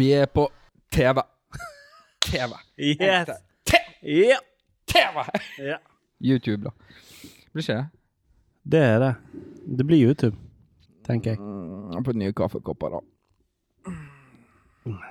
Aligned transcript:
Vi 0.00 0.12
er 0.12 0.26
på 0.26 0.48
TV. 0.92 1.20
TV. 2.32 2.52
Yes. 2.76 3.26
TV. 3.64 3.80
Ja. 4.02 4.38
TV! 4.86 5.24
Yeah. 5.64 5.80
YouTube, 6.20 6.64
da. 6.64 6.70
Blir 7.52 7.62
ikke 7.62 7.74
det? 7.74 7.88
Det 8.62 8.78
er 8.80 9.00
det. 9.00 9.10
Det 9.76 9.84
blir 9.84 9.98
YouTube, 10.06 10.36
tenker 11.04 11.34
jeg. 11.34 11.40
Mm, 11.40 12.00
på 12.04 12.14
nye 12.16 12.32
kaffekopper, 12.32 12.94
da. 12.96 13.00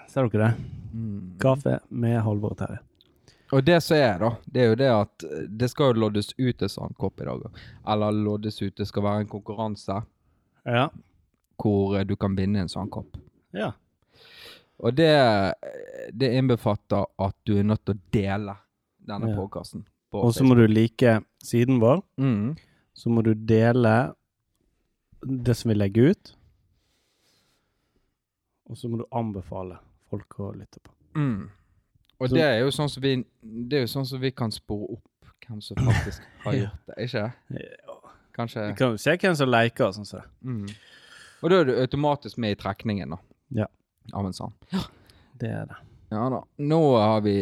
Ser 0.09 0.25
dere 0.33 0.47
det? 0.47 0.65
Mm. 0.93 1.35
Kaffe 1.43 1.75
med 1.89 2.17
Halvor 2.25 2.55
Terje. 2.57 2.79
Og 3.53 3.61
det 3.69 3.77
som 3.85 3.97
er, 3.97 4.17
da, 4.23 4.31
det 4.45 4.63
er 4.63 4.71
jo 4.71 4.79
det 4.81 4.87
at 4.93 5.25
eh, 5.27 5.43
det 5.61 5.69
skal 5.69 5.91
jo 5.93 5.99
loddes 6.07 6.31
ut 6.39 6.65
en 6.65 6.73
sånn 6.79 6.97
kopp 6.97 7.21
i 7.21 7.27
dag. 7.29 7.45
Eller 7.93 8.17
loddes 8.25 8.57
ut, 8.65 8.73
det 8.81 8.89
skal 8.89 9.05
være 9.05 9.27
en 9.27 9.29
konkurranse 9.35 9.99
Ja. 10.65 10.87
hvor 11.61 11.93
eh, 11.99 12.07
du 12.09 12.15
kan 12.17 12.33
vinne 12.41 12.65
en 12.65 12.73
sånn 12.73 12.89
kopp. 12.89 13.21
ja. 13.53 13.69
Og 14.79 14.93
det, 14.95 15.09
det 16.15 16.29
innbefatter 16.39 17.05
at 17.19 17.35
du 17.45 17.57
er 17.59 17.63
nødt 17.67 17.83
til 17.85 17.95
å 17.97 18.01
dele 18.15 18.55
denne 19.09 19.29
Ja. 19.31 19.35
podkasten. 19.35 19.85
Og 20.13 20.31
så 20.33 20.43
må 20.47 20.55
du 20.55 20.65
like 20.67 21.19
siden 21.43 21.79
vår. 21.81 22.01
Mm. 22.17 22.55
Så 22.93 23.09
må 23.11 23.21
du 23.23 23.33
dele 23.33 24.13
det 25.21 25.55
som 25.57 25.69
vi 25.69 25.75
legger 25.75 26.09
ut. 26.13 26.31
Og 28.69 28.77
så 28.77 28.87
må 28.89 28.97
du 29.01 29.05
anbefale 29.15 29.77
folk 30.09 30.39
å 30.39 30.51
lytte 30.55 30.79
på. 30.83 30.91
Mm. 31.15 31.49
Og 32.19 32.29
Så- 32.29 32.35
det 32.35 32.43
er 32.43 32.59
jo 32.59 32.67
sånn 32.71 32.89
som 32.89 33.01
vi 33.01 33.23
sånn 33.87 34.05
som 34.05 34.19
vi 34.21 34.31
kan 34.31 34.51
spore 34.51 34.93
opp 34.93 35.03
hvem 35.47 35.61
som 35.61 35.77
faktisk 35.77 36.21
har 36.43 36.53
gjort 36.53 36.85
det, 36.87 36.95
ikke? 37.07 37.33
Kanskje 38.35 38.67
Vi 38.69 38.75
kan 38.75 38.91
jo 38.91 38.97
se 38.97 39.17
hvem 39.17 39.35
som 39.35 39.49
leker 39.49 39.85
og 39.87 39.93
sånn. 39.95 40.05
Så. 40.05 40.21
mm. 40.43 40.69
Og 41.41 41.49
da 41.49 41.55
er 41.61 41.65
du 41.65 41.71
automatisk 41.81 42.37
med 42.37 42.51
i 42.51 42.55
trekningen, 42.61 43.09
da. 43.09 43.17
Ja. 43.51 43.65
Av 44.13 44.25
en 44.25 44.33
sånn. 44.35 44.53
Det 45.39 45.49
er 45.49 45.65
det. 45.69 45.77
Ja 46.09 46.23
da. 46.33 46.39
Nå 46.57 46.79
har 46.97 47.21
vi 47.21 47.35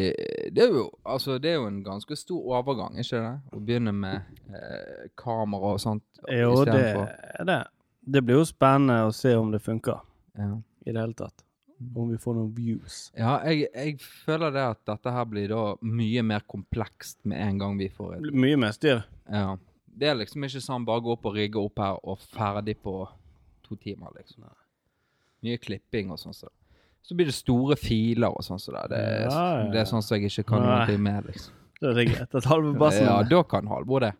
Det 0.52 0.60
er 0.66 0.74
jo, 0.76 0.82
altså, 1.08 1.38
det 1.40 1.54
er 1.54 1.54
jo 1.56 1.66
en 1.70 1.78
ganske 1.86 2.16
stor 2.20 2.50
overgang, 2.58 2.98
ikke 3.00 3.20
det? 3.24 3.34
Å 3.56 3.60
begynne 3.64 3.94
med 3.96 4.26
eh, 4.52 5.06
kamera 5.16 5.74
og 5.74 5.80
sånt. 5.80 6.04
Jo, 6.28 6.64
det 6.68 6.76
er 6.76 7.44
det. 7.48 7.62
Det 8.08 8.22
blir 8.24 8.40
jo 8.42 8.44
spennende 8.48 9.06
å 9.08 9.12
se 9.16 9.34
om 9.36 9.50
det 9.52 9.62
funker 9.64 10.00
Ja. 10.36 10.58
i 10.86 10.92
det 10.92 11.00
hele 11.00 11.16
tatt. 11.16 11.44
Om 11.78 12.10
vi 12.10 12.18
får 12.18 12.34
noen 12.34 12.52
views. 12.56 13.12
Ja, 13.16 13.38
jeg, 13.46 13.68
jeg 13.72 13.98
føler 14.02 14.50
det 14.52 14.64
at 14.74 14.80
dette 14.88 15.12
her 15.14 15.24
blir 15.30 15.48
da 15.52 15.62
mye 15.86 16.22
mer 16.26 16.40
komplekst 16.48 17.20
med 17.24 17.38
en 17.40 17.58
gang 17.60 17.76
vi 17.78 17.88
får 17.88 18.16
et 18.18 18.32
mye 18.34 18.56
mer 18.58 18.72
styr. 18.76 19.04
Ja. 19.30 19.56
Det 19.98 20.08
er 20.10 20.18
liksom 20.18 20.44
ikke 20.46 20.60
sånn 20.62 20.84
bare 20.86 21.02
gå 21.06 21.12
opp 21.14 21.24
og 21.30 21.36
rigge 21.38 21.58
opp 21.62 21.78
her 21.82 21.96
og 22.04 22.18
ferdig 22.34 22.76
på 22.82 22.96
to 23.66 23.76
timer, 23.76 24.10
liksom. 24.16 24.44
Mye 25.46 25.58
klipping 25.62 26.10
og 26.10 26.18
sånn 26.18 26.34
så. 26.34 26.50
Så 27.08 27.16
blir 27.16 27.30
det 27.30 27.36
store 27.36 27.76
filer 27.80 28.34
og 28.36 28.44
sånn 28.44 28.60
så 28.60 28.74
det. 28.74 28.86
Det 28.92 29.02
Ja, 29.02 29.28
ja, 29.32 29.44
ja. 29.62 29.68
det 29.72 29.80
er 29.80 29.86
sånn 29.88 30.04
som 30.04 30.18
jeg 30.18 30.28
ikke 30.28 30.50
kan 30.50 30.66
noe 30.66 30.98
med, 31.00 31.30
liksom. 31.30 31.54
Da 31.78 31.92
er 31.92 32.00
det 32.00 32.08
greit 32.10 32.34
at 32.34 32.48
Halvor 32.50 32.74
Bassen 32.78 33.06
Ja, 33.06 33.20
da 33.22 33.42
kan 33.46 33.68
Halvor 33.70 34.02
det. 34.02 34.14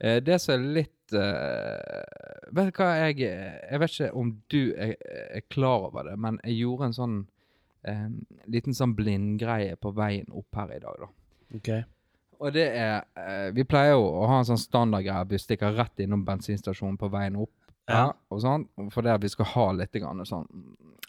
Eh, 0.00 0.18
det 0.24 0.40
som 0.42 0.56
er 0.56 0.66
litt 0.80 1.14
uh, 1.14 2.50
Vet 2.56 2.70
du 2.70 2.80
hva, 2.80 2.88
jeg 3.04 3.20
Jeg 3.22 3.80
vet 3.82 3.94
ikke 3.94 4.10
om 4.18 4.32
du 4.50 4.60
er, 4.74 4.96
er 5.36 5.44
klar 5.52 5.86
over 5.90 6.08
det, 6.08 6.16
men 6.18 6.40
jeg 6.44 6.62
gjorde 6.64 6.88
en 6.88 6.96
sånn 6.96 7.16
eh, 7.88 8.08
liten 8.50 8.76
sånn 8.76 8.96
blindgreie 8.98 9.78
på 9.80 9.92
veien 9.96 10.28
opp 10.34 10.60
her 10.60 10.74
i 10.76 10.80
dag, 10.82 11.04
da. 11.04 11.10
Ok. 11.56 11.70
Og 12.40 12.52
det 12.56 12.66
er 12.72 13.04
uh, 13.16 13.48
Vi 13.56 13.66
pleier 13.68 13.94
jo 13.94 14.06
å 14.22 14.26
ha 14.30 14.40
en 14.40 14.48
sånn 14.48 14.60
standardgreie. 14.60 15.28
Vi 15.30 15.40
stikker 15.40 15.76
rett 15.76 16.02
innom 16.02 16.24
bensinstasjonen 16.26 16.98
på 17.00 17.10
veien 17.12 17.38
opp. 17.40 17.54
Ja. 17.90 18.00
Ja, 18.06 18.12
og 18.30 18.40
sånn, 18.44 18.64
for 18.94 19.02
det 19.06 19.12
at 19.18 19.20
vi 19.24 19.28
skal 19.32 19.46
ha 19.54 19.66
litt 19.72 19.92
grann 19.98 20.24
sånn 20.26 20.46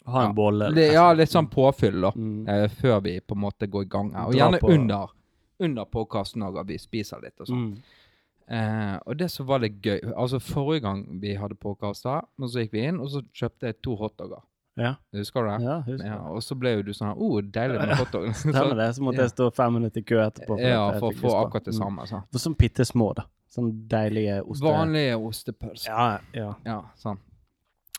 Ha 0.08 0.24
en 0.24 0.30
Ja. 0.32 0.34
bolle. 0.34 0.66
eller 0.66 0.76
det, 0.76 0.94
Ja, 0.94 1.12
litt 1.14 1.30
sånn 1.30 1.48
påfyll, 1.50 2.02
da. 2.02 2.10
Mm. 2.18 2.48
Eh, 2.50 2.68
før 2.82 3.02
vi 3.06 3.20
på 3.22 3.36
en 3.38 3.42
måte 3.44 3.68
går 3.70 3.84
i 3.86 3.90
gang 3.90 4.12
her. 4.16 4.26
Og 4.26 4.34
Dra 4.34 4.40
gjerne 4.40 4.60
på- 4.60 4.72
under, 4.74 5.08
under 5.60 5.86
podkasten 5.86 6.42
òg, 6.42 6.60
at 6.60 6.66
vi 6.68 6.78
spiser 6.78 7.22
litt 7.22 7.40
og 7.40 7.48
sånn. 7.48 7.68
Mm. 7.72 7.78
Eh, 8.52 9.00
og 9.06 9.16
det 9.18 9.30
som 9.32 9.46
var 9.46 9.60
litt 9.60 9.78
gøy 9.82 10.02
Altså, 10.18 10.40
forrige 10.42 10.82
gang 10.82 11.06
vi 11.22 11.36
hadde 11.36 11.56
podkast 11.56 12.04
her, 12.04 12.22
så 12.42 12.60
gikk 12.66 12.72
vi 12.72 12.82
inn, 12.88 13.00
og 13.00 13.08
så 13.10 13.22
kjøpte 13.32 13.70
jeg 13.70 13.82
to 13.82 13.96
hotdoger. 13.96 14.42
Ja. 14.78 14.96
Husker 15.14 15.44
du 15.44 15.50
det? 15.52 15.62
ja, 15.68 15.82
husker. 15.82 16.06
Ja, 16.08 16.18
og 16.32 16.42
så 16.42 16.58
ble 16.58 16.76
jo 16.78 16.82
du 16.84 16.92
sånn 16.94 17.14
oh, 17.18 17.40
deilig 17.42 17.80
med 17.80 17.90
hotdog. 18.02 18.34
Stemmer 18.34 18.76
det. 18.76 18.96
Så 18.96 19.02
måtte 19.06 19.18
ja. 19.22 19.28
jeg 19.28 19.36
stå 19.36 19.54
fem 19.54 19.74
minutter 19.74 20.00
i 20.02 20.04
kø 20.04 20.16
etterpå. 20.26 20.48
for 20.58 20.60
Ja, 20.60 20.92
for 21.00 21.12
å 21.12 21.16
få 21.16 21.46
akkurat 21.46 21.64
det 21.66 21.76
Mm. 21.76 21.80
samme. 21.84 22.08
sånn. 22.08 22.24
Sånn 22.34 22.56
bitte 22.58 22.84
små, 22.88 23.14
da. 23.16 23.24
Sånn 23.52 23.72
deilige 23.92 24.38
oste... 24.46 24.64
Vanlige 24.64 25.18
ostepølser. 25.20 25.90
Ja, 25.92 26.20
ja. 26.38 26.52
Ja, 26.66 26.78
sånn. 26.96 27.20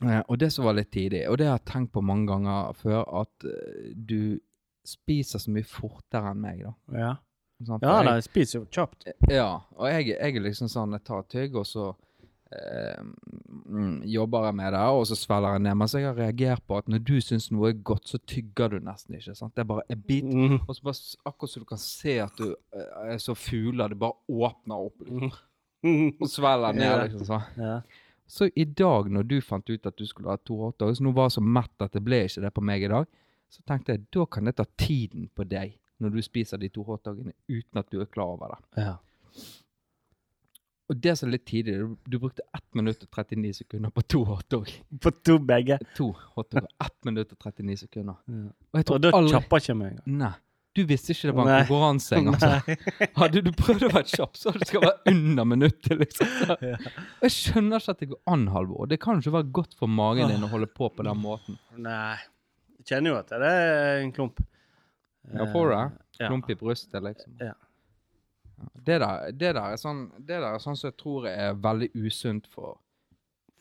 Eh, 0.02 0.22
og 0.26 0.38
det 0.40 0.48
som 0.54 0.64
var 0.64 0.74
litt 0.78 0.90
tidlig, 0.94 1.26
og 1.28 1.36
det 1.38 1.46
har 1.50 1.58
jeg 1.60 1.68
tenkt 1.68 1.92
på 1.94 2.02
mange 2.02 2.26
ganger 2.32 2.72
før, 2.80 3.02
at 3.20 3.44
eh, 3.46 3.90
du 3.94 4.38
spiser 4.88 5.38
så 5.38 5.52
mye 5.54 5.68
fortere 5.68 6.32
enn 6.32 6.40
meg, 6.42 6.64
da. 6.64 6.72
Ja, 6.98 7.10
sånn, 7.62 7.84
ja 7.84 7.98
jeg- 8.00 8.08
da, 8.08 8.14
jeg 8.18 8.26
spiser 8.26 8.58
jo 8.58 8.64
kjapt. 8.72 9.06
Ja, 9.30 9.50
og 9.76 9.86
jeg, 9.92 10.08
jeg 10.16 10.40
er 10.40 10.46
liksom 10.48 10.72
sånn, 10.72 10.96
jeg 10.96 11.04
tar 11.06 11.20
et 11.22 11.28
tygg, 11.36 11.60
og 11.60 11.69
så 11.69 11.90
eh, 11.92 12.00
jobber 14.08 14.46
jeg 14.48 14.56
med 14.58 14.72
det, 14.74 14.80
og 14.80 15.06
så 15.08 15.16
svelger 15.16 15.56
jeg 15.56 15.62
ned. 15.64 15.76
Mens 15.80 15.94
jeg 15.96 16.06
har 16.06 16.18
reagert 16.18 16.62
på 16.68 16.78
at 16.80 16.88
når 16.90 17.02
du 17.06 17.14
syns 17.24 17.50
noe 17.52 17.70
er 17.70 17.80
godt, 17.84 18.08
så 18.10 18.20
tygger 18.28 18.74
du 18.74 18.78
nesten 18.84 19.16
ikke. 19.18 19.34
sant? 19.38 19.54
Det 19.56 19.64
er 19.64 19.70
bare 19.70 19.86
en 19.92 20.04
bit. 20.08 20.28
Mm. 20.28 20.58
Og 20.66 20.76
så 20.76 20.86
bare, 20.86 21.00
akkurat 21.30 21.52
så 21.52 21.62
du 21.62 21.66
kan 21.68 21.82
se 21.82 22.16
at 22.24 22.38
du 22.38 22.48
eh, 22.50 23.14
er 23.14 23.20
så 23.22 23.36
fugler, 23.38 23.92
det 23.92 24.00
bare 24.02 24.18
åpner 24.28 24.86
opp 24.88 25.04
liksom, 25.04 25.32
og 26.22 26.30
svelger 26.30 26.78
ned. 26.78 26.96
Liksom 27.06 27.28
sånn. 27.30 27.62
Ja. 27.62 27.76
Så 28.32 28.48
i 28.56 28.64
dag, 28.64 29.10
når 29.12 29.26
du 29.28 29.38
fant 29.44 29.69
ut 29.69 29.86
at 29.88 29.98
du 29.98 30.06
skulle 30.08 30.32
ha 30.32 30.38
to 30.40 30.56
hotdogs, 30.56 31.02
nå 31.04 31.12
var 31.12 31.28
jeg 31.28 31.36
så 31.36 31.44
mett 31.44 31.84
at 31.84 31.92
det 31.92 32.04
ble 32.04 32.22
ikke 32.26 32.44
det 32.46 32.52
på 32.56 32.64
meg 32.64 32.84
i 32.86 32.92
dag, 32.92 33.08
så 33.52 33.64
tenkte 33.69 33.96
jeg 33.96 34.06
da 34.14 34.24
kan 34.32 34.48
det 34.48 34.56
ta 34.56 34.64
tiden 34.80 35.26
på 35.36 35.44
deg 35.44 35.74
når 36.02 36.14
du 36.16 36.22
spiser 36.24 36.58
de 36.58 36.70
to 36.72 36.84
hotdogene 36.86 37.34
uten 37.50 37.78
at 37.78 37.90
du 37.92 38.00
er 38.00 38.08
klar 38.10 38.32
over 38.34 38.54
det. 38.54 38.86
ja. 38.86 38.96
Og 40.92 40.98
det 41.00 41.14
som 41.16 41.30
er 41.30 41.38
litt 41.38 41.47
tidlig, 41.48 41.75
du, 42.04 42.16
brukte 42.20 42.44
1 42.53 42.64
minutt 42.76 43.04
og 43.06 43.08
39 43.16 43.53
sekunder 43.62 43.92
på 43.97 44.03
to 44.12 44.22
hotdog. 44.28 44.69
På 45.00 45.12
to 45.25 45.38
begge. 45.41 45.78
To 45.97 46.10
hotdog. 46.36 46.66
1 46.84 46.97
minutt 47.08 47.32
og 47.32 47.38
39 47.48 47.76
sekunder. 47.86 48.19
Ja. 48.28 48.50
Og 48.76 48.91
Og 48.97 49.00
da 49.00 49.12
aldri 49.16 49.32
kjapper 49.32 49.62
ikke 49.64 49.76
meg 49.78 49.94
engang. 49.94 50.19
Nei. 50.20 50.32
Du 50.72 50.81
visste 50.88 51.12
ikke 51.12 51.28
det 51.28 51.32
var 51.36 51.48
en 51.48 51.66
konkurranse 51.66 52.16
engang. 52.16 52.36
Altså. 52.38 53.08
Hadde 53.20 53.42
du 53.44 53.50
prøvd 53.56 53.82
å 53.88 53.91
være 53.92 54.08
kjapp, 54.08 54.38
så 54.41 54.52
det 54.56 54.69
skal 54.70 54.84
være 54.86 55.12
under 55.12 55.48
minuttet, 55.48 55.98
liksom. 56.00 56.31
Ja. 56.64 56.76
Og 57.20 57.26
Jeg 57.26 57.34
skjønner 57.36 57.82
ikke 57.82 57.92
at 57.97 58.04
det 58.04 58.08
går 58.12 58.20
an, 58.36 58.47
Halvor. 58.54 58.86
Det 58.88 59.00
kan 59.02 59.19
jo 59.19 59.25
ikke 59.26 59.34
være 59.36 59.50
godt 59.60 59.76
for 59.81 59.92
magen 60.00 60.32
din 60.32 60.47
å 60.47 60.48
holde 60.52 60.69
på 60.72 60.88
på 60.92 61.04
den 61.08 61.20
måten. 61.20 61.58
Nei. 61.76 62.14
Jeg 62.81 62.88
kjenner 62.88 63.12
jo 63.12 63.19
at 63.20 63.34
det 63.36 63.50
er 63.52 64.00
en 64.04 64.14
klump. 64.16 64.41
Ja, 65.32 65.44
får 65.52 65.69
du 65.69 65.75
det? 65.76 65.84
Ja. 66.20 66.31
Klump 66.32 66.48
i 66.52 66.56
brystet, 66.64 67.04
liksom. 67.04 67.36
Ja. 67.41 67.52
Det 68.87 68.99
der, 69.03 69.28
det 69.33 69.53
der 69.56 69.61
er 69.75 69.77
sånn 69.81 70.06
Det 70.19 70.39
der 70.41 70.49
er 70.55 70.59
sånn 70.62 70.77
som 70.78 70.89
jeg 70.91 70.97
tror 71.00 71.28
er 71.31 71.55
veldig 71.59 71.91
usunt 72.03 72.49
for, 72.50 72.78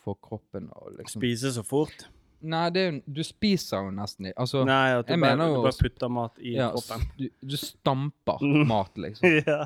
for 0.01 0.17
kroppen. 0.21 0.69
Liksom. 0.97 1.19
Spise 1.21 1.51
så 1.57 1.63
fort. 1.65 2.07
Nei, 2.41 2.63
det 2.73 2.81
er, 2.87 2.95
du 3.05 3.19
spiser 3.21 3.83
jo 3.85 3.91
nesten 3.93 4.25
ikke 4.31 4.41
Altså, 4.41 4.63
Nei, 4.65 4.95
at 4.97 5.05
du, 5.05 5.13
bare, 5.21 5.45
jo 5.45 5.59
du 5.59 5.65
bare 5.67 5.77
putter 5.77 6.09
mat 6.09 6.39
i 6.41 6.55
ja, 6.55 6.71
kroppen. 6.73 7.03
du, 7.19 7.27
du 7.45 7.57
stamper 7.61 8.41
Mm. 8.47 8.63
mat, 8.71 8.97
liksom. 8.97 9.35
ja. 9.45 9.59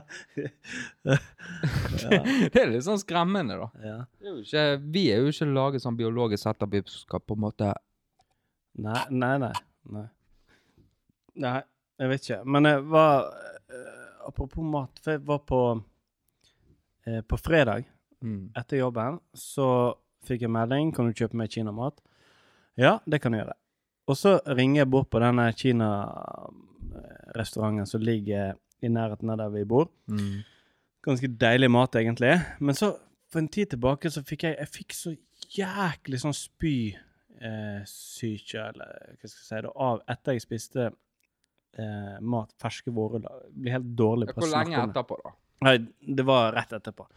det 2.51 2.59
er 2.59 2.71
litt 2.73 2.83
sånn 2.85 2.99
skremmende, 2.99 3.55
da. 3.61 3.69
ja. 3.79 3.95
Er 4.25 4.41
ikke, 4.41 4.65
vi 4.91 5.05
er 5.13 5.23
jo 5.23 5.31
ikke 5.31 5.47
laget 5.55 5.85
sånn 5.85 5.95
biologisk 5.99 6.43
sett 6.43 6.65
at 6.67 6.73
vi 6.73 6.81
skal 6.91 7.23
på 7.23 7.37
en 7.37 7.43
måte 7.45 7.71
Nei, 8.83 9.05
nei, 9.15 9.35
nei. 9.39 9.53
Nei, 9.95 10.05
nei 11.39 11.57
jeg 11.95 12.11
vet 12.11 12.25
ikke. 12.25 12.41
Men 12.51 12.67
jeg 12.67 12.81
var 12.91 13.29
eh, 13.71 14.04
Apropos 14.25 14.63
mat, 14.65 14.99
for 15.03 15.11
jeg 15.15 15.21
var 15.27 15.39
på 15.47 15.59
eh, 17.07 17.21
På 17.21 17.37
fredag 17.37 17.83
mm, 18.21 18.49
etter 18.57 18.77
jobben 18.81 19.19
så 19.37 19.93
fikk 20.25 20.41
jeg 20.47 20.55
melding 20.55 20.95
Kan 20.95 21.05
du 21.07 21.11
kjøpe 21.13 21.37
meg 21.37 21.49
kinamat. 21.53 21.95
Ja, 22.77 22.99
det 23.05 23.21
kan 23.21 23.31
du 23.31 23.37
gjøre. 23.39 23.53
Og 24.09 24.15
så 24.19 24.39
ringer 24.57 24.79
jeg 24.81 24.89
bort 24.91 25.09
på 25.09 25.19
denne 25.23 25.53
kinarestauranten 25.55 27.87
som 27.89 28.01
ligger 28.03 28.53
i 28.83 28.87
nærheten 28.91 29.29
av 29.33 29.37
der 29.39 29.49
vi 29.53 29.63
bor. 29.65 29.85
mm, 30.07 30.43
Ganske 31.05 31.27
deilig 31.41 31.71
mat, 31.71 31.95
egentlig. 31.95 32.41
Men 32.59 32.75
så, 32.75 32.95
for 33.31 33.39
en 33.39 33.47
tid 33.47 33.65
tilbake, 33.73 34.09
så 34.09 34.23
fikk 34.25 34.43
jeg 34.43 34.55
Jeg 34.59 34.67
fikk 34.67 34.93
så 34.93 35.15
jæklig 35.55 36.19
sånn 36.21 36.33
spy 36.33 36.95
eh, 37.41 37.81
syke, 37.85 38.69
eller 38.71 39.15
hva 39.19 39.29
skal 39.29 39.41
jeg 39.41 39.47
si, 39.47 39.61
det, 39.61 39.71
av 39.75 40.01
etter 40.09 40.35
jeg 40.35 40.45
spiste 40.45 40.89
eh, 41.81 42.17
mat, 42.21 42.51
ferske 42.61 42.93
vårer, 42.93 43.23
Blir 43.53 43.77
helt 43.77 43.93
dårlig 43.97 44.29
på 44.31 44.39
Hvor 44.39 44.47
å 44.47 44.51
snakke 44.51 44.69
lenge 44.69 44.81
om 44.81 44.89
det. 44.89 44.95
etterpå, 44.95 45.19
da? 45.23 45.33
Nei, 45.65 45.77
det 46.19 46.25
var 46.27 46.53
rett 46.55 46.75
etterpå. 46.77 47.07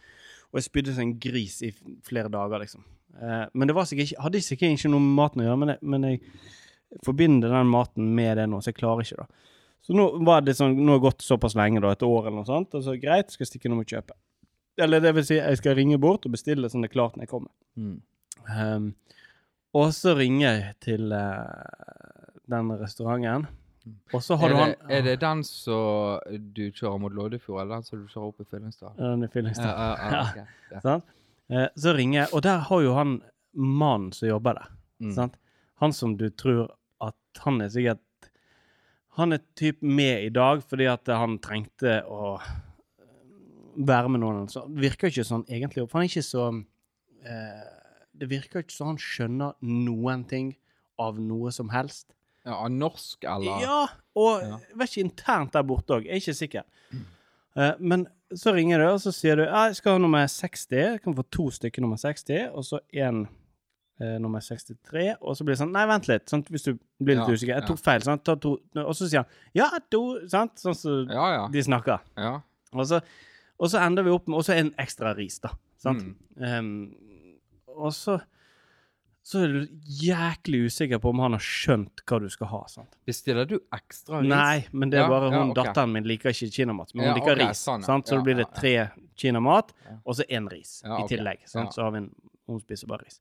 Og 0.49 0.59
jeg 0.59 0.65
spydde 0.65 0.95
som 0.95 1.05
en 1.05 1.17
gris 1.21 1.59
i 1.65 1.73
flere 2.05 2.31
dager, 2.33 2.63
liksom. 2.63 2.85
Eh, 3.19 3.45
men 3.53 3.69
det 3.69 3.75
var 3.77 3.89
sikkert 3.89 4.09
ikke, 4.09 4.23
hadde 4.25 4.41
sikkert 4.45 4.77
ikke 4.77 4.93
noe 4.93 5.03
med 5.03 5.17
maten 5.19 5.43
å 5.43 5.49
gjøre, 5.49 5.61
men 5.63 5.73
jeg, 5.73 5.83
men 5.93 6.07
jeg 6.07 7.03
forbinder 7.05 7.53
den 7.53 7.69
maten 7.69 8.09
med 8.17 8.39
det 8.39 8.47
nå, 8.49 8.61
så 8.63 8.71
jeg 8.71 8.79
klarer 8.79 9.05
ikke 9.05 9.21
det. 9.21 9.45
Så 9.85 9.95
nå 9.95 10.07
var 10.27 10.41
det 10.43 10.57
sånn, 10.57 10.75
nå 10.77 10.95
har 10.95 10.99
det 10.99 11.07
gått 11.07 11.23
såpass 11.25 11.55
lenge, 11.57 11.81
da, 11.83 11.93
et 11.95 12.05
år 12.05 12.27
eller 12.27 12.41
noe 12.41 12.49
sånt, 12.49 12.75
og 12.75 12.83
så 12.85 12.97
greit, 12.99 13.31
skal 13.31 13.45
jeg 13.45 13.53
stikke 13.53 13.69
innom 13.69 13.83
og 13.83 13.91
kjøpe. 13.91 14.17
Eller 14.79 15.03
det 15.03 15.13
vil 15.17 15.27
si, 15.27 15.37
jeg 15.39 15.59
skal 15.59 15.75
ringe 15.75 15.99
bort 16.01 16.25
og 16.27 16.33
bestille 16.35 16.69
sånn 16.71 16.85
det 16.85 16.91
er 16.91 16.95
klart 16.95 17.17
når 17.17 17.25
jeg 17.25 17.31
kommer. 17.31 17.51
Mm. 17.79 17.95
Um, 18.49 18.89
og 19.77 19.89
så 19.95 20.15
ringer 20.17 20.45
jeg 20.47 20.75
til, 20.85 21.11
uh, 21.11 22.29
den 22.49 22.71
restauranten. 22.79 23.47
Og 24.13 24.23
så 24.23 24.37
har 24.39 24.49
Er 24.49 24.53
du 24.53 24.59
han 24.59 24.73
det, 24.73 24.97
er 24.97 25.05
det 25.07 25.15
den 25.21 25.43
som 25.47 26.19
du 26.55 26.65
kjører 26.71 26.99
mot 27.01 27.13
Loddefjord, 27.13 27.61
eller 27.61 27.79
den 27.79 27.87
som 27.87 28.01
du 28.01 28.07
kjører 28.09 28.27
opp 28.31 28.43
i 28.43 28.47
Fyllingsdal? 28.49 28.93
Ja, 28.97 29.11
den 29.13 29.23
i 29.27 29.31
Fyllingsdal. 29.33 29.69
Ja, 29.69 29.87
ja, 29.89 30.11
ja, 30.11 30.23
okay. 30.29 30.73
Ja. 30.73 30.81
Sant? 30.87 31.15
Eh, 31.49 31.67
så 31.81 31.93
ringer 31.97 32.21
jeg, 32.21 32.33
og 32.33 32.43
der 32.45 32.65
har 32.69 32.83
jo 32.85 32.93
han 32.97 33.15
mannen 33.53 34.11
som 34.13 34.29
jobber 34.29 34.59
der. 34.59 34.71
Mm. 35.01 35.13
Sant? 35.15 35.39
Han 35.81 35.95
som 35.95 36.17
du 36.19 36.27
tror 36.29 36.75
at 37.01 37.43
han 37.45 37.61
er 37.63 37.71
sikkert 37.71 38.03
Han 39.17 39.33
er 39.33 39.41
typ 39.57 39.81
med 39.81 40.23
i 40.23 40.29
dag 40.31 40.61
fordi 40.63 40.85
at 40.87 41.09
han 41.11 41.39
trengte 41.43 41.97
å 42.07 42.37
være 43.75 44.11
med 44.11 44.21
noen. 44.23 44.47
Så 44.51 44.63
det 44.69 44.83
virker 44.85 45.09
ikke 45.09 45.25
sånn 45.27 45.45
egentlig. 45.49 45.83
For 45.89 45.99
han 45.99 46.05
er 46.07 46.11
ikke 46.11 46.27
så 46.27 46.45
eh, 47.25 47.65
Det 48.15 48.29
virker 48.31 48.63
ikke 48.63 48.75
som 48.75 48.93
han 48.93 49.01
skjønner 49.01 49.57
noen 49.65 50.23
ting 50.29 50.53
av 50.99 51.19
noe 51.19 51.51
som 51.55 51.71
helst. 51.73 52.13
Ja, 52.45 52.67
norsk, 52.71 53.23
eller? 53.23 53.61
Ja, 53.61 53.79
og 54.15 54.41
Ja. 54.43 54.57
vet 54.75 54.89
ikke 54.93 55.03
internt 55.05 55.51
der 55.53 55.63
borte 55.63 55.97
òg. 55.99 56.05
Jeg 56.05 56.11
er 56.11 56.21
ikke 56.21 56.37
sikker. 56.37 56.63
Eh, 57.57 57.73
men 57.79 58.07
så 58.33 58.53
ringer 58.53 58.77
du, 58.79 58.85
og 58.93 58.99
så 59.01 59.11
sier 59.11 59.35
du 59.35 59.43
jeg 59.43 59.75
skal 59.75 59.91
ha 59.93 59.97
nummer 59.97 60.25
60. 60.27 60.67
Jeg 60.77 61.01
kan 61.03 61.15
få 61.17 61.23
to 61.31 61.49
stykker 61.51 61.81
nummer 61.81 61.97
60, 61.97 62.49
og 62.53 62.63
så 62.63 62.79
én 62.93 63.27
eh, 63.99 64.17
nummer 64.19 64.39
63. 64.39 65.17
Og 65.21 65.35
så 65.35 65.43
blir 65.43 65.55
det 65.55 65.59
sånn 65.59 65.73
Nei, 65.75 65.85
vent 65.89 66.07
litt. 66.07 66.29
Sant? 66.29 66.47
Hvis 66.49 66.63
du 66.63 66.73
blir 67.03 67.17
litt 67.19 67.27
Ja, 67.27 67.33
usikker. 67.33 67.55
Jeg 67.59 67.67
tok 67.67 67.79
feil. 67.83 68.01
Sant? 68.01 68.23
To. 68.23 68.57
Og 68.85 68.93
så 68.95 69.09
sier 69.09 69.23
han 69.25 69.25
ja, 69.53 69.69
to. 69.91 70.03
Sant? 70.29 70.55
Sånn 70.61 70.75
som 70.77 71.09
Ja, 71.09 71.27
ja. 71.35 71.47
de 71.51 71.59
snakker. 71.61 71.99
ja. 72.17 72.41
Og 72.71 72.85
så, 72.85 73.01
og 73.59 73.67
så 73.69 73.79
ender 73.81 74.03
vi 74.03 74.11
opp 74.13 74.27
med 74.27 74.37
også 74.39 74.53
en 74.55 74.71
ekstra 74.77 75.15
ris, 75.17 75.39
da. 75.39 75.49
Sant? 75.81 76.03
Mm. 76.37 76.59
Um, 76.59 76.95
og 77.67 77.91
så 77.93 78.19
så 79.29 79.43
er 79.45 79.51
du 79.53 79.81
jæklig 80.01 80.63
usikker 80.65 80.97
på 81.03 81.11
om 81.13 81.19
han 81.21 81.35
har 81.35 81.43
skjønt 81.45 82.01
hva 82.09 82.17
du 82.23 82.25
skal 82.33 82.49
ha. 82.49 82.59
sant? 82.71 82.95
Bestiller 83.05 83.45
du 83.45 83.59
ekstra 83.75 84.23
ris? 84.23 84.31
Nei, 84.31 84.63
men 84.73 84.89
det 84.89 84.97
er 85.03 85.11
bare 85.11 85.27
ja, 85.29 85.35
hun, 85.35 85.51
okay. 85.51 85.67
datteren 85.67 85.91
min 85.93 86.07
liker 86.09 86.33
ikke 86.33 86.49
kinamat, 86.55 86.95
men 86.95 87.03
hun 87.03 87.11
Ja, 87.11 87.17
liker 87.19 87.35
okay, 87.35 87.49
ris. 87.51 87.61
sånn, 87.67 87.85
sant? 87.85 88.09
Så 88.09 88.15
Ja, 88.17 88.23
da 88.23 88.25
blir 88.25 88.39
det 88.39 88.47
ja, 88.47 88.49
ja. 88.49 88.57
tre 88.57 89.11
kinamat, 89.21 89.69
og 89.99 90.17
så 90.17 90.25
én 90.25 90.49
ris 90.49 90.71
Ja, 90.81 90.97
i 90.97 91.05
tillegg. 91.11 91.43
Sant? 91.51 91.77
Så 91.77 91.85
har 91.85 91.93
vi 91.93 92.01
en 92.01 92.09
Hun 92.49 92.57
spiser 92.63 92.89
bare 92.89 93.05
ris. 93.05 93.19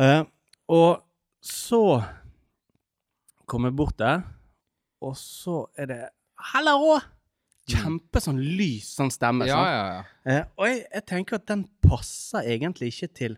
Uh, 0.00 0.24
og 0.72 1.02
så 1.44 1.82
kommer 3.44 3.68
jeg 3.68 3.76
bort 3.76 3.98
der, 4.00 4.22
og 5.04 5.12
så 5.20 5.66
er 5.76 5.92
det 5.92 6.00
Hallo! 6.54 6.96
Kjempe 7.68 8.24
sånn 8.24 8.40
lys 8.40 8.94
sånn 8.96 9.12
stemme. 9.12 9.44
Ja, 9.44 9.60
ja, 9.68 9.84
ja. 9.92 10.00
Eh, 10.24 10.42
og 10.56 10.70
jeg, 10.70 10.86
jeg 10.88 11.04
tenker 11.12 11.36
at 11.36 11.44
den 11.52 11.68
passer 11.84 12.48
egentlig 12.48 12.94
ikke 12.94 13.12
til 13.20 13.36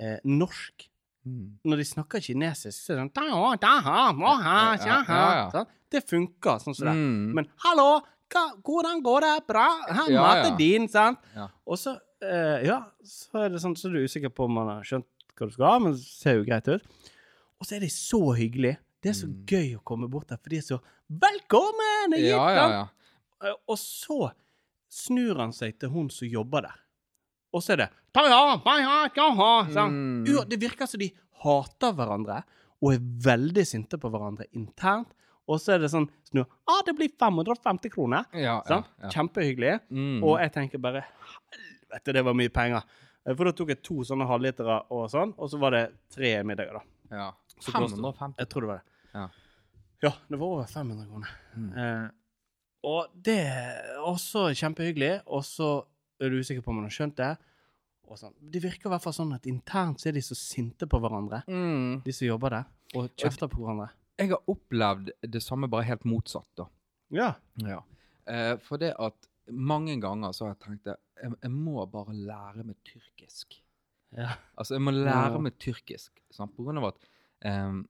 eh, 0.00 0.16
norsk. 0.24 0.86
Mm. 1.28 1.58
Når 1.68 1.76
de 1.82 1.84
snakker 1.84 2.22
kinesisk, 2.24 2.72
så 2.80 2.94
er 2.94 2.96
det 2.96 3.02
sånn 3.04 3.12
da, 3.14 3.56
da, 3.60 3.72
ha, 3.84 3.98
ha, 4.16 4.36
Ja, 4.40 4.86
ja, 4.86 5.00
ja, 5.04 5.18
ja. 5.36 5.50
sant? 5.52 5.68
Det 5.92 6.00
funker 6.08 6.62
sånn 6.62 6.74
som 6.78 6.88
det. 6.88 6.94
Mm. 6.96 7.32
Men 7.36 7.48
hallo, 7.66 7.88
hva, 8.32 8.44
hvordan 8.64 9.02
går 9.04 9.26
det? 9.26 9.34
Bra? 9.50 9.66
Her, 9.90 10.08
Ja, 10.14 10.22
maten 10.24 10.56
din, 10.56 10.88
sant? 10.88 11.18
Og 11.66 11.76
så, 11.76 11.96
eh, 12.24 12.64
ja, 12.70 12.78
så 13.04 13.44
er 13.44 13.50
det 13.52 13.60
sånn, 13.60 13.76
så 13.76 13.90
er 13.90 13.98
du 13.98 14.04
usikker 14.08 14.32
på 14.32 14.46
om 14.48 14.54
man 14.62 14.68
har 14.72 14.82
skjønt 14.86 15.04
hva 15.36 15.46
du 15.48 15.52
skal 15.52 15.66
ha, 15.70 15.78
men 15.84 15.92
det 15.98 16.04
ser 16.04 16.38
jo 16.40 16.44
greit 16.48 16.68
ut. 16.72 16.82
Og 17.60 17.66
så 17.68 17.76
er 17.76 17.80
de 17.84 17.88
så 17.92 18.22
hyggelige. 18.38 18.78
Det 19.02 19.10
er 19.10 19.16
så 19.20 19.26
Mm. 19.28 19.44
gøy 19.46 19.68
å 19.76 19.82
komme 19.84 20.08
bort 20.08 20.28
der, 20.28 20.36
for 20.40 20.48
de 20.48 20.56
er 20.58 20.64
så 20.64 20.80
Velkommen! 21.10 22.12
hit!» 22.16 22.30
Ja, 22.30 22.46
ja, 22.54 22.66
ja. 22.70 22.84
Eh, 23.44 23.54
Og 23.68 23.76
så 23.78 24.32
snur 24.90 25.36
han 25.38 25.52
seg 25.52 25.78
til 25.78 25.90
hun 25.90 26.08
som 26.10 26.28
jobber 26.28 26.62
der. 26.62 26.78
Og 27.52 27.62
så 27.64 27.74
er 27.74 27.84
det? 27.84 27.88
Mm. 29.90 30.24
Det 30.50 30.58
virker 30.60 30.86
som 30.86 31.00
de 31.02 31.10
hater 31.42 31.94
hverandre 31.96 32.42
og 32.80 32.94
er 32.94 33.02
veldig 33.26 33.64
sinte 33.68 33.98
på 34.00 34.10
hverandre 34.12 34.46
internt. 34.56 35.12
Og 35.50 35.58
så 35.58 35.74
er 35.74 35.82
det 35.82 35.90
sånn 35.90 36.06
snu 36.28 36.44
ah, 36.44 36.80
'Det 36.86 36.94
blir 36.96 37.10
550 37.18 37.90
kroner.' 37.90 38.24
Ja, 38.32 38.62
ja, 38.68 38.82
ja. 39.02 39.10
Kjempehyggelig. 39.10 39.80
Mm. 39.90 40.22
Og 40.22 40.38
jeg 40.38 40.52
tenker 40.54 40.78
bare 40.78 41.04
Helvete, 41.50 42.12
det 42.14 42.22
var 42.24 42.34
mye 42.38 42.48
penger. 42.54 42.82
Eh, 43.26 43.34
For 43.34 43.44
da 43.44 43.52
tok 43.52 43.68
jeg 43.74 43.82
to 43.82 44.04
sånne 44.06 44.28
halvlitere 44.30 44.76
og 44.94 45.10
sånn, 45.10 45.34
og 45.36 45.50
så 45.50 45.58
var 45.58 45.74
det 45.74 45.84
tre 46.14 46.42
middager, 46.46 46.78
da. 46.78 46.82
ja. 47.16 47.32
550. 47.60 48.38
Jeg 48.38 48.48
tror 48.48 48.60
det 48.64 48.68
var 48.70 48.78
det. 48.78 48.86
Ja. 49.14 49.28
Ja, 50.02 50.12
det 50.30 50.38
var 50.38 50.46
over 50.46 50.64
500 50.70 51.06
kroner. 51.10 51.28
Mm. 51.56 51.72
Eh, 51.76 52.10
og 52.88 53.10
det 53.12 53.38
er 53.44 53.98
også 53.98 54.46
kjempehyggelig, 54.56 55.20
og 55.26 55.42
så 55.44 55.84
er 56.20 56.30
du 56.30 56.38
usikker 56.40 56.62
på 56.62 56.70
om 56.72 56.76
man 56.80 56.84
har 56.88 56.90
skjønt 56.94 57.16
det. 57.16 57.36
Sånn. 58.18 58.34
Det 58.42 58.58
virker 58.64 58.88
i 58.88 58.90
hvert 58.90 59.02
fall 59.04 59.12
sånn 59.14 59.34
at 59.36 59.44
internt 59.46 60.00
så 60.02 60.08
er 60.10 60.16
de 60.16 60.20
så 60.26 60.34
sinte 60.34 60.86
på 60.90 60.98
hverandre, 60.98 61.44
Mm. 61.46 62.02
de 62.02 62.12
som 62.12 62.26
jobber 62.26 62.50
der, 62.50 62.64
og 62.98 63.10
kjefter 63.16 63.46
på 63.48 63.60
hverandre. 63.62 63.90
Jeg 64.18 64.30
har 64.30 64.42
opplevd 64.50 65.10
det 65.30 65.40
samme, 65.42 65.68
bare 65.70 65.84
helt 65.86 66.02
motsatt, 66.04 66.48
da. 66.58 66.66
Ja. 67.10 67.34
Ja. 67.62 67.82
Eh, 68.26 68.56
for 68.56 68.78
det 68.78 68.94
at 68.98 69.28
mange 69.48 69.94
ganger 70.00 70.32
så 70.34 70.46
har 70.48 70.54
jeg 70.56 70.60
tenkt 70.66 70.86
at 70.90 70.98
jeg, 71.22 71.32
jeg 71.42 71.50
må 71.52 71.86
bare 71.90 72.12
lære 72.12 72.64
meg 72.66 72.76
tyrkisk. 72.84 73.60
ja. 74.16 74.34
Altså, 74.58 74.74
jeg 74.74 74.82
må 74.82 74.90
lære 74.90 75.32
Ja. 75.32 75.38
meg 75.38 75.56
tyrkisk. 75.58 76.10
Sant? 76.32 76.56
På 76.56 76.64
grunn 76.64 76.78
av 76.78 76.84
at 76.90 77.06
ehm, 77.44 77.86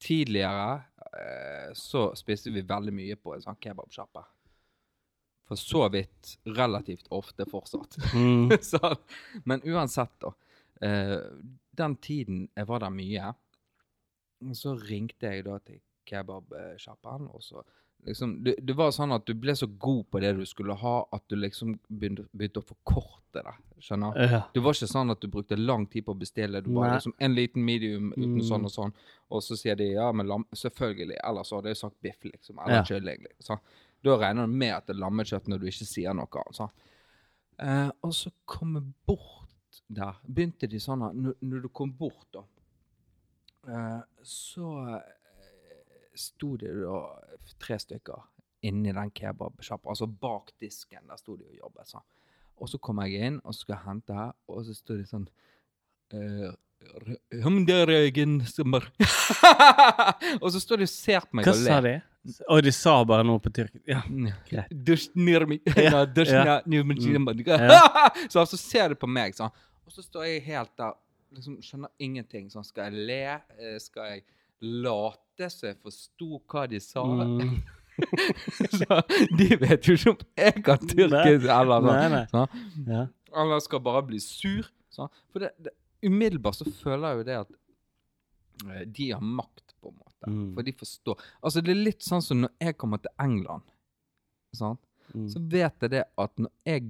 tidligere 0.00 0.82
eh, 1.14 1.70
så 1.74 2.10
spiste 2.16 2.50
vi 2.52 2.62
veldig 2.66 2.92
mye 2.92 3.16
på 3.16 3.34
en 3.34 3.40
sånn 3.44 3.56
kebabsjappe. 3.60 4.24
For 5.48 5.56
så 5.60 5.88
vidt 5.92 6.38
relativt 6.46 7.06
ofte 7.12 7.44
fortsatt. 7.46 7.98
Mm. 8.14 8.50
så, 8.62 8.78
men 9.44 9.60
uansett, 9.68 10.14
da. 10.20 10.32
Eh, 10.80 11.18
den 11.76 11.96
tiden 11.96 12.48
jeg 12.56 12.66
var 12.68 12.80
der 12.80 12.90
mye, 12.94 13.34
så 14.54 14.74
ringte 14.78 15.30
jeg 15.32 15.44
da 15.46 15.58
til 15.64 15.80
kebabsjappen, 16.08 17.28
og 17.32 17.42
så 17.42 17.62
liksom 18.04 18.34
det, 18.44 18.56
det 18.60 18.74
var 18.76 18.90
sånn 18.92 19.14
at 19.16 19.24
du 19.24 19.32
ble 19.40 19.54
så 19.56 19.64
god 19.80 20.02
på 20.12 20.20
det 20.20 20.34
du 20.36 20.42
skulle 20.48 20.74
ha, 20.76 20.96
at 21.16 21.22
du 21.32 21.36
liksom 21.40 21.78
begynte, 21.88 22.26
begynte 22.36 22.60
å 22.60 22.66
forkorte 22.68 23.40
det. 23.46 23.54
Skjønner? 23.84 24.18
ja. 24.28 24.40
Det 24.52 24.60
var 24.64 24.76
ikke 24.76 24.88
sånn 24.90 25.10
at 25.14 25.20
du 25.24 25.28
brukte 25.32 25.56
lang 25.56 25.86
tid 25.92 26.04
på 26.06 26.12
å 26.12 26.18
bestille. 26.20 26.60
Du 26.64 26.68
bare 26.74 26.90
Nei. 26.92 26.98
liksom 26.98 27.14
en 27.18 27.34
liten 27.36 27.64
medium 27.64 28.12
uten 28.16 28.34
Mm. 28.36 28.44
sånn 28.48 28.64
og 28.68 28.72
sånn. 28.74 28.92
Og 29.30 29.42
så 29.42 29.56
sier 29.56 29.76
de 29.76 29.88
ja, 29.94 30.10
men 30.12 30.26
lam 30.28 30.44
selvfølgelig. 30.54 31.16
Ellers 31.24 31.50
hadde 31.56 31.72
jeg 31.72 31.76
sagt 31.80 31.96
biff, 32.02 32.20
liksom. 32.24 32.58
Eller 32.64 32.82
Ja. 32.82 32.84
kylling. 32.84 33.24
Liksom. 33.24 33.58
Da 34.04 34.16
regner 34.20 34.46
du 34.46 34.52
med 34.52 34.74
at 34.76 34.88
det 34.88 34.96
er 34.96 35.00
lammekjøtt 35.00 35.48
når 35.48 35.62
du 35.62 35.70
ikke 35.70 35.86
sier 35.88 36.16
noe 36.16 36.42
altså. 36.42 36.68
Eh, 37.62 37.90
og 38.04 38.12
så 38.14 38.32
kom 38.48 38.76
jeg 38.76 38.90
bort 39.06 39.80
der. 39.86 40.18
Begynte 40.26 40.68
de 40.70 40.80
sånn 40.82 41.04
at 41.06 41.16
når, 41.16 41.64
du 41.64 41.70
kom 41.72 41.92
bort, 41.96 42.26
da, 42.34 42.42
eh, 43.70 44.00
så 44.26 44.70
eh, 44.98 46.10
sto 46.18 46.54
det 46.60 46.72
da 46.82 46.98
tre 47.62 47.78
stykker 47.80 48.30
inni 48.64 48.94
den 48.96 49.12
kebabsjappa, 49.14 49.92
altså 49.92 50.08
bak 50.08 50.54
disken. 50.60 51.06
Der 51.08 51.20
sto 51.20 51.36
de 51.36 51.46
og 51.48 51.56
jobbet. 51.62 51.88
sånn. 51.94 52.06
Og 52.62 52.70
så 52.70 52.78
kom 52.78 53.00
jeg 53.04 53.28
inn 53.28 53.40
og 53.44 53.56
skulle 53.56 53.80
hente, 53.84 54.14
her, 54.14 54.34
og 54.48 54.64
så 54.66 54.76
sto 54.76 54.98
de 54.98 55.08
sånn 55.08 55.26
eh. 56.14 56.52
Og 60.44 60.50
så 60.52 60.60
står 60.60 60.82
de 60.82 60.86
og 60.88 60.92
ser 60.92 61.24
på 61.24 61.38
meg 61.38 61.46
Hva 61.48 61.54
og 61.54 61.62
sa 61.62 61.78
de? 61.84 61.94
Og 62.48 62.62
de 62.64 62.72
sa 62.72 62.94
bare 63.04 63.24
noe 63.26 63.40
på 63.42 63.50
tyrkisk. 63.52 63.82
Ja. 63.90 64.00
Greit. 64.48 64.72
Ja, 65.76 65.90
ja. 67.68 68.08
Så 68.32 68.44
så 68.48 68.56
ser 68.60 68.88
de 68.94 68.98
på 69.00 69.08
meg, 69.10 69.34
sånn. 69.36 69.52
Og 69.84 69.92
så 69.92 70.02
står 70.06 70.24
jeg 70.30 70.42
helt 70.46 70.72
der, 70.80 70.94
liksom 71.36 71.58
skjønner 71.62 71.90
ingenting. 72.00 72.46
Sånn, 72.52 72.64
skal 72.64 72.88
jeg 72.92 73.06
le? 73.10 73.20
Eh, 73.60 73.76
Skal 73.82 74.10
jeg 74.14 74.24
late 74.64 75.50
så 75.50 75.66
jeg 75.72 75.76
forsto 75.82 76.38
hva 76.48 76.64
de 76.70 76.80
sa? 76.80 77.02
Mm. 77.04 77.58
så 78.80 79.00
de 79.38 79.48
vet 79.60 79.86
jo 79.86 79.94
ikke 79.98 80.12
om 80.14 80.22
jeg 80.40 80.62
kan 80.66 80.78
tyrkisk 80.88 81.44
eller 81.60 81.84
noe. 81.84 82.22
sånn. 82.32 82.64
Ja. 82.88 83.02
Eller 83.42 83.60
skal 83.66 83.82
bare 83.84 84.02
bli 84.08 84.18
sur. 84.22 84.66
Sånn. 84.94 85.10
For 85.34 85.42
det, 85.44 85.50
det, 85.58 85.72
umiddelbart 86.06 86.56
så 86.60 86.66
føler 86.70 87.08
jeg 87.10 87.18
jo 87.20 87.24
det 87.28 87.36
at 87.42 87.52
eh, 88.70 88.82
de 88.96 89.08
har 89.12 89.22
makt, 89.24 89.63
på. 90.24 90.30
Mm. 90.34 90.54
For 90.56 90.66
de 90.66 90.72
forstår. 90.80 91.24
Altså, 91.42 91.62
det 91.64 91.74
er 91.74 91.80
litt 91.84 92.02
sånn 92.06 92.22
som 92.24 92.40
når 92.44 92.52
jeg 92.60 92.76
kommer 92.80 93.02
til 93.04 93.12
England, 93.20 93.62
sant? 94.54 94.80
Mm. 95.14 95.26
så 95.28 95.40
vet 95.52 95.82
jeg 95.84 95.90
det 95.92 96.04
at 96.18 96.38
når 96.40 96.50
jeg 96.66 96.86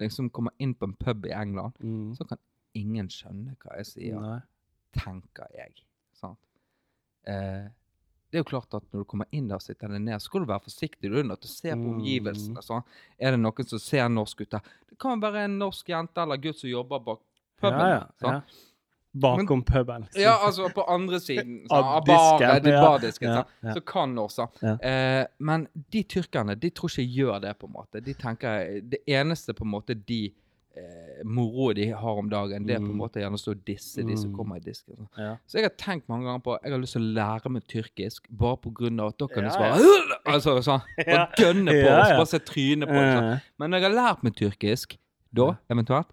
liksom 0.00 0.28
kommer 0.34 0.52
inn 0.58 0.72
på 0.74 0.88
en 0.88 0.96
pub 0.98 1.26
i 1.28 1.30
England, 1.36 1.76
Mm. 1.80 2.14
så 2.18 2.26
kan 2.28 2.38
ingen 2.74 3.06
skjønne 3.08 3.54
hva 3.62 3.76
jeg 3.78 3.86
sier, 3.86 4.18
Nei. 4.20 4.40
tenker 4.92 5.46
jeg. 5.54 5.82
Sant? 6.12 6.38
Eh, 7.24 7.68
det 8.32 8.38
er 8.40 8.42
jo 8.42 8.48
klart 8.48 8.74
at 8.74 8.82
når 8.92 9.04
du 9.04 9.04
kommer 9.04 9.26
inn 9.30 9.46
der 9.48 9.56
og 9.60 9.62
sitter 9.62 9.88
ned, 9.92 10.20
skal 10.24 10.40
du 10.40 10.46
være 10.48 10.64
forsiktig 10.64 11.10
er 11.12 11.22
nødt 11.22 11.42
til 11.44 11.50
å 11.50 11.54
se 11.54 11.70
på 11.76 11.90
omgivelsene. 11.94 12.62
Sånn. 12.64 12.82
Er 13.20 13.30
det 13.36 13.40
noen 13.42 13.68
som 13.68 13.78
ser 13.78 14.08
norsk 14.08 14.40
ut 14.40 14.50
der? 14.50 14.60
Det 14.88 14.98
kan 14.98 15.20
være 15.20 15.44
en 15.44 15.58
norsk 15.60 15.86
jente 15.92 16.16
eller 16.22 16.40
gutt 16.40 16.58
som 16.58 16.70
jobber 16.70 16.98
bak 17.04 17.20
puben. 17.60 17.78
Ja, 17.78 18.06
ja, 18.22 18.32
ja. 18.32 18.40
Bakom 19.14 19.62
puben. 19.62 20.02
liksom. 20.06 20.22
Ja, 20.22 20.38
altså 20.46 20.68
på 20.72 20.84
andre 20.88 21.20
siden. 21.20 21.66
Av 21.70 21.82
Sånn, 21.82 21.88
av 21.96 22.04
baret, 22.06 22.64
ja. 22.72 22.80
bardisken, 22.82 23.28
Ja, 23.28 23.44
ja. 23.62 23.74
Så 23.74 23.80
kan? 23.84 24.14
Ja. 24.62 24.76
Eh, 24.80 25.26
men 25.38 25.68
de 25.92 26.02
tyrkerne 26.04 26.54
de 26.58 26.70
tror 26.70 26.88
ikke 26.88 27.08
gjør 27.18 27.40
det, 27.42 27.58
på 27.58 27.66
en 27.68 27.72
måte. 27.76 28.00
De 28.02 28.14
tenker, 28.14 28.80
Det 28.88 29.02
eneste 29.06 29.52
på 29.54 29.64
en 29.64 29.70
måte 29.74 29.94
de 29.94 30.32
eh, 30.74 31.20
moro 31.28 31.74
de 31.76 31.90
har 31.92 32.16
om 32.16 32.30
dagen. 32.30 32.64
Det 32.64 32.74
er 32.74 32.78
på 32.80 32.86
en 32.88 32.94
Mm. 32.96 33.02
måte 33.02 33.20
gjerne 33.20 33.36
å 33.36 33.42
stå 33.42 33.50
og 33.52 33.64
disse 33.66 34.02
de 34.02 34.16
som 34.16 34.30
Mm. 34.30 34.36
kommer 34.38 34.56
i 34.56 34.60
disken. 34.60 34.96
sånn. 34.96 35.38
Så 35.46 35.58
jeg 35.60 35.64
har 35.64 35.74
tenkt 35.76 36.08
mange 36.08 36.24
ganger 36.24 36.40
på 36.40 36.58
jeg 36.62 36.72
har 36.72 36.78
lyst 36.80 36.92
til 36.94 37.02
å 37.02 37.12
lære 37.14 37.50
meg 37.50 37.62
tyrkisk, 37.68 38.22
bare 38.30 38.56
av 39.00 39.08
at 39.08 39.18
da 39.18 39.26
kan 39.26 39.44
du 39.44 39.50
svare 39.50 39.76
Altså 40.26 40.62
sånn. 40.64 40.80
Og 40.98 41.36
gønne 41.36 41.68
på, 41.68 41.90
oss, 41.92 42.08
og 42.08 42.08
så 42.08 42.16
bare 42.16 42.26
se 42.26 42.38
trynet 42.38 42.88
på. 42.88 42.94
Sånn. 42.94 43.32
Eh, 43.34 43.38
Men 43.58 43.70
når 43.70 43.80
jeg 43.80 43.90
har 43.92 44.14
lært 44.14 44.22
meg 44.22 44.34
tyrkisk, 44.34 44.96
da 45.34 45.56
eventuelt, 45.70 46.06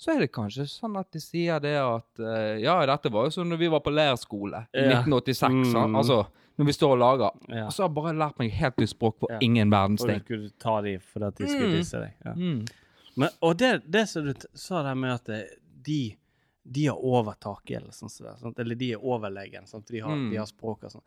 så 0.00 0.14
er 0.14 0.22
det 0.22 0.30
kanskje 0.32 0.64
sånn 0.70 0.94
at 0.96 1.10
de 1.12 1.20
sier 1.20 1.60
det 1.60 1.74
at 1.76 2.20
eh, 2.24 2.60
Ja, 2.64 2.78
dette 2.88 3.10
var 3.12 3.26
jo 3.28 3.34
sånn 3.34 3.50
når 3.52 3.58
vi 3.60 3.68
var 3.74 3.82
på 3.84 3.92
leirskole 3.92 4.62
i 4.72 4.86
Ja. 4.86 5.02
1986. 5.02 5.74
Mm. 5.76 5.96
Altså, 6.00 6.22
når 6.60 6.66
vi 6.70 6.72
står 6.76 6.92
og 6.94 7.00
lager. 7.02 7.30
ja. 7.52 7.66
Og 7.66 7.72
så 7.72 7.82
har 7.84 7.88
jeg 7.90 7.94
bare 7.98 8.14
lært 8.16 8.38
meg 8.40 8.50
helt 8.56 8.76
nytt 8.80 8.92
språk 8.94 9.18
for 9.20 9.32
Ja. 9.34 9.38
ingen 9.44 9.70
verdens 9.72 10.00
ting. 10.04 10.16
Og 10.16 10.24
du 10.24 10.24
skulle 10.24 10.52
ta 10.58 10.80
de 10.82 10.94
fordi 10.98 11.26
at 11.28 11.36
de 11.36 11.46
skulle 11.48 11.68
Mm. 11.68 11.76
disse 11.76 12.00
deg. 12.00 12.14
Ja. 12.24 12.32
Mm. 12.34 12.66
Men, 13.16 13.28
og 13.42 13.56
det, 13.58 13.82
det 13.90 14.08
som 14.08 14.24
du 14.24 14.34
sa 14.54 14.82
der 14.82 14.94
med 14.94 15.12
at 15.14 15.26
de, 15.82 16.16
de 16.70 16.84
har 16.86 16.96
overtaket, 16.96 17.76
eller 17.82 17.92
sånn 17.92 18.54
det, 18.54 18.58
eller 18.64 18.74
de 18.76 18.92
er 18.92 18.98
overlegen, 19.04 19.66
sant? 19.66 19.86
De, 19.88 20.00
har, 20.00 20.10
Mm. 20.16 20.30
de 20.30 20.36
har 20.36 20.46
språk 20.46 20.84
og 20.84 20.90
sånn. 20.92 21.02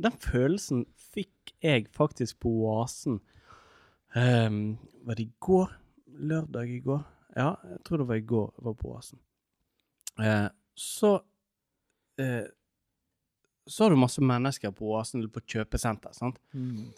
Den 0.00 0.12
følelsen 0.12 0.86
fikk 0.96 1.52
jeg 1.62 1.88
faktisk 1.92 2.38
på 2.40 2.48
Oasen. 2.64 3.20
Um, 4.14 4.78
var 5.04 5.14
det 5.14 5.26
i 5.28 5.32
går? 5.40 5.68
Lørdag 6.20 6.68
i 6.70 6.80
går? 6.80 7.04
Ja, 7.36 7.56
jeg 7.64 7.82
tror 7.86 7.98
det 8.02 8.08
var 8.08 8.18
i 8.20 8.24
går 8.26 8.48
jeg 8.56 8.64
var 8.66 8.74
på 8.80 8.90
Oasen. 8.94 9.20
Eh, 10.20 10.48
så 10.74 11.12
eh, 12.18 12.48
så 13.70 13.84
har 13.84 13.90
du 13.94 14.00
masse 14.00 14.22
mennesker 14.24 14.72
på 14.74 14.88
Oasen 14.90 15.20
eller 15.20 15.30
på 15.30 15.42
kjøpesenter, 15.46 16.14
sant? 16.16 16.40
Mm. 16.56 16.88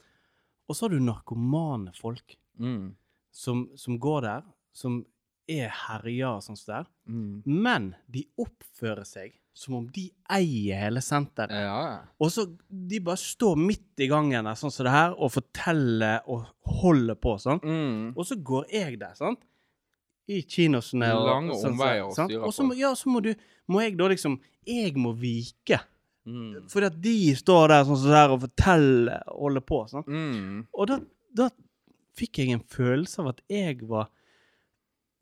Og 0.70 0.76
så 0.76 0.86
har 0.86 0.94
du 0.94 1.02
narkomane 1.04 1.92
folk 1.98 2.38
Mm. 2.60 2.94
som, 3.32 3.62
som 3.80 3.96
går 3.98 4.20
der, 4.26 4.42
som 4.76 4.98
er 5.48 5.70
herja 5.72 6.34
og 6.36 6.42
sånt 6.44 6.60
der. 6.68 6.84
Mm. 7.08 7.42
Men 7.48 7.86
de 8.12 8.26
oppfører 8.38 9.04
seg 9.08 9.38
som 9.56 9.74
om 9.78 9.86
de 9.92 10.04
eier 10.32 10.78
hele 10.84 11.00
senteret. 11.04 11.50
Ja, 11.64 11.78
ja. 11.90 11.96
Og 12.20 12.30
så 12.32 12.44
de 12.68 13.00
bare 13.04 13.16
står 13.20 13.56
midt 13.60 14.04
i 14.04 14.08
gangen 14.08 14.44
der, 14.48 14.54
sånn 14.56 14.72
som 14.72 14.84
det 14.86 14.92
her, 14.94 15.16
og 15.16 15.32
forteller 15.32 16.20
og 16.28 16.44
holder 16.82 17.18
på 17.20 17.34
sånn. 17.40 17.60
Mm. 17.64 18.12
Og 18.16 18.28
så 18.28 18.36
går 18.36 18.68
jeg 18.72 19.00
der, 19.00 19.16
sant? 19.18 19.40
I 20.30 20.42
kinosene 20.46 21.08
og 21.16 21.26
Lange 21.26 21.56
sånn, 21.58 21.72
omveier 21.74 22.04
å 22.06 22.12
styre 22.14 22.46
på. 22.46 22.74
ja, 22.78 22.92
så 22.94 23.10
må 23.10 23.22
du 23.24 23.32
Må 23.68 23.80
jeg 23.82 23.96
da 23.98 24.06
liksom 24.12 24.36
Jeg 24.66 24.94
må 25.00 25.10
vike. 25.18 25.80
Mm. 26.22 26.68
Fordi 26.70 26.86
at 26.86 26.98
de 27.02 27.16
står 27.34 27.72
der 27.72 27.84
sånn 27.88 27.98
sånn 27.98 28.14
der 28.14 28.34
og 28.36 28.42
forteller 28.44 29.24
og 29.32 29.40
holder 29.48 29.64
på. 29.66 29.80
Sånn. 29.90 30.04
Mm. 30.06 30.58
Og 30.70 30.86
da, 30.86 30.98
da 31.34 31.48
fikk 32.18 32.38
jeg 32.38 32.54
en 32.54 32.62
følelse 32.70 33.24
av 33.24 33.32
at 33.32 33.40
jeg 33.50 33.80
var 33.90 34.06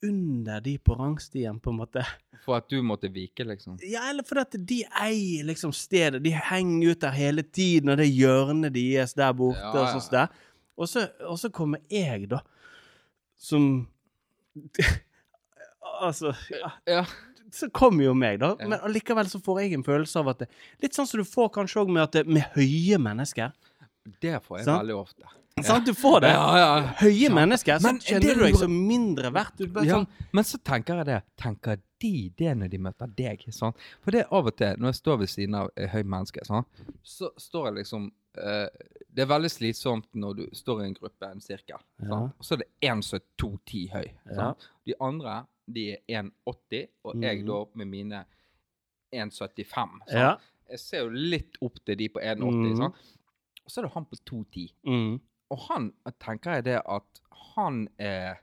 under 0.05 0.61
de 0.65 0.75
på 0.81 0.97
rangstien, 0.97 1.59
på 1.61 1.73
en 1.73 1.79
måte. 1.81 2.05
For 2.45 2.57
at 2.57 2.69
du 2.73 2.79
måtte 2.85 3.11
vike, 3.13 3.45
liksom. 3.45 3.79
Ja, 3.85 4.07
eller 4.11 4.25
fordi 4.25 4.45
at 4.47 4.57
de 4.69 4.79
eier 5.03 5.49
liksom 5.49 5.75
stedet. 5.77 6.23
De 6.25 6.33
henger 6.33 6.95
ut 6.95 7.01
der 7.05 7.17
hele 7.17 7.45
tiden, 7.45 7.93
og 7.93 8.01
det 8.01 8.09
hjørnet 8.09 8.73
deres 8.77 9.13
der 9.17 9.35
borte, 9.37 9.61
Ja, 9.61 9.73
og 9.75 9.83
ja. 9.85 9.91
sånn 9.97 10.15
der. 10.15 10.39
Og 10.81 10.89
så, 10.89 11.05
og 11.29 11.37
så 11.41 11.51
kommer 11.53 11.83
jeg, 11.93 12.31
da, 12.31 12.41
som 13.37 13.87
Altså 16.01 16.35
ja, 16.53 16.71
Ja. 16.89 17.03
Så 17.53 17.67
kommer 17.75 18.05
jo 18.05 18.13
meg, 18.15 18.39
da. 18.39 18.53
Men 18.61 18.79
allikevel 18.79 19.27
så 19.27 19.41
får 19.43 19.65
jeg 19.65 19.75
en 19.75 19.83
følelse 19.83 20.21
av 20.21 20.29
at 20.31 20.45
det, 20.45 20.47
Litt 20.85 20.95
sånn 20.95 21.09
som 21.11 21.19
du 21.19 21.27
får 21.27 21.49
kanskje 21.57 21.83
òg 21.83 21.91
med 21.91 22.21
med 22.31 22.47
høye 22.55 22.99
mennesker. 23.03 23.51
Det 24.23 24.37
får 24.45 24.61
jeg 24.61 24.69
Sant? 24.69 24.85
veldig 24.85 24.95
ofte. 25.01 25.27
Sant? 25.67 25.87
Du 25.87 25.95
får 25.95 26.21
det. 26.21 26.31
Ja, 26.35 26.59
ja. 26.59 26.71
Høye 27.01 27.31
mennesker, 27.31 27.79
så 27.79 27.87
Men 27.87 27.99
kjenner 28.01 28.35
du 28.35 28.43
deg 28.45 28.57
som 28.57 28.75
mindre 28.89 29.31
verdt. 29.35 29.63
Sånn 29.89 30.07
men 30.33 30.45
så 30.45 30.59
tenker 30.63 30.97
jeg 31.01 31.07
det. 31.07 31.19
Tenker 31.37 31.81
de 32.01 32.13
det 32.39 32.55
når 32.57 32.71
de 32.71 32.79
møter 32.79 33.07
deg? 33.17 33.45
Sånn? 33.53 33.75
For 34.01 34.11
det 34.15 34.21
er 34.25 34.33
av 34.33 34.47
og 34.47 34.57
til, 34.57 34.77
når 34.79 34.89
jeg 34.95 35.01
står 35.01 35.19
ved 35.19 35.29
siden 35.29 35.55
av 35.55 35.71
et 35.77 35.91
høyt 35.91 36.07
menneske, 36.07 36.45
sånn, 36.47 36.65
så 37.03 37.31
står 37.37 37.67
jeg 37.71 37.75
liksom 37.83 38.07
uh, 38.39 38.67
Det 39.11 39.25
er 39.25 39.27
veldig 39.27 39.51
slitsomt 39.51 40.07
når 40.15 40.35
du 40.39 40.45
står 40.55 40.83
i 40.83 40.87
en 40.87 40.95
gruppe, 40.95 41.27
en 41.35 41.41
sirkel, 41.43 41.81
og 42.09 42.45
så 42.47 42.55
er 42.55 42.63
det 42.63 42.69
én 42.89 43.03
som 43.03 43.19
er 43.19 43.25
2,10 43.43 43.91
høy. 43.91 44.07
De 44.87 44.95
andre 45.01 45.41
de 45.67 45.89
er 45.93 45.99
1,80, 46.23 46.87
og 47.05 47.21
jeg 47.23 47.43
Mhm. 47.43 47.47
da 47.47 47.65
med 47.75 47.87
mine 47.87 48.25
1,75. 49.13 49.99
sant? 50.07 50.11
Ja. 50.13 50.37
Jeg 50.71 50.79
ser 50.79 51.03
jo 51.05 51.11
litt 51.11 51.57
opp 51.63 51.81
til 51.85 51.97
de 51.99 52.09
på 52.09 52.21
1,80. 52.23 52.71
Mm. 52.71 52.77
Sånn. 52.79 52.95
Og 53.65 53.71
så 53.73 53.81
er 53.81 53.87
det 53.89 53.93
han 53.95 54.07
på 54.07 54.17
2,10. 54.25 54.69
mm, 54.87 55.21
Og 55.51 55.59
han 55.69 55.91
tenker 56.23 56.59
jeg 56.59 56.65
det 56.69 56.79
at 56.87 57.21
han 57.57 57.89
er 57.99 58.39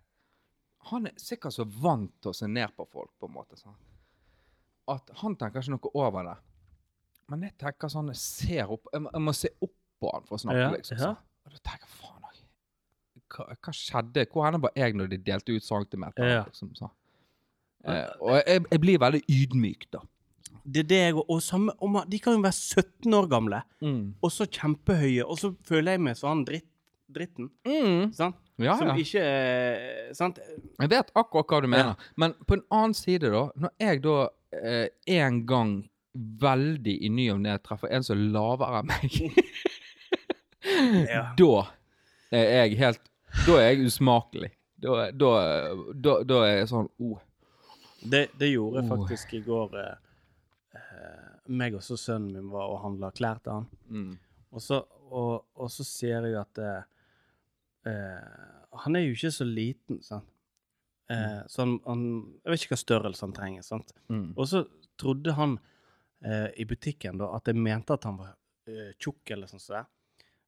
Han 0.91 1.07
er 1.09 1.13
sikkert 1.19 1.51
så 1.55 1.65
vant 1.67 2.13
til 2.23 2.31
å 2.31 2.35
se 2.37 2.47
ned 2.47 2.71
på 2.77 2.85
folk, 2.87 3.09
på 3.19 3.27
en 3.27 3.33
måte. 3.35 3.57
sånn. 3.59 3.75
At 4.87 5.09
han 5.19 5.35
tenker 5.35 5.59
ikke 5.59 5.73
noe 5.75 5.91
over 5.99 6.23
det. 6.29 6.35
Men 7.27 7.41
jeg 7.43 7.57
tenker 7.59 7.91
sånn, 7.91 8.07
jeg 8.13 8.21
ser 8.21 8.69
opp 8.71 8.87
Jeg 8.93 9.01
må, 9.03 9.09
jeg 9.11 9.21
må 9.25 9.33
se 9.35 9.49
opp 9.61 9.73
på 9.99 10.11
han 10.13 10.23
for 10.29 10.37
å 10.37 10.39
snakke, 10.45 10.61
Ja, 10.61 10.69
liksom. 10.71 10.97
Sånn. 11.01 11.17
Og 11.47 11.51
da 11.51 11.59
tenker 11.65 11.87
jeg 11.87 11.95
faen 11.97 12.27
òg. 12.29 12.37
Hva, 13.35 13.47
hva 13.65 13.73
skjedde? 13.75 14.23
Hvor 14.31 14.45
henne 14.47 14.61
var 14.63 14.71
jeg 14.79 14.95
når 14.95 15.09
de 15.11 15.17
delte 15.27 15.55
ut 15.57 15.63
centimeter? 15.65 16.29
Ja. 16.31 16.43
Liksom, 16.47 16.71
sånn. 16.79 16.93
eh, 17.83 18.07
og 18.21 18.37
jeg, 18.47 18.63
jeg 18.71 18.79
blir 18.85 18.99
veldig 19.03 19.21
ydmyk, 19.27 19.89
da. 19.91 20.03
Det 20.67 20.85
er 20.85 20.87
det 20.87 20.97
jeg 21.01 21.15
og 21.19 21.41
samme, 21.43 21.71
De 22.07 22.19
kan 22.19 22.35
jo 22.35 22.41
være 22.43 22.55
17 22.55 23.13
år 23.15 23.27
gamle, 23.31 23.61
og 24.23 24.31
så 24.31 24.47
kjempehøye, 24.47 25.23
og 25.25 25.37
så 25.39 25.51
føler 25.67 25.91
jeg 25.97 26.01
meg 26.07 26.15
sånn 26.19 26.45
dritt, 26.47 26.67
dritten. 27.07 27.49
Mm. 27.67 28.11
Sant? 28.13 28.35
Ja, 28.57 28.73
Som 28.79 28.89
ja. 28.89 28.95
ikke 28.97 29.21
eh, 29.21 30.13
Sant? 30.17 30.39
Jeg 30.81 30.89
vet 30.89 31.11
akkurat 31.13 31.51
hva 31.51 31.59
du 31.61 31.67
mener. 31.69 31.93
Ja. 31.93 32.13
Men 32.17 32.33
på 32.49 32.57
en 32.57 32.63
annen 32.73 32.95
side, 32.97 33.29
da 33.29 33.43
Når 33.55 33.73
jeg 33.83 34.01
da 34.01 34.15
eh, 34.57 34.87
en 35.19 35.43
gang 35.45 35.75
veldig 36.41 36.95
i 37.05 37.09
ny 37.13 37.27
og 37.35 37.43
ne 37.43 37.53
treffer 37.61 37.91
en 37.93 38.03
som 38.03 38.17
er 38.17 38.31
lavere 38.33 38.79
enn 38.81 38.89
meg, 38.89 39.17
Ja. 41.07 41.33
da 41.39 41.51
er 42.33 42.65
jeg 42.67 42.77
helt 42.81 43.03
Da 43.45 43.59
er 43.61 43.69
jeg 43.71 43.85
usmakelig. 43.87 44.49
Da, 44.81 45.07
da, 45.13 45.29
da, 45.93 46.17
da 46.27 46.41
er 46.47 46.59
jeg 46.59 46.67
sånn 46.71 46.89
oh. 47.01 47.17
Det, 48.01 48.27
det 48.37 48.51
gjorde 48.51 48.81
jeg 48.81 48.89
Oh. 48.91 48.97
faktisk 48.97 49.33
i 49.33 49.39
går. 49.45 49.73
Eh, 49.81 49.95
eh, 50.77 51.31
meg 51.49 51.77
og 51.77 51.81
så 51.85 51.97
sønnen 51.97 52.33
min 52.35 52.49
var 52.53 52.69
og 52.73 52.81
handla 52.83 53.09
klær 53.15 53.39
til 53.43 53.53
han. 53.59 53.69
mm. 53.89 54.11
Og 54.57 54.61
så, 54.63 54.77
og, 55.11 55.43
og 55.59 55.67
så 55.69 55.83
ser 55.83 56.23
jeg 56.29 56.37
at 56.39 56.61
eh, 56.63 56.85
Han 58.84 58.98
er 58.98 59.06
jo 59.06 59.15
ikke 59.15 59.32
så 59.34 59.46
liten, 59.48 60.01
sant. 60.06 60.27
Eh, 61.10 61.48
så 61.48 61.62
han, 61.62 61.79
han 61.86 62.01
Jeg 62.44 62.51
vet 62.51 62.63
ikke 62.65 62.75
hva 62.75 62.82
størrelse 62.82 63.24
han 63.24 63.36
trenger, 63.36 63.65
sant. 63.65 63.94
Mm. 64.12 64.32
Og 64.36 64.50
så 64.50 64.63
trodde 65.00 65.36
han 65.38 65.56
eh, 66.25 66.50
i 66.60 66.65
butikken 66.67 67.22
da 67.22 67.32
at 67.38 67.48
jeg 67.48 67.60
mente 67.60 67.96
at 67.96 68.08
han 68.08 68.20
var 68.20 68.34
eh, 68.67 68.91
tjukk 69.00 69.36
eller 69.36 69.50
sånn 69.50 69.63
det. 69.63 69.86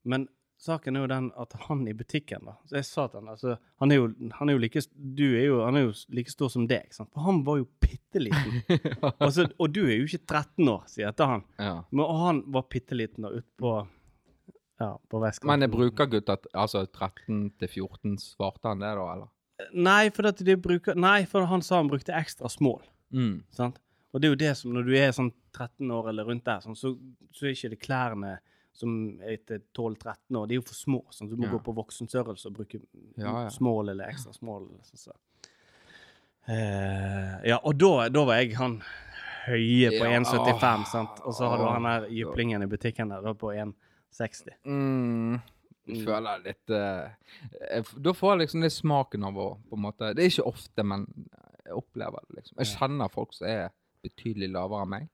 Men 0.10 0.28
saken 0.60 0.98
er 0.98 1.06
jo 1.06 1.12
den 1.12 1.30
at 1.40 1.56
han 1.68 1.86
i 1.88 1.94
butikken, 1.96 2.50
da 2.50 2.58
Så 2.68 2.80
jeg 2.80 2.88
sa 2.90 3.06
til 3.08 3.22
han 3.22 3.32
altså, 3.32 3.56
han 3.80 3.94
er 3.94 4.02
jo, 4.02 4.10
han 4.36 4.50
er 4.50 4.58
jo 4.58 4.64
like 4.66 4.84
Du 4.92 5.28
er 5.30 5.46
jo, 5.46 5.62
han 5.64 5.80
er 5.80 5.86
jo 5.86 5.94
like 6.16 6.34
stor 6.34 6.52
som 6.52 6.68
deg, 6.68 6.92
sant. 6.96 7.12
For 7.14 7.24
han 7.24 7.44
var 7.48 7.62
jo 7.62 7.70
bitte 7.80 8.20
liten. 8.20 8.60
altså, 9.24 9.48
og 9.56 9.72
du 9.72 9.86
er 9.86 9.96
jo 10.02 10.10
ikke 10.10 10.26
13 10.26 10.74
år, 10.74 10.84
sier 10.92 11.08
jeg 11.08 11.20
til 11.22 11.32
han. 11.36 11.48
ja. 11.62 11.78
Men 11.94 12.04
og 12.06 12.22
han 12.26 12.44
var 12.52 12.68
bitte 12.74 13.00
liten 13.00 13.28
da, 13.28 13.32
ute 13.38 13.48
på 13.60 13.78
Ja, 14.80 14.94
på 15.12 15.20
vestkanten. 15.20 15.52
Men 15.52 15.66
jeg 15.68 15.72
bruker 15.74 16.08
gutta 16.08 16.38
altså 16.54 16.86
13 16.88 17.52
til 17.60 17.68
14. 17.68 18.18
Svarte 18.24 18.70
han 18.72 18.80
det, 18.80 18.94
da, 18.96 19.08
eller? 19.14 19.28
Nei, 19.76 20.10
for 20.16 20.24
de 20.32 20.56
bruker 20.56 20.96
Nei, 20.96 21.26
for 21.28 21.44
han 21.52 21.62
sa 21.62 21.82
han 21.82 21.90
brukte 21.92 22.16
ekstra 22.16 22.48
small. 22.50 22.80
Mm. 23.12 23.42
Sant? 23.52 23.80
Og 24.14 24.22
det 24.22 24.28
er 24.30 24.32
jo 24.32 24.40
det 24.40 24.54
som 24.58 24.72
når 24.74 24.86
du 24.88 24.94
er 24.98 25.12
sånn 25.12 25.34
13 25.54 25.92
år 25.92 26.08
eller 26.10 26.26
rundt 26.26 26.46
der, 26.48 26.62
sånn, 26.64 26.78
så, 26.80 26.94
så 27.36 27.46
er 27.46 27.52
ikke 27.58 27.70
det 27.76 27.82
klærne 27.84 28.38
som 28.80 29.20
er 29.26 29.36
til 29.46 29.60
12-13 29.76 30.38
år, 30.40 30.48
de 30.48 30.56
er 30.56 30.62
jo 30.62 30.66
for 30.70 30.78
små. 30.78 31.02
Sånn, 31.12 31.28
du 31.30 31.36
må 31.36 31.50
Ja. 31.50 31.52
gå 31.52 31.60
på 31.66 31.74
voksenstørrelse 31.76 32.48
og 32.48 32.56
bruke 32.62 32.80
Ja, 33.20 33.34
ja. 33.44 33.50
small 33.52 33.90
eller 33.92 34.08
ekstra 34.14 34.32
small. 34.34 34.70
Eller 34.70 34.88
sånn, 34.88 35.02
så. 35.12 35.18
Eh, 36.48 37.36
ja, 37.50 37.60
og 37.64 37.76
da, 37.78 38.08
da 38.10 38.24
var 38.26 38.40
jeg 38.42 38.56
han 38.58 38.80
høye 39.46 39.92
på 39.98 40.06
Ja. 40.08 40.16
1,75, 40.22 40.86
sant? 40.90 41.20
Og 41.26 41.36
så 41.36 41.50
har 41.50 41.58
du 41.62 41.66
han 41.68 41.84
der 41.90 42.08
jyplingen 42.14 42.64
i 42.64 42.70
butikken 42.72 43.10
der 43.12 43.22
da 43.22 43.34
på 43.34 43.52
1,60. 44.14 44.54
Mm. 44.66 45.40
Jeg 45.90 45.98
Mm. 45.98 46.06
føler 46.06 46.42
litt 46.44 46.70
uh, 46.70 47.90
Da 47.98 48.12
får 48.14 48.34
jeg 48.36 48.40
liksom 48.44 48.62
litt 48.62 48.76
smaken 48.76 49.24
av 49.26 49.38
å 49.42 49.48
på 49.72 49.78
en 49.78 49.82
måte 49.82 50.12
Det 50.14 50.22
er 50.22 50.30
ikke 50.30 50.52
ofte, 50.52 50.84
men 50.86 51.08
jeg 51.66 51.74
opplever 51.74 52.22
det 52.28 52.42
liksom. 52.42 52.58
Jeg 52.62 52.76
kjenner 52.76 53.10
folk 53.14 53.34
som 53.34 53.48
er 53.50 53.72
betydelig 54.06 54.52
lavere 54.54 54.86
enn 54.86 54.94
meg, 54.94 55.08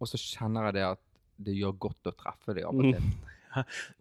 og 0.00 0.10
så 0.10 0.18
kjenner 0.20 0.68
jeg 0.68 0.78
det 0.80 0.86
at 0.88 1.02
det 1.40 1.54
gjør 1.56 1.78
godt 1.86 2.10
å 2.10 2.16
treffe 2.18 2.54
dem 2.54 2.68
av 2.68 2.80
og 2.82 2.90
til. 2.94 3.06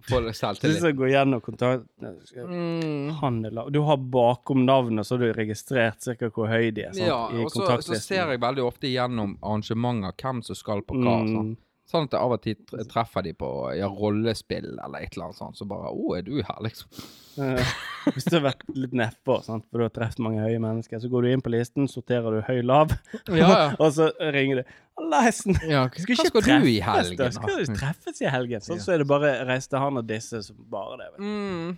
Få 0.09 0.19
det 0.21 0.35
selvtillit. 0.37 0.75
hvis 0.75 0.83
jeg 0.85 0.97
går 0.99 1.09
gjennom 1.09 1.41
kontakt... 1.41 1.87
Mm. 2.35 3.47
Du 3.73 3.79
har 3.87 3.97
bakom 3.97 4.65
navnet, 4.67 5.07
så 5.07 5.15
har 5.17 5.23
du 5.23 5.33
registrert 5.33 6.03
cirka 6.05 6.29
hvor 6.29 6.51
høy 6.51 6.69
de 6.75 6.85
er 6.85 6.93
sant? 6.93 7.07
Ja, 7.07 7.21
i 7.33 7.41
og 7.45 7.49
så, 7.53 7.97
ser 7.97 8.29
jeg 8.35 8.43
veldig 8.43 8.65
ofte 8.65 8.91
gjennom 8.91 9.37
arrangementer 9.41 10.13
hvem 10.21 10.43
som 10.45 10.59
skal 10.59 10.83
på 10.85 10.99
hva. 10.99 11.15
Mm. 11.23 11.33
Sånn. 11.33 11.51
Sånn 11.89 12.05
at 12.05 12.13
jeg 12.13 12.21
av 12.21 12.33
og 12.35 12.41
til 12.43 12.83
treffer 12.91 13.23
de 13.25 13.31
på 13.33 13.47
ja, 13.73 13.87
rollespill 13.89 14.75
eller 14.75 14.99
et 15.01 15.15
eller 15.15 15.29
annet 15.31 15.39
sånt, 15.39 15.57
så 15.57 15.65
bare 15.65 15.89
'Å, 15.89 16.17
er 16.19 16.21
du 16.27 16.35
her', 16.37 16.59
liksom. 16.61 16.91
Eh, 17.41 17.71
Hvis 18.13 18.27
du 18.29 18.35
har 18.37 18.43
vært 18.51 18.61
litt 18.75 18.93
nedpå, 18.93 19.39
sant? 19.43 19.65
for 19.71 19.79
du 19.81 19.85
har 19.87 19.93
truffet 19.95 20.19
mange 20.21 20.43
høye 20.43 20.59
mennesker, 20.61 21.01
så 21.01 21.09
går 21.09 21.25
du 21.25 21.31
inn 21.31 21.41
på 21.41 21.49
listen, 21.49 21.87
sorterer 21.89 22.37
du 22.37 22.41
høy-lav, 22.45 22.93
Ja, 23.27 23.49
ja. 23.49 23.75
og 23.81 23.89
så 23.97 24.11
ringer 24.21 24.61
du 24.61 24.63
'Hallaisen, 24.99 25.57
ja 25.65 25.87
skal 25.89 26.13
ikke 26.13 26.29
skal 26.29 26.61
du 26.61 26.69
i 26.69 26.79
helgen? 26.79 27.17
da? 27.17 27.31
Skal 27.31 27.57
vi 27.57 27.65
treffes 27.73 28.21
i 28.21 28.29
helgen? 28.29 28.61
Sånn 28.61 28.79
så 28.83 28.93
er 28.93 29.01
det 29.01 29.07
bare 29.09 29.45
reis 29.49 29.67
til 29.67 29.79
han 29.79 29.97
og 29.97 30.05
disse 30.05 30.43
som 30.45 30.55
bare 30.69 30.97
det. 31.01 31.11
vet 31.13 31.17
du. 31.17 31.23
Mm. 31.25 31.77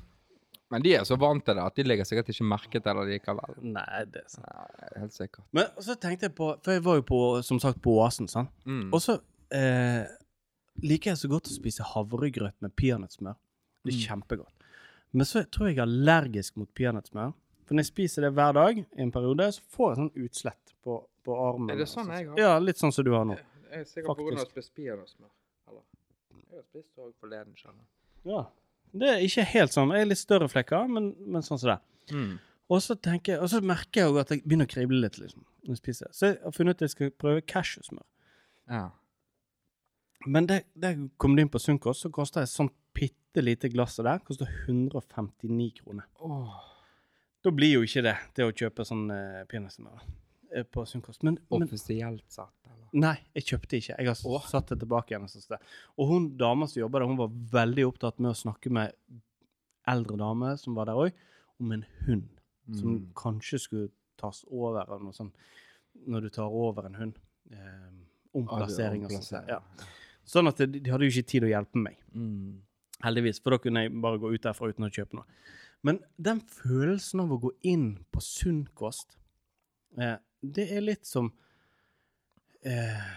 Men 0.72 0.82
de 0.86 0.94
er 0.96 1.03
så 1.03 1.18
vant 1.20 1.44
til 1.44 1.56
det 1.58 1.63
at 1.68 1.75
de 1.75 1.84
legger 1.84 2.08
sikkert 2.08 2.30
ikke 2.32 2.46
merke 2.48 2.80
til 2.80 3.00
det 3.00 3.08
likevel. 3.10 3.58
Nei, 3.75 4.06
det 4.08 4.22
er 4.24 4.30
sant. 4.32 4.46
Nei, 4.80 4.91
helt 5.01 5.13
sikkert. 5.15 5.44
Men 5.51 5.68
så 5.84 5.96
tenkte 6.00 6.30
jeg 6.30 6.36
på 6.38 6.48
For 6.63 6.72
jeg 6.77 6.84
var 6.86 6.96
jo 7.01 7.03
på, 7.10 7.20
som 7.44 7.60
sagt 7.60 7.82
på 7.84 7.91
Oasen, 8.00 8.30
sant. 8.32 8.50
Mm. 8.65 8.88
Og 8.94 9.01
så 9.03 9.18
eh, 9.51 10.08
liker 10.81 11.12
jeg 11.12 11.17
så 11.22 11.29
godt 11.31 11.50
å 11.51 11.55
spise 11.55 11.84
havregrøt 11.93 12.55
med 12.62 12.75
peanøttsmør. 12.75 13.36
Det 13.84 13.93
er 13.93 13.98
Mm. 13.98 14.08
kjempegodt. 14.08 14.53
Men 15.13 15.25
så 15.25 15.43
tror 15.50 15.67
jeg 15.67 15.75
jeg 15.75 15.81
er 15.84 15.89
allergisk 15.89 16.58
mot 16.58 16.70
peanøttsmør. 16.74 17.34
For 17.65 17.75
når 17.75 17.84
jeg 17.84 17.91
spiser 17.91 18.22
det 18.22 18.34
hver 18.34 18.53
dag 18.53 18.77
i 18.79 18.86
en 19.01 19.12
periode, 19.12 19.48
så 19.53 19.62
får 19.75 19.89
jeg 19.91 19.98
sånn 19.98 20.25
utslett 20.25 20.74
på, 20.84 21.03
på 21.25 21.36
armen. 21.36 21.70
Er 21.72 21.77
det 21.77 21.88
sånn 21.88 22.08
jeg 22.12 22.27
har? 22.29 22.38
Ja, 22.39 22.60
litt 22.60 22.77
sånn 22.77 22.91
som 22.93 23.03
du 23.05 23.12
har 23.12 23.25
nå. 23.25 23.36
Jeg 23.72 23.79
er 23.81 23.86
sikkert 23.86 24.10
av 24.10 24.20
å 24.20 24.46
spise 24.50 24.72
peanøttsmør. 24.75 25.29
Jeg 26.51 26.58
har 26.60 26.63
spist 26.67 26.98
òg 27.00 27.13
forleden, 27.20 27.53
skjønner 27.55 27.86
Ja. 28.25 28.46
Det 28.93 29.08
er 29.08 29.22
ikke 29.24 29.46
helt 29.53 29.72
sånn. 29.72 29.91
Jeg 29.96 30.01
er 30.01 30.05
litt 30.10 30.17
større 30.20 30.48
flekker, 30.51 30.88
men, 30.91 31.15
men 31.25 31.41
sånn 31.41 31.60
som 31.60 31.70
det. 31.70 31.79
mm. 32.15 32.39
Og 32.72 32.79
så 32.79 32.96
tenker 32.96 33.34
jeg, 33.34 33.41
og 33.41 33.50
så 33.51 33.60
merker 33.62 34.01
jeg 34.01 34.12
jo 34.12 34.17
at 34.20 34.29
jeg 34.31 34.43
begynner 34.46 34.67
å 34.67 34.72
krible 34.72 35.00
litt 35.01 35.17
liksom, 35.20 35.43
når 35.65 35.74
jeg 35.75 35.79
spiser. 35.81 36.08
Så 36.15 36.27
jeg 36.29 36.38
har 36.43 36.51
funnet 36.55 36.75
ut 36.75 36.81
at 36.81 36.86
jeg 36.86 36.89
skal 36.93 37.10
prøve 37.12 37.41
cashewsmør. 37.43 38.03
Ja. 38.70 38.89
Men 40.25 40.48
det, 40.48 40.63
det 40.74 40.96
kom 41.18 41.36
du 41.36 41.42
inn 41.42 41.50
på 41.50 41.60
Sunkost, 41.60 42.01
så 42.06 42.12
koster 42.13 42.44
et 42.46 42.50
sånt 42.51 42.74
bitte 42.94 43.42
lite 43.42 43.70
glass 43.72 43.96
der 44.04 44.20
koster 44.25 44.50
159 44.68 45.72
kroner. 45.80 46.06
Oh. 46.20 46.51
Da 47.42 47.50
blir 47.56 47.72
jo 47.78 47.86
ikke 47.88 48.04
det 48.06 48.18
det 48.38 48.46
å 48.46 48.51
kjøpe 48.54 48.86
sånn 48.86 49.08
uh, 49.10 49.42
peanøttsmør 49.50 50.04
eh, 50.56 50.66
på 50.68 50.84
Sunnkost. 50.86 51.24
Men, 51.25 51.40
men 51.50 51.66
Offisielt 51.66 52.25
satt, 52.30 52.54
eller? 52.68 52.90
nei, 52.94 53.16
jeg 53.40 53.48
kjøpte 53.54 53.80
ikke. 53.80 53.96
Jeg 53.98 54.12
har 54.12 54.22
Åh. 54.36 54.46
satt 54.51 54.70
det 54.74 54.78
tilbake 54.84 55.16
igjen. 55.16 55.25
et 55.25 55.46
sted. 55.48 55.72
Og 55.98 56.12
hun 56.12 56.28
dama 56.38 56.68
som 56.70 56.84
jobba 56.84 57.00
der, 57.01 57.08
hun 57.10 57.18
var 57.24 57.32
veldig 57.56 57.88
opptatt 57.88 58.20
med 58.22 58.34
å 58.34 58.38
snakke 58.38 58.70
med 58.70 58.94
eldre 59.90 60.20
dame 60.22 60.54
som 60.62 60.75
var 60.78 60.92
der 60.92 61.00
òg, 61.01 61.16
om 61.62 61.72
en 61.74 61.86
hund 62.06 62.28
som 62.78 62.94
Mm. 63.00 63.08
kanskje 63.18 63.58
skulle 63.60 63.90
tas 64.18 64.44
over 64.48 64.84
eller 64.86 65.01
noe 65.04 65.13
sånt. 65.18 65.34
Når 66.08 66.22
du 66.22 66.30
tar 66.30 66.48
over 66.54 66.86
en 66.86 66.96
hund. 66.96 67.18
Eh, 67.51 67.90
omplassering 68.38 69.04
og 69.06 69.12
sånn. 69.12 69.48
Ja. 69.50 69.58
Sånn 70.28 70.50
at 70.51 70.62
de, 70.62 70.80
de 70.80 70.92
hadde 70.92 71.08
jo 71.08 71.13
ikke 71.16 71.32
tid 71.34 71.46
å 71.48 71.51
hjelpe 71.51 71.82
meg. 71.82 71.98
Mm. 72.13 72.62
Heldigvis, 73.01 73.42
for 73.42 73.56
da 73.56 73.62
kunne 73.62 73.86
jeg 73.86 73.94
bare 74.04 74.22
gå 74.22 74.32
ut 74.34 74.44
derfra 74.44 74.70
uten 74.72 74.88
å 74.88 74.92
kjøpe 74.94 75.18
noe. 75.18 75.40
Men 75.86 76.01
den 76.22 76.42
følelsen 76.46 77.24
av 77.24 77.34
å 77.34 77.40
gå 77.42 77.51
inn 77.66 77.88
på 78.13 78.22
sunn 78.22 78.63
kost, 78.78 79.18
eh, 79.98 80.20
det 80.42 80.68
er 80.74 80.84
litt 80.86 81.06
som 81.06 81.32
eh, 82.66 83.10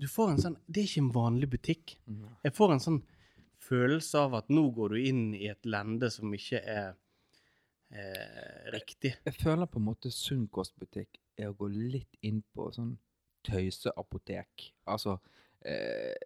Du 0.00 0.06
får 0.08 0.30
en 0.30 0.38
sånn 0.40 0.54
Det 0.64 0.80
er 0.80 0.88
ikke 0.88 1.02
en 1.02 1.12
vanlig 1.12 1.48
butikk. 1.52 1.96
Jeg 2.44 2.56
får 2.56 2.74
en 2.74 2.84
sånn 2.84 3.00
følelse 3.60 4.24
av 4.26 4.36
at 4.38 4.52
nå 4.52 4.62
går 4.76 4.94
du 4.94 5.00
inn 5.00 5.24
i 5.36 5.48
et 5.50 5.66
lende 5.68 6.08
som 6.12 6.32
ikke 6.34 6.60
er 6.60 6.94
eh, 7.92 8.70
riktig. 8.74 9.14
Jeg 9.26 9.36
føler 9.36 9.68
på 9.68 9.80
en 9.80 9.88
måte 9.90 10.12
sunn 10.14 10.46
kostbutikk 10.52 11.20
er 11.40 11.50
å 11.50 11.56
gå 11.56 11.68
litt 11.72 12.16
inn 12.26 12.40
på 12.54 12.70
sånn 12.74 12.94
tøyseapotek. 13.46 14.70
Altså 14.90 15.18
eh, 15.64 16.16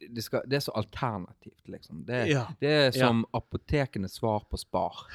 det, 0.00 0.22
skal, 0.24 0.42
det 0.46 0.56
er 0.60 0.64
så 0.66 0.72
alternativt, 0.72 1.68
liksom. 1.68 2.04
Det, 2.06 2.26
Ja. 2.30 2.46
det 2.60 2.72
er 2.86 2.90
som 2.96 3.24
apotekenes 3.36 4.18
svar 4.20 4.44
på 4.50 4.58
Spar. 4.60 5.06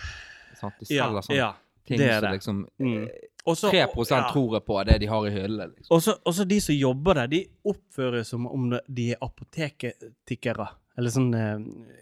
Sant? 0.59 0.77
De 0.79 0.85
selger 0.85 1.25
sånne 1.25 1.37
ja. 1.37 1.53
ting 1.87 1.99
det 2.01 2.19
som 2.19 2.31
liksom 2.31 2.63
Mm. 2.79 3.05
Også, 3.43 3.71
3 3.71 3.77
ja. 4.09 4.27
tror 4.31 4.53
jeg 4.53 4.65
på 4.65 4.83
det 4.85 4.99
de 5.01 5.07
har 5.09 5.27
i 5.27 5.31
hyllene. 5.33 5.73
Liksom. 5.75 5.95
Og 6.25 6.33
så 6.35 6.43
de 6.45 6.59
som 6.61 6.75
jobber 6.75 7.17
der, 7.17 7.27
de 7.27 7.39
oppfører 7.65 8.23
som 8.23 8.45
om 8.45 8.67
de 8.87 9.11
er 9.15 9.17
apotektikere. 9.21 10.67
Eller 10.97 11.13
sånn 11.13 11.33
eh, 11.33 11.61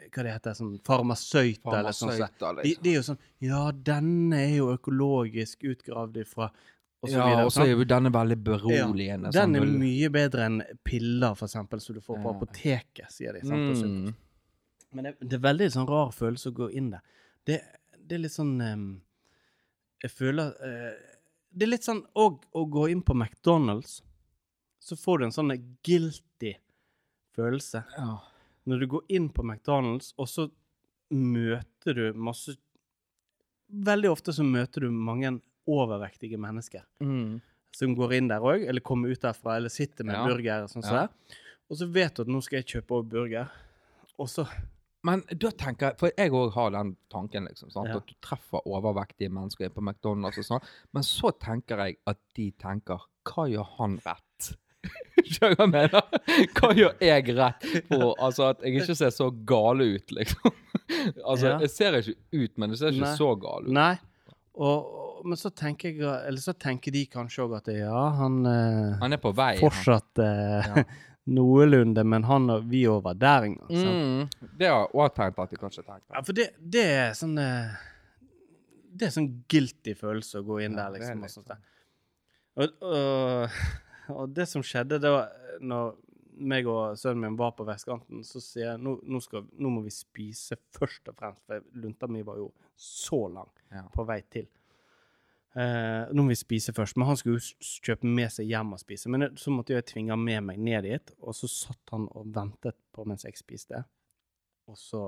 Hva 0.10 0.24
det 0.26 0.34
heter 0.34 0.56
sånn 0.58 0.74
Farmasøyter, 0.84 1.76
eller 1.78 1.96
sånn. 1.96 2.16
så. 2.18 2.28
De, 2.42 2.64
liksom. 2.64 2.84
de 2.84 2.90
er 2.92 2.98
jo 2.98 3.06
sånn 3.06 3.20
Ja, 3.46 3.62
denne 3.72 4.40
er 4.48 4.56
jo 4.58 4.72
økologisk 4.74 5.64
utgravd 5.70 6.18
ifra 6.24 6.50
Og 7.00 7.08
så 7.08 7.16
ja, 7.16 7.44
og 7.46 7.52
så 7.56 7.64
er 7.64 7.70
jo 7.72 7.86
denne 7.88 8.10
veldig 8.12 8.36
beroligende. 8.44 9.30
Den 9.32 9.54
sånn 9.54 9.56
er 9.56 9.68
mye 9.80 10.10
bedre 10.12 10.48
enn 10.50 10.58
piller, 10.84 11.36
for 11.40 11.48
eksempel, 11.48 11.80
som 11.80 11.96
du 11.96 12.02
får 12.04 12.18
på 12.20 12.28
Ja. 12.28 12.36
apoteket, 12.36 13.12
sier 13.16 13.34
de. 13.38 13.44
Sant, 13.48 13.86
mm. 13.86 14.16
Men 14.92 15.08
det, 15.08 15.14
det 15.22 15.38
er 15.38 15.46
veldig 15.46 15.70
sånn 15.72 15.88
rar 15.88 16.12
følelse 16.12 16.52
å 16.52 16.58
gå 16.58 16.68
inn 16.76 16.90
der. 16.92 17.02
Det, 17.48 17.62
det 18.04 18.18
er 18.18 18.24
litt 18.26 18.34
sånn 18.36 18.60
um, 18.62 18.88
Jeg 20.04 20.12
føler 20.12 20.52
uh, 20.60 21.16
Det 21.56 21.66
er 21.66 21.72
litt 21.72 21.88
sånn 21.88 22.02
òg 22.20 22.44
å 22.52 22.66
gå 22.66 22.88
inn 22.92 23.02
på 23.06 23.16
McDonald's, 23.16 24.02
så 24.80 24.96
får 25.00 25.20
du 25.20 25.26
en 25.30 25.36
sånn 25.36 25.54
guilty 25.86 26.56
følelse. 27.36 27.86
ja. 27.98 28.18
Når 28.70 28.80
du 28.84 28.88
går 28.92 29.06
inn 29.16 29.30
på 29.34 29.42
McDonald's, 29.42 30.12
og 30.20 30.28
så 30.30 30.50
møter 31.10 31.96
du 31.96 32.14
masse 32.14 32.58
Veldig 33.70 34.10
ofte 34.12 34.34
så 34.34 34.44
møter 34.44 34.82
du 34.82 34.92
mange 34.92 35.30
overvektige 35.70 36.40
mennesker 36.42 36.84
Mm. 37.02 37.42
som 37.76 37.96
går 37.96 38.14
inn 38.18 38.28
der 38.32 38.42
òg, 38.42 38.66
eller 38.68 38.82
kommer 38.82 39.12
ut 39.14 39.22
derfra, 39.22 39.58
eller 39.60 39.70
sitter 39.70 40.04
med 40.04 40.16
Ja. 40.16 40.26
burger. 40.26 40.68
Sånn 40.68 40.84
Ja. 40.84 41.06
det. 41.08 41.36
Og 41.70 41.78
så 41.78 41.88
vet 41.92 42.16
du 42.16 42.22
at 42.24 42.28
nå 42.28 42.42
skal 42.42 42.58
jeg 42.64 42.66
kjøpe 42.82 42.98
òg 43.04 43.10
burger, 43.10 43.50
og 44.20 44.28
så 44.28 44.48
Men 45.02 45.22
da 45.32 45.48
tenker 45.50 45.80
jeg, 45.92 45.98
for 45.98 46.12
jeg 46.18 46.30
òg 46.32 46.52
har 46.54 46.72
den 46.72 46.98
tanken, 47.10 47.46
liksom, 47.48 47.72
sant? 47.72 47.88
Ja. 47.88 47.96
at 47.98 48.06
du 48.08 48.14
treffer 48.22 48.60
overvektige 48.68 49.30
mennesker 49.32 49.70
på 49.70 49.80
McDonald's 49.82 50.38
og 50.38 50.44
sånn, 50.60 50.64
men 50.94 51.04
så 51.04 51.32
tenker 51.40 51.78
jeg 51.78 51.96
at 52.06 52.18
de 52.36 52.52
tenker 52.52 53.00
hva 53.24 53.46
gjør 53.48 53.66
han 53.78 53.96
rett? 54.06 54.58
Skjønner 55.24 55.56
du 55.56 55.56
hva 55.56 55.64
jeg 55.64 55.72
mener? 55.72 56.02
Hva 56.54 56.74
gjør 56.76 57.00
jeg 57.00 57.36
rett 57.38 57.88
på 57.88 58.16
altså 58.20 58.50
at 58.50 58.60
jeg 58.62 58.76
ikke 58.82 58.96
ser 58.98 59.10
så 59.16 59.30
gale 59.46 59.88
ut, 59.96 60.12
liksom? 60.12 60.52
altså, 61.30 61.46
Ja. 61.48 61.60
jeg 61.60 61.70
ser 61.70 61.92
ikke 62.02 62.16
ut, 62.34 62.58
men 62.58 62.70
jeg 62.72 62.78
ser 62.80 62.92
ikke 62.92 63.08
Nei. 63.08 63.16
så 63.16 63.40
gal 63.40 63.64
ut. 63.64 63.72
Nei. 63.72 64.00
Og, 64.56 65.09
men 65.26 65.38
så 65.40 65.50
tenker 65.50 65.90
jeg 65.92 66.28
Eller 66.28 66.42
så 66.44 66.54
tenker 66.54 66.92
de 66.96 67.06
kanskje 67.12 67.44
òg 67.46 67.56
at 67.60 67.68
ja, 67.74 68.02
han 68.20 68.40
eh, 68.46 68.98
Han 69.02 69.14
er 69.14 69.22
på 69.24 69.32
vei. 69.36 69.54
fortsatt 69.62 70.22
eh, 70.24 70.68
Ja. 70.76 70.84
noenlunde, 71.30 72.02
men 72.10 72.24
han 72.26 72.50
og 72.50 72.64
vi 72.72 72.88
over 72.90 73.14
der 73.14 73.44
en 73.46 73.56
gang. 73.60 73.70
Mm. 73.70 74.50
Det 74.58 74.66
har 74.72 74.88
òg 74.98 75.12
tenkt 75.14 75.38
at 75.44 75.52
de 75.54 75.60
kanskje 75.62 75.84
tenker. 75.86 76.16
Ja, 76.16 76.24
for 76.26 76.34
det, 76.34 76.48
det 76.58 76.86
er 76.90 77.12
sånn 77.18 77.36
eh, 77.38 77.76
Det 78.90 79.08
er 79.10 79.14
sånn 79.14 79.28
guilty 79.52 79.94
følelse 80.00 80.42
å 80.42 80.48
gå 80.48 80.58
inn 80.66 80.74
Ja, 80.80 80.88
der, 80.90 80.98
er 80.98 81.00
liksom. 81.00 81.22
litt 81.22 81.30
Og, 81.30 81.36
sånt 81.38 81.52
og, 82.60 82.90
og, 82.90 84.16
og 84.16 84.32
det 84.36 84.48
som 84.50 84.64
skjedde 84.66 84.98
da 85.04 85.12
når 85.62 85.94
meg 86.40 86.68
og 86.72 86.96
sønnen 86.98 87.26
min 87.28 87.38
var 87.40 87.52
på 87.56 87.66
vestkanten, 87.68 88.22
så 88.24 88.40
sier 88.42 88.70
jeg 88.72 88.80
nå, 88.82 88.94
nå, 89.12 89.20
skal, 89.24 89.44
nå 89.60 89.70
må 89.76 89.82
vi 89.84 89.92
spise 89.92 90.56
først 90.76 91.10
og 91.12 91.18
fremst, 91.20 91.42
for 91.46 91.62
lunta 91.84 92.08
mi 92.08 92.22
var 92.24 92.40
jo 92.40 92.50
så 92.80 93.26
lang 93.32 93.50
Ja. 93.76 93.84
på 93.94 94.06
vei 94.08 94.22
til. 94.32 94.48
Eh, 95.58 96.12
nå 96.14 96.24
må 96.24 96.30
vi 96.30 96.38
spise 96.38 96.74
først. 96.76 96.98
Men 97.00 97.10
han 97.10 97.18
skulle 97.18 97.40
jo 97.40 97.70
kjøpe 97.88 98.10
med 98.10 98.30
seg 98.34 98.50
hjem 98.50 98.76
og 98.76 98.82
spise. 98.82 99.10
Men 99.12 99.32
så 99.40 99.54
måtte 99.54 99.74
jeg 99.74 99.88
tvinge 99.90 100.14
han 100.14 100.24
med 100.24 100.46
meg 100.52 100.60
ned 100.62 100.86
dit, 100.86 101.16
og 101.24 101.36
så 101.38 101.50
satt 101.52 101.96
han 101.96 102.06
og 102.14 102.30
ventet 102.36 102.78
på 102.96 103.06
mens 103.10 103.26
jeg 103.26 103.40
spiste. 103.40 103.82
Og 104.70 104.78
så 104.78 105.04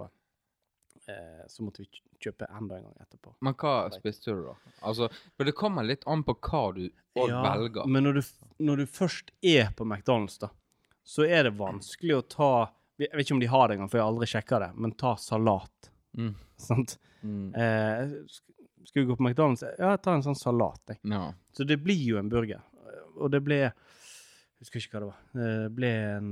eh, 1.06 1.44
så 1.48 1.66
måtte 1.66 1.84
vi 1.84 2.02
kjøpe 2.22 2.50
enda 2.50 2.80
en 2.80 2.88
gang 2.90 3.06
etterpå. 3.06 3.36
Men 3.46 3.58
hva 3.62 3.76
spiste 3.94 4.34
du, 4.34 4.44
da? 4.50 4.74
Altså, 4.90 5.10
for 5.38 5.48
det 5.48 5.56
kommer 5.58 5.86
litt 5.86 6.08
an 6.10 6.26
på 6.26 6.38
hva 6.42 6.66
du 6.78 6.84
Ja, 7.18 7.42
velger. 7.46 7.86
Men 7.90 8.08
når 8.08 8.20
du, 8.20 8.22
når 8.66 8.84
du 8.84 8.90
først 8.90 9.34
er 9.46 9.72
på 9.78 9.86
McDonald's, 9.86 10.40
da, 10.42 10.52
så 11.04 11.26
er 11.26 11.50
det 11.50 11.58
vanskelig 11.58 12.20
å 12.20 12.22
ta 12.30 12.52
Jeg 13.02 13.10
vet 13.18 13.26
ikke 13.26 13.34
om 13.34 13.42
de 13.42 13.50
har 13.50 13.68
det 13.68 13.76
engang, 13.76 13.90
for 13.90 13.98
jeg 13.98 14.06
har 14.06 14.12
aldri 14.14 14.28
sjekka 14.30 14.58
det, 14.62 14.72
men 14.78 14.92
ta 14.94 15.16
salat. 15.18 15.92
Mm. 16.18 16.36
Sant? 16.68 17.00
Mm. 17.26 17.48
Eh, 17.58 18.12
skal 18.86 19.02
vi 19.04 19.08
gå 19.10 19.16
på 19.20 19.24
McDonald's? 19.26 19.64
Ja, 19.80 19.96
ta 19.98 20.16
en 20.18 20.24
sånn 20.26 20.38
salat, 20.38 20.82
jeg. 20.88 21.00
Ja. 21.12 21.34
Så 21.56 21.66
det 21.68 21.78
blir 21.84 22.02
jo 22.14 22.20
en 22.22 22.30
burger. 22.32 22.62
Og 23.18 23.32
det 23.34 23.42
ble 23.46 23.58
Jeg 23.66 23.74
husker 24.64 24.80
ikke 24.82 24.94
hva 24.96 25.02
det 25.02 25.10
var. 25.12 25.20
Det 25.42 25.74
ble 25.78 25.92
en 26.16 26.32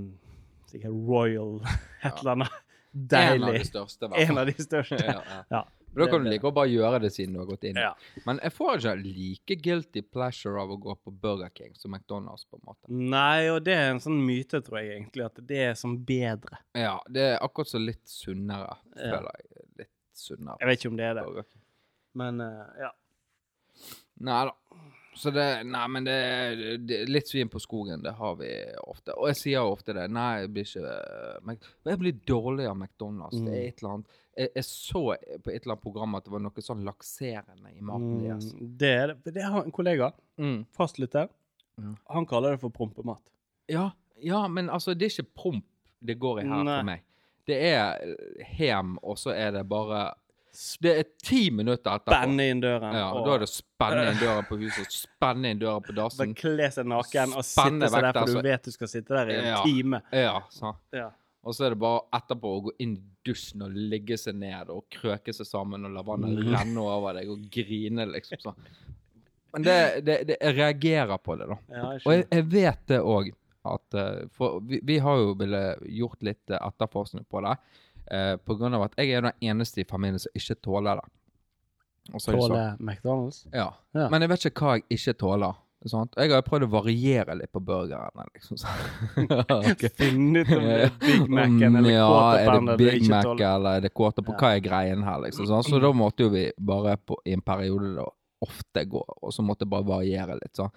sikkert 0.69 0.93
Royal 1.09 1.57
et 2.05 2.13
eller 2.21 2.31
annet. 2.37 2.57
En 2.93 3.43
av 3.43 3.53
de 3.53 3.65
største, 3.65 4.09
i. 4.09 4.23
En 4.25 4.37
av 4.41 4.49
de 4.49 4.55
største. 4.57 4.97
ja, 5.05 5.19
ja. 5.21 5.43
Ja. 5.49 5.65
Men 5.89 6.03
da 6.05 6.11
kan 6.11 6.21
du 6.23 6.29
like 6.29 6.45
å 6.45 6.53
bare 6.53 6.69
gjøre 6.69 6.99
det 7.01 7.09
siden 7.15 7.33
du 7.33 7.39
har 7.41 7.47
gått 7.49 7.63
inn. 7.65 7.77
Ja. 7.81 7.95
Men 8.27 8.37
jeg 8.45 8.53
får 8.53 8.75
ikke 8.77 8.91
like 9.01 9.55
guilty 9.65 10.03
pleasure 10.05 10.61
av 10.61 10.69
å 10.69 10.77
gå 10.77 10.93
på 11.01 11.13
Burger 11.21 11.49
King 11.57 11.73
som 11.77 11.95
McDonald's, 11.95 12.45
på 12.45 12.59
en 12.59 12.65
måte. 12.69 12.85
Nei, 12.93 13.47
og 13.49 13.63
det 13.65 13.73
er 13.73 13.89
en 13.95 14.01
sånn 14.03 14.19
myte, 14.21 14.61
tror 14.65 14.77
jeg 14.83 14.91
egentlig, 14.99 15.25
at 15.25 15.41
det 15.49 15.63
er 15.71 15.79
sånn 15.79 15.95
bedre. 16.05 16.61
Ja, 16.77 16.99
det 17.09 17.25
er 17.31 17.39
akkurat 17.41 17.71
så 17.73 17.81
litt 17.81 18.03
sunnere, 18.09 18.75
Ja. 18.93 19.15
føler 19.15 19.31
jeg. 19.33 19.65
Litt 19.81 19.91
sunnere. 20.13 20.57
Jeg 20.61 20.69
vet 20.69 20.83
ikke 20.83 20.91
om 20.93 21.01
det 21.01 21.09
er 21.09 21.17
det. 21.17 21.25
Men 22.13 22.41
eh, 22.41 22.79
ja. 22.79 22.91
Nei 24.19 24.45
da. 24.45 24.55
Så 25.19 25.31
det 25.35 25.63
Nei, 25.67 25.87
men 25.91 26.05
det, 26.07 26.15
det 26.87 26.97
Litt 27.09 27.27
svin 27.27 27.49
på 27.51 27.59
skogen, 27.59 28.01
det 28.03 28.13
har 28.15 28.35
vi 28.39 28.49
ofte. 28.87 29.11
Og 29.19 29.27
jeg 29.31 29.35
sier 29.39 29.65
ofte 29.67 29.93
det. 29.97 30.05
Nei, 30.15 30.41
jeg 30.45 30.51
blir 30.55 30.67
ikke 30.69 30.93
Mac- 31.47 31.67
Jeg 31.89 31.99
blir 31.99 32.19
dårlig 32.29 32.67
av 32.69 32.77
McDonald's. 32.77 33.35
Det 33.35 33.51
er 33.51 33.59
Mm. 33.59 33.67
et 33.67 33.81
eller 33.83 33.93
annet 33.93 34.17
jeg, 34.39 34.49
jeg 34.55 34.63
så 34.63 35.01
på 35.43 35.51
et 35.51 35.61
eller 35.65 35.73
annet 35.73 35.81
program 35.83 36.15
at 36.15 36.23
det 36.23 36.31
var 36.31 36.39
noe 36.39 36.61
sånn 36.63 36.85
lakserende 36.87 37.73
i 37.75 37.81
maten 37.83 38.21
deres. 38.23 38.53
Mm, 38.53 38.69
det 38.79 38.91
er 38.95 39.07
det. 39.13 39.33
Det 39.35 39.43
har 39.43 39.63
en 39.65 39.71
kollega, 39.75 40.13
Mm. 40.39 40.65
fastlytter, 40.77 41.27
mm. 41.77 41.97
han 42.07 42.25
kaller 42.25 42.51
det 42.55 42.61
for 42.61 42.69
prompemat. 42.69 43.19
Ja, 43.67 43.89
ja, 44.21 44.47
men 44.47 44.69
altså, 44.69 44.93
det 44.95 45.09
er 45.09 45.21
ikke 45.23 45.33
promp 45.35 45.65
det 46.01 46.15
går 46.19 46.39
i 46.39 46.47
her 46.47 46.63
Nei. 46.63 46.77
for 46.79 46.85
meg. 46.85 47.01
Det 47.45 47.57
er 47.73 47.99
eh, 47.99 48.45
hem, 48.55 48.97
og 49.03 49.17
så 49.17 49.33
er 49.35 49.51
det 49.51 49.67
bare 49.67 50.13
Det 50.81 50.91
er 50.97 51.03
ti 51.23 51.49
minutter 51.51 51.91
etterpå. 51.99 52.15
Spenne 52.15 52.45
inn 52.49 52.61
døren. 52.63 52.93
Ja, 52.95 53.11
og 53.13 53.25
da 53.27 53.35
er 53.35 53.39
det 53.45 53.49
spenne 53.51 54.05
inn 54.11 54.17
døren 54.19 54.47
på 54.49 54.57
huset, 54.59 54.91
spenne 54.91 55.51
inn 55.53 55.59
døren 55.61 55.83
på 55.85 55.93
dassen. 55.95 56.33
kle 56.35 56.69
seg 56.73 56.85
naken 56.89 57.33
og 57.37 57.45
sitte 57.45 57.89
seg 57.89 58.01
der, 58.01 58.13
for 58.19 58.33
du 58.33 58.41
vet 58.49 58.63
du 58.63 58.71
skal 58.71 58.87
sitte 58.91 59.13
der 59.13 59.29
i 59.29 59.35
en 59.39 59.45
Ja. 59.45 59.63
time. 59.63 60.01
Ja, 60.11 60.41
så. 60.49 60.75
Ja. 60.91 61.09
Og 61.45 61.53
så 61.55 61.65
er 61.65 61.69
det 61.69 61.79
bare 61.79 62.01
etterpå 62.13 62.49
å 62.57 62.63
gå 62.65 62.71
inn 62.79 62.97
i 62.97 63.01
dusjen 63.29 63.61
og 63.63 63.71
ligge 63.71 64.17
seg 64.19 64.35
ned 64.35 64.69
og 64.69 64.83
krøke 64.91 65.31
seg 65.33 65.45
sammen 65.47 65.85
og 65.85 65.91
la 65.93 66.01
vannet 66.03 66.35
Mhm. 66.35 66.53
renne 66.55 66.77
over 66.83 67.13
deg 67.13 67.29
og 67.29 67.45
grine, 67.49 68.05
liksom. 68.11 68.37
sånn. 68.41 68.55
Men 69.53 69.63
det, 69.63 70.05
det, 70.05 70.27
det, 70.27 70.37
jeg 70.41 70.55
reagerer 70.57 71.17
på 71.17 71.37
det, 71.39 71.47
da. 71.47 71.55
Ja, 71.69 71.91
jeg 71.93 72.01
Og 72.05 72.11
jeg, 72.13 72.27
jeg 72.31 72.43
vet 72.51 72.85
det 72.87 72.99
òg, 73.01 73.31
at 73.65 73.93
eh, 73.95 74.27
For 74.31 74.59
vi, 74.61 74.79
vi 74.83 74.97
har 74.99 75.17
jo 75.17 75.33
villet 75.35 75.79
gjort 75.89 76.21
litt 76.21 76.45
etterforskning 76.49 77.25
på 77.29 77.41
det. 77.41 77.57
Eh, 78.11 78.35
på 78.37 78.57
grunn 78.59 78.73
av 78.77 78.83
at 78.89 78.95
jeg 78.97 79.11
er 79.17 79.21
den 79.29 79.33
eneste 79.51 79.81
i 79.81 79.87
familien 79.89 80.19
som 80.19 80.31
ikke 80.35 80.55
tåler 80.65 81.01
det. 81.01 81.07
Tåler 82.25 82.37
er 82.57 82.75
sånn- 82.77 82.79
McDonald's? 82.89 83.43
Ja. 83.53 83.73
Ja. 83.93 84.09
Men 84.09 84.21
jeg 84.25 84.29
vet 84.29 84.45
ikke 84.49 84.65
hva 84.65 84.77
jeg 84.79 84.85
ikke 84.99 85.17
tåler. 85.25 85.57
Sånt. 85.87 86.11
Jeg 86.19 86.27
har 86.33 86.41
prøvd 86.43 86.65
å 86.65 86.71
variere 86.73 87.35
litt 87.39 87.53
på 87.55 87.61
burgerne, 87.63 88.25
liksom. 88.35 88.57
Finne 89.99 90.41
ut 90.43 90.49
om 90.51 90.65
det 90.65 90.73
er 90.83 90.89
Big 91.05 91.29
Mac-en 91.31 91.77
eller 91.79 91.93
ja, 91.93 92.07
Quarter 92.09 92.49
er 92.51 92.65
det 92.67 92.77
Big 92.81 93.05
Mac 93.09 93.29
eller 93.39 93.77
er 93.77 93.85
det 93.85 93.93
Quarter 93.95 94.25
på 94.27 94.33
Ja. 94.35 94.39
hva 94.41 94.49
er 94.57 94.63
greien 94.65 95.03
her, 95.07 95.21
liksom. 95.23 95.47
sånn. 95.47 95.63
Så 95.63 95.79
da 95.79 95.91
måtte 95.95 96.25
jo 96.25 96.33
vi 96.33 96.49
bare 96.59 96.97
på, 96.99 97.15
i 97.25 97.31
en 97.37 97.41
periode 97.45 97.93
da 97.95 98.09
ofte 98.43 98.83
gå, 98.91 99.03
og 99.21 99.31
så 99.35 99.43
måtte 99.43 99.63
jeg 99.63 99.71
bare 99.71 99.87
variere 99.87 100.35
litt. 100.41 100.51
sånn. 100.59 100.71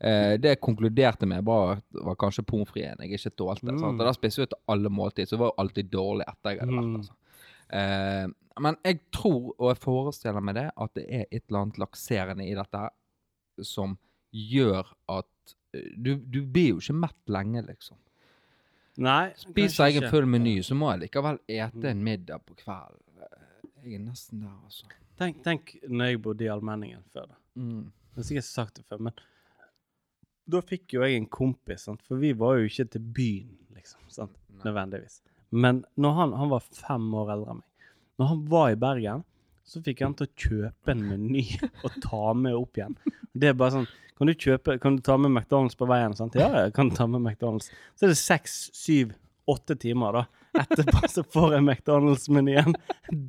Eh, 0.00 0.34
det 0.38 0.52
jeg 0.52 0.60
konkluderte 0.62 1.26
med, 1.26 1.42
var, 1.46 1.80
var 1.90 2.18
kanskje 2.20 2.44
pommes 2.46 2.70
fritesen 2.70 3.02
jeg 3.02 3.18
ikke 3.18 3.32
tålte. 3.34 3.66
sant? 3.66 3.80
Mm. 3.80 3.96
Og 3.98 4.04
da 4.06 4.12
spiste 4.14 4.44
jeg 4.44 4.52
til 4.52 4.60
alle 4.74 4.92
måltid, 4.94 5.26
så 5.26 5.34
det 5.36 5.40
var 5.42 5.50
jo 5.50 5.62
alltid 5.64 5.90
dårlig 5.90 6.26
etter 6.28 6.54
jeg 6.54 6.60
hadde 6.62 6.76
vært 6.76 6.88
Mm. 6.88 7.00
Altså. 7.00 7.16
Eh, 7.68 8.26
men 8.60 8.76
jeg 8.84 9.00
tror, 9.14 9.54
og 9.58 9.68
jeg 9.70 9.80
forestiller 9.82 10.42
meg 10.42 10.54
det, 10.58 10.68
at 10.74 10.94
det 10.94 11.04
er 11.06 11.24
et 11.30 11.42
eller 11.48 11.60
annet 11.60 11.80
lakserende 11.82 12.46
i 12.46 12.54
dette 12.58 12.84
som 13.66 13.96
gjør 14.34 14.86
at 15.14 15.54
eh, 15.74 15.90
du, 15.96 16.14
du 16.16 16.40
blir 16.46 16.72
jo 16.76 16.82
ikke 16.82 16.98
mett 17.06 17.34
lenge, 17.34 17.64
liksom. 17.66 17.98
Nei, 18.98 19.30
Spiser 19.38 19.92
jeg 19.92 20.02
en 20.02 20.10
full 20.10 20.26
meny, 20.26 20.56
så 20.66 20.74
må 20.74 20.88
jeg 20.90 21.04
likevel 21.04 21.38
ete 21.46 21.90
en 21.92 22.00
middag 22.02 22.42
på 22.46 22.56
kvelden. 22.58 23.04
Jeg 23.84 23.94
er 23.94 24.02
nesten 24.02 24.40
der, 24.42 24.56
altså. 24.66 24.88
Tenk, 25.18 25.38
tenk 25.44 25.76
når 25.86 26.12
jeg 26.12 26.22
bodde 26.22 26.46
i 26.46 26.50
Almenningen 26.50 27.04
før. 27.14 27.28
da. 27.30 27.38
Mm. 27.54 27.84
Jeg 28.10 28.18
har 28.18 28.26
sikkert 28.26 28.48
sagt 28.48 28.80
det 28.80 28.86
før, 28.90 29.04
men 29.06 29.20
da 30.48 30.60
fikk 30.64 30.96
jo 30.96 31.04
jeg 31.04 31.18
en 31.18 31.28
kompis, 31.30 31.86
sant? 31.88 32.02
for 32.06 32.20
vi 32.20 32.32
var 32.36 32.58
jo 32.58 32.68
ikke 32.68 32.88
til 32.94 33.08
byen, 33.16 33.56
liksom, 33.76 34.02
sant? 34.12 34.36
Nødvendigvis. 34.64 35.20
Men 35.50 35.82
når 36.00 36.14
han, 36.16 36.32
han 36.36 36.52
var 36.52 36.64
fem 36.64 37.08
år 37.14 37.34
eldre 37.36 37.54
enn 37.54 37.60
meg. 37.60 37.90
Når 38.18 38.30
han 38.32 38.40
var 38.50 38.72
i 38.72 38.78
Bergen, 38.80 39.24
så 39.68 39.82
fikk 39.84 40.02
han 40.02 40.16
til 40.16 40.26
å 40.26 40.34
kjøpe 40.42 40.94
en 40.94 41.04
meny 41.04 41.44
og 41.84 41.98
ta 42.02 42.32
med 42.36 42.56
opp 42.56 42.80
igjen. 42.80 42.96
Det 43.32 43.52
er 43.52 43.58
bare 43.58 43.80
sånn 43.80 43.90
Kan 44.18 44.26
du 44.26 44.34
kjøpe, 44.34 44.74
kan 44.82 44.96
du 44.96 45.02
ta 45.06 45.14
med 45.20 45.30
McDonald's 45.30 45.78
på 45.78 45.86
veien? 45.86 46.16
Sant? 46.18 46.34
Ja, 46.34 46.48
jeg 46.64 46.72
kan 46.74 46.88
ta 46.90 47.04
med 47.06 47.22
McDonald's. 47.22 47.68
Så 47.94 48.08
er 48.08 48.10
det 48.10 48.18
seks, 48.18 48.56
syv, 48.74 49.12
åtte 49.46 49.76
timer 49.78 50.16
da. 50.16 50.22
Etterpå 50.62 51.08
så 51.12 51.22
får 51.34 51.54
jeg 51.56 51.64
McDonald's-menyen. 51.64 52.74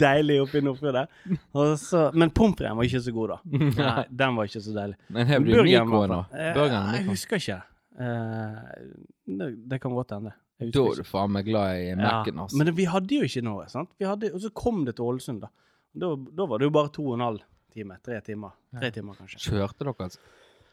Deilig 0.03 0.39
oppi 0.43 0.61
Nordfjord 0.65 0.97
der. 0.99 2.11
Men 2.13 2.33
pommes 2.35 2.57
fritesen 2.59 2.77
var 2.79 2.89
ikke 2.89 3.01
så 3.05 3.13
god, 3.15 3.33
da. 3.35 3.39
Nei, 3.79 4.05
den 4.23 4.37
var 4.39 4.49
ikke 4.49 4.61
så 4.65 4.75
deilig. 4.75 4.97
Men 5.09 5.27
her 5.31 5.43
blir 5.45 5.59
Burgeren 5.61 5.89
mikro 5.89 6.01
var- 6.03 6.13
nå. 6.13 6.19
Eh, 6.33 6.51
Burgeren 6.57 6.93
Jeg 6.97 7.07
husker 7.09 7.41
ikke. 7.43 7.59
Eh, 7.99 8.85
det, 9.39 9.49
det 9.73 9.81
kan 9.83 9.95
godt 9.97 10.15
hende. 10.17 10.33
Da 10.59 10.65
er 10.67 10.97
du 10.99 11.05
faen 11.07 11.31
meg 11.31 11.45
glad 11.47 11.77
i 11.79 11.93
Mac-en, 11.95 12.41
altså. 12.43 12.57
Men 12.59 12.73
vi 12.75 12.85
hadde 12.91 13.15
jo 13.21 13.27
ikke 13.29 13.43
noe, 13.47 13.67
sant? 13.71 13.93
Vi 13.99 14.07
hadde, 14.09 14.33
og 14.35 14.41
så 14.43 14.49
kom 14.51 14.81
det 14.87 14.97
til 14.97 15.05
Ålesund, 15.07 15.39
da. 15.45 15.49
Da, 15.95 16.09
da 16.15 16.45
var 16.51 16.59
det 16.59 16.67
jo 16.67 16.73
bare 16.75 16.91
to 16.93 17.05
og 17.07 17.15
en 17.15 17.23
halv 17.23 17.45
time. 17.73 17.95
Tre 18.03 18.19
timer. 18.25 18.51
Tre 18.75 18.89
timer, 18.91 19.15
kanskje. 19.15 19.39
Kjørte 19.45 19.85
dere 19.87 19.93
altså 20.09 20.19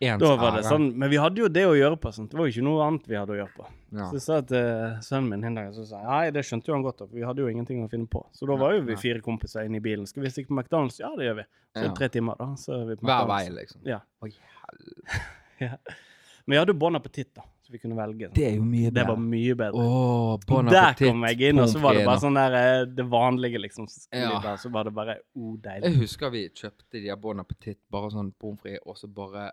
ens 0.00 0.20
Da 0.20 0.36
var 0.36 0.50
det 0.56 0.64
ære. 0.64 0.68
sånn, 0.70 0.94
Men 0.96 1.10
vi 1.10 1.16
hadde 1.16 1.36
jo 1.40 1.48
det 1.48 1.64
å 1.66 1.74
gjøre 1.76 1.96
på. 2.00 2.12
sant? 2.12 2.30
Det 2.30 2.36
var 2.38 2.46
jo 2.46 2.52
ikke 2.52 2.64
noe 2.64 2.82
annet 2.86 3.06
vi 3.06 3.14
hadde 3.16 3.32
å 3.32 3.38
gjøre 3.40 3.54
på. 3.56 3.66
Ja. 3.92 4.08
Så 4.10 4.12
jeg 4.18 4.22
sa 4.22 4.40
til 4.40 4.98
sønnen 5.02 5.28
min 5.30 5.44
en 5.44 5.54
dag, 5.54 5.72
så 5.74 5.86
sa 5.86 6.02
nei, 6.02 6.30
det 6.30 6.42
skjønte 6.44 6.66
jo 6.68 6.74
han 6.74 6.82
godt, 6.84 6.98
for 6.98 7.14
vi 7.16 7.22
hadde 7.22 7.38
jo 7.38 7.48
ingenting 7.48 7.84
å 7.84 7.88
finne 7.90 8.06
på. 8.08 8.26
Så 8.32 8.46
da 8.46 8.56
var 8.56 8.74
jo 8.74 8.82
vi 8.82 8.96
fire 8.96 9.20
kompiser 9.20 9.64
inne 9.64 9.76
i 9.76 9.80
bilen. 9.80 10.06
Skal 10.06 10.22
vi 10.22 10.28
stikke 10.28 10.48
på 10.48 10.58
McDonald's? 10.60 10.98
Ja, 11.00 11.14
det 11.16 11.24
gjør 11.30 11.36
vi. 11.36 11.46
Så 11.76 11.84
Ja. 11.84 11.92
tre 11.94 12.08
timer, 12.08 12.36
da. 12.38 12.46
Så 12.56 12.82
er 12.82 12.84
vi 12.86 12.96
på 12.96 13.06
Hver 13.06 13.26
vei, 13.26 13.48
liksom. 13.48 13.80
Ja. 13.86 14.00
Oi, 14.22 14.32
ja. 15.60 15.76
Men 16.46 16.54
vi 16.54 16.58
hadde 16.60 16.72
jo 16.74 16.78
Bon 16.78 16.94
appetitt, 16.94 17.32
da, 17.34 17.42
så 17.64 17.72
vi 17.72 17.78
kunne 17.82 17.96
velge. 17.98 18.28
Det 18.32 18.44
er 18.46 18.54
jo 18.56 18.62
mye 18.62 18.92
Det 18.94 19.04
var 19.08 19.16
mye 19.18 19.54
bedre. 19.58 19.74
Oh, 19.82 20.36
bon 20.46 20.66
Der 20.70 20.92
appetit, 20.92 21.08
kom 21.10 21.22
jeg 21.26 21.40
inn, 21.50 21.58
og 21.58 21.68
så 21.72 21.80
var 21.82 21.94
det 21.94 22.04
bare 22.06 22.20
sånn 22.22 22.34
der 22.38 22.54
eh, 22.60 22.84
det 22.86 23.06
vanlige, 23.10 23.58
liksom. 23.64 23.88
Så, 23.90 24.06
Ja. 24.12 24.56
så 24.56 24.70
var 24.70 24.84
det 24.84 24.94
bare 24.94 25.16
oh, 25.34 25.56
deilig. 25.56 25.82
Jeg 25.90 25.96
husker 26.04 26.30
vi 26.30 26.48
kjøpte 26.50 26.84
de 26.92 27.00
der 27.08 27.16
Bon 27.16 27.40
Appetit, 27.40 27.78
bare 27.90 28.10
sånn 28.10 28.32
pommes 28.38 28.60
frites, 28.62 28.78
og 28.86 28.96
så 28.96 29.08
bare 29.12 29.50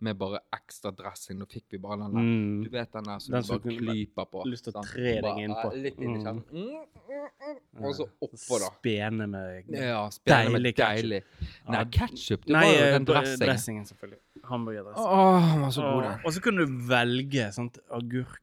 med 0.00 0.16
bare 0.18 0.38
ekstra 0.54 0.92
dressing. 0.94 1.38
Nå 1.40 1.46
fikk 1.50 1.64
vi 1.74 1.78
bare 1.82 1.96
den 2.04 2.12
der. 2.14 2.20
Mm. 2.22 2.64
Du 2.64 2.70
vet 2.70 2.92
den 2.92 3.04
der 3.08 3.18
som 3.18 3.32
Den 3.34 3.42
du 3.42 3.48
bare 3.48 3.78
klyper 3.78 4.26
på. 4.30 4.42
lyst 4.46 4.64
til 4.68 4.72
å 4.78 4.82
tre 4.86 5.14
deg 5.24 5.40
innpå. 5.44 5.70
Litt 5.74 5.98
inn 5.98 6.14
i 6.14 6.18
Mm. 6.18 6.24
kjeften. 6.24 6.44
Mm, 6.52 6.84
mm, 7.08 7.58
mm. 7.78 7.84
Og 7.84 7.94
så 7.98 8.06
oppå, 8.22 8.58
da. 8.62 8.70
Spene 8.78 9.26
med 9.26 9.64
Ja, 9.74 10.02
men 10.04 10.52
Deilig 10.52 10.74
ketchup. 10.76 11.02
deilig. 11.02 11.22
Nei, 11.68 11.84
ketsjup. 11.84 12.44
Det 12.46 12.52
Nei, 12.52 12.64
var 12.64 12.72
jo 12.74 12.84
eh, 12.84 12.92
den 12.92 13.04
dressingen. 13.10 13.48
dressingen, 13.48 13.84
selvfølgelig. 13.90 14.20
Hamburgerdressing. 14.44 15.06
Åh, 15.06 15.52
den 15.52 15.60
var 15.62 15.70
så 15.70 15.82
god, 15.82 16.02
den. 16.02 16.20
og 16.24 16.32
så 16.32 16.40
kunne 16.42 16.66
du 16.66 16.78
velge 16.88 17.52
sant, 17.52 17.78
agurk. 17.90 18.40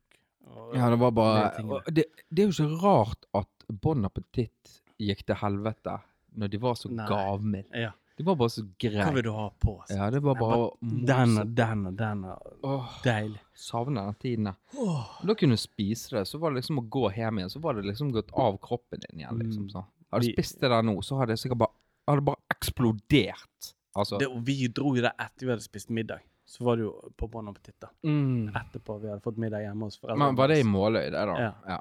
Og, 0.55 0.75
Ja, 0.75 0.89
det 0.89 0.99
var 0.99 1.11
bare 1.11 1.83
det, 1.91 2.05
det 2.33 2.43
er 2.43 2.47
jo 2.51 2.65
ikke 2.65 2.81
rart 2.83 3.25
at 3.33 3.47
Bon 3.81 4.05
Appetit 4.05 4.81
gikk 4.99 5.25
til 5.25 5.35
helvete 5.35 6.01
når 6.37 6.47
de 6.51 6.57
var 6.57 6.75
så 6.75 6.89
gavmilde. 6.89 7.71
Ja. 7.73 7.91
De 8.17 8.23
var 8.23 8.36
bare 8.39 8.49
så 8.49 8.62
greit. 8.80 9.01
Hva 9.01 9.12
vil 9.12 9.25
du 9.25 9.32
ha 9.36 9.49
på? 9.60 9.73
Så? 9.88 9.95
Ja, 9.97 10.08
det 10.12 10.21
var 10.23 10.38
bare 10.39 10.60
Denne, 10.80 11.43
Den 11.43 11.56
denne. 11.56 11.88
og 11.89 11.97
den 11.99 12.23
og 12.23 12.39
den. 12.62 13.01
Deilig. 13.04 13.41
savner 13.54 14.06
den 14.06 14.13
tiden 14.23 14.43
der. 14.49 14.56
Åh. 14.80 15.10
Da 15.28 15.36
kunne 15.36 15.58
du 15.58 15.62
spise 15.62 16.15
det, 16.15 16.23
så 16.30 16.39
var 16.39 16.54
det 16.54 16.62
liksom 16.62 16.80
å 16.80 16.86
gå 16.95 17.10
hjem 17.12 17.41
igjen, 17.41 17.51
så 17.51 17.60
var 17.60 17.75
det 17.75 17.84
liksom 17.89 18.13
gått 18.15 18.32
av 18.32 18.58
kroppen 18.63 19.04
din 19.04 19.19
igjen, 19.19 19.41
liksom. 19.43 19.67
Mm. 19.67 19.73
Så. 19.73 19.84
Hadde 20.15 20.30
du 20.30 20.32
spist 20.32 20.62
det 20.62 20.71
der 20.71 20.88
nå, 20.88 20.95
så 21.04 21.19
hadde 21.19 21.36
det 21.36 21.41
sikkert 21.43 21.65
bare, 21.65 21.75
hadde 22.08 22.25
bare 22.32 22.56
eksplodert. 22.56 23.73
Altså. 23.95 24.19
Det, 24.19 24.32
vi 24.47 24.67
dro 24.67 24.95
jo 24.95 25.04
der 25.04 25.15
etter 25.19 25.47
vi 25.47 25.51
hadde 25.56 25.67
spist 25.67 25.91
middag. 25.91 26.23
Så 26.45 26.63
var 26.63 26.78
det 26.78 26.86
jo 26.86 26.93
på 27.17 27.28
Bon 27.28 27.47
Appetit 27.49 27.75
da. 27.82 27.89
Mm. 28.06 28.51
Etterpå 28.56 28.99
vi 29.01 29.10
hadde 29.10 29.23
fått 29.25 29.39
middag 29.41 29.65
hjemme 29.65 29.89
hos 29.89 29.97
foreldrene. 29.99 30.28
Men 30.30 30.36
var 30.39 30.47
det 30.51 30.60
i. 30.62 30.63
Måløy, 30.67 31.08
det, 31.10 31.23
da? 31.25 31.36
Ja. 31.41 31.54
ja. 31.67 31.80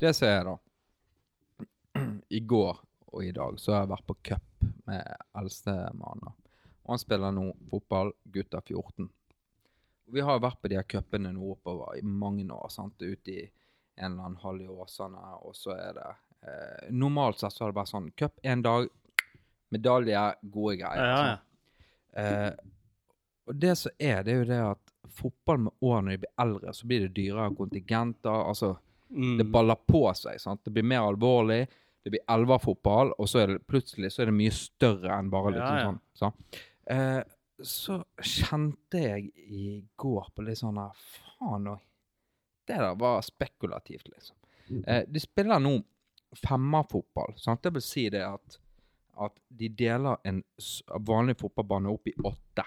Det 0.00 0.12
ser 0.16 0.30
jeg, 0.38 0.44
da. 0.46 0.56
I 2.28 2.40
går 2.40 2.78
og 3.14 3.24
i 3.24 3.32
dag 3.32 3.58
så 3.60 3.72
har 3.72 3.84
jeg 3.84 3.90
vært 3.92 4.06
på 4.06 4.16
cup 4.30 4.64
med 4.88 5.04
eldstemannen. 5.38 6.32
Og 6.84 6.92
han 6.92 6.98
spiller 7.00 7.32
nå 7.32 7.44
fotball, 7.70 8.12
gutter 8.34 8.60
14. 8.66 9.08
Vi 10.12 10.20
har 10.20 10.40
vært 10.42 10.58
på 10.60 10.68
de 10.68 10.76
her 10.76 10.84
cupene 10.88 11.30
oppover 11.38 11.96
i 11.98 12.02
mange 12.04 12.44
år, 12.52 12.68
sant? 12.72 13.00
ute 13.00 13.30
i 13.32 13.44
en 13.96 14.12
eller 14.12 14.24
annen 14.26 14.40
hall 14.42 14.60
i 14.60 14.66
Åsane, 14.68 15.22
og 15.46 15.54
så 15.56 15.72
er 15.78 15.92
det 15.96 16.08
eh, 16.44 16.90
Normalt 16.92 17.38
sett 17.40 17.54
så 17.54 17.64
har 17.64 17.72
det 17.72 17.78
vært 17.78 17.92
sånn 17.92 18.10
cup 18.18 18.40
én 18.42 18.62
dag, 18.64 18.88
medalje, 19.72 20.24
gode 20.42 20.76
greier. 20.82 21.04
Ja, 21.06 21.20
ja, 21.24 21.28
ja. 21.30 22.24
Eh, 22.24 22.52
og 23.46 23.56
det 23.60 23.74
som 23.78 23.92
er, 23.98 24.22
det 24.24 24.32
er 24.34 24.42
jo 24.42 24.48
det 24.50 24.58
at 24.64 24.92
fotball 25.14 25.58
med 25.68 25.72
årene 25.84 26.08
når 26.10 26.16
de 26.16 26.22
blir 26.24 26.34
eldre, 26.44 26.74
så 26.74 26.86
blir 26.90 27.06
det 27.06 27.14
dyrere 27.20 27.54
kontingenter. 27.56 28.42
Altså, 28.50 28.74
Mm. 29.14 29.36
det 29.38 29.44
baller 29.52 29.76
på 29.86 30.00
seg. 30.16 30.40
sant? 30.40 30.60
Det 30.64 30.72
blir 30.72 30.82
mer 30.82 31.04
alvorlig. 31.06 31.68
Det 32.04 32.12
blir 32.12 32.24
elverfotball, 32.28 33.14
og 33.18 33.28
så 33.30 33.40
er 33.42 33.54
det 33.54 33.62
plutselig 33.70 34.10
så 34.12 34.22
er 34.22 34.28
det 34.28 34.36
mye 34.36 34.52
større 34.52 35.14
enn 35.16 35.30
bare 35.32 35.54
liksom 35.54 35.78
Ja, 35.78 35.86
ja. 35.86 35.86
sånn. 35.88 36.00
Så. 36.20 36.60
Eh, 36.92 37.22
så 37.64 37.96
kjente 38.20 39.00
jeg 39.00 39.30
i 39.48 39.66
går 39.96 40.28
på 40.34 40.44
litt 40.44 40.58
sånn 40.60 40.76
her 40.82 40.92
Faen 41.38 41.70
òg. 41.72 41.80
Det 42.66 42.76
der 42.80 42.94
var 43.00 43.22
spekulativt, 43.24 44.08
liksom. 44.12 44.36
Eh, 44.86 45.02
de 45.08 45.20
spiller 45.20 45.60
nå 45.60 45.78
femmerfotball. 46.40 47.34
sant? 47.36 47.62
Det 47.62 47.72
vil 47.76 47.84
si 47.84 48.08
det 48.10 48.24
at, 48.26 48.58
at 49.20 49.36
de 49.48 49.68
deler 49.68 50.16
en 50.24 50.42
vanlig 51.06 51.36
fotballbane 51.40 51.92
opp 51.92 52.08
i 52.08 52.14
åtte. 52.24 52.64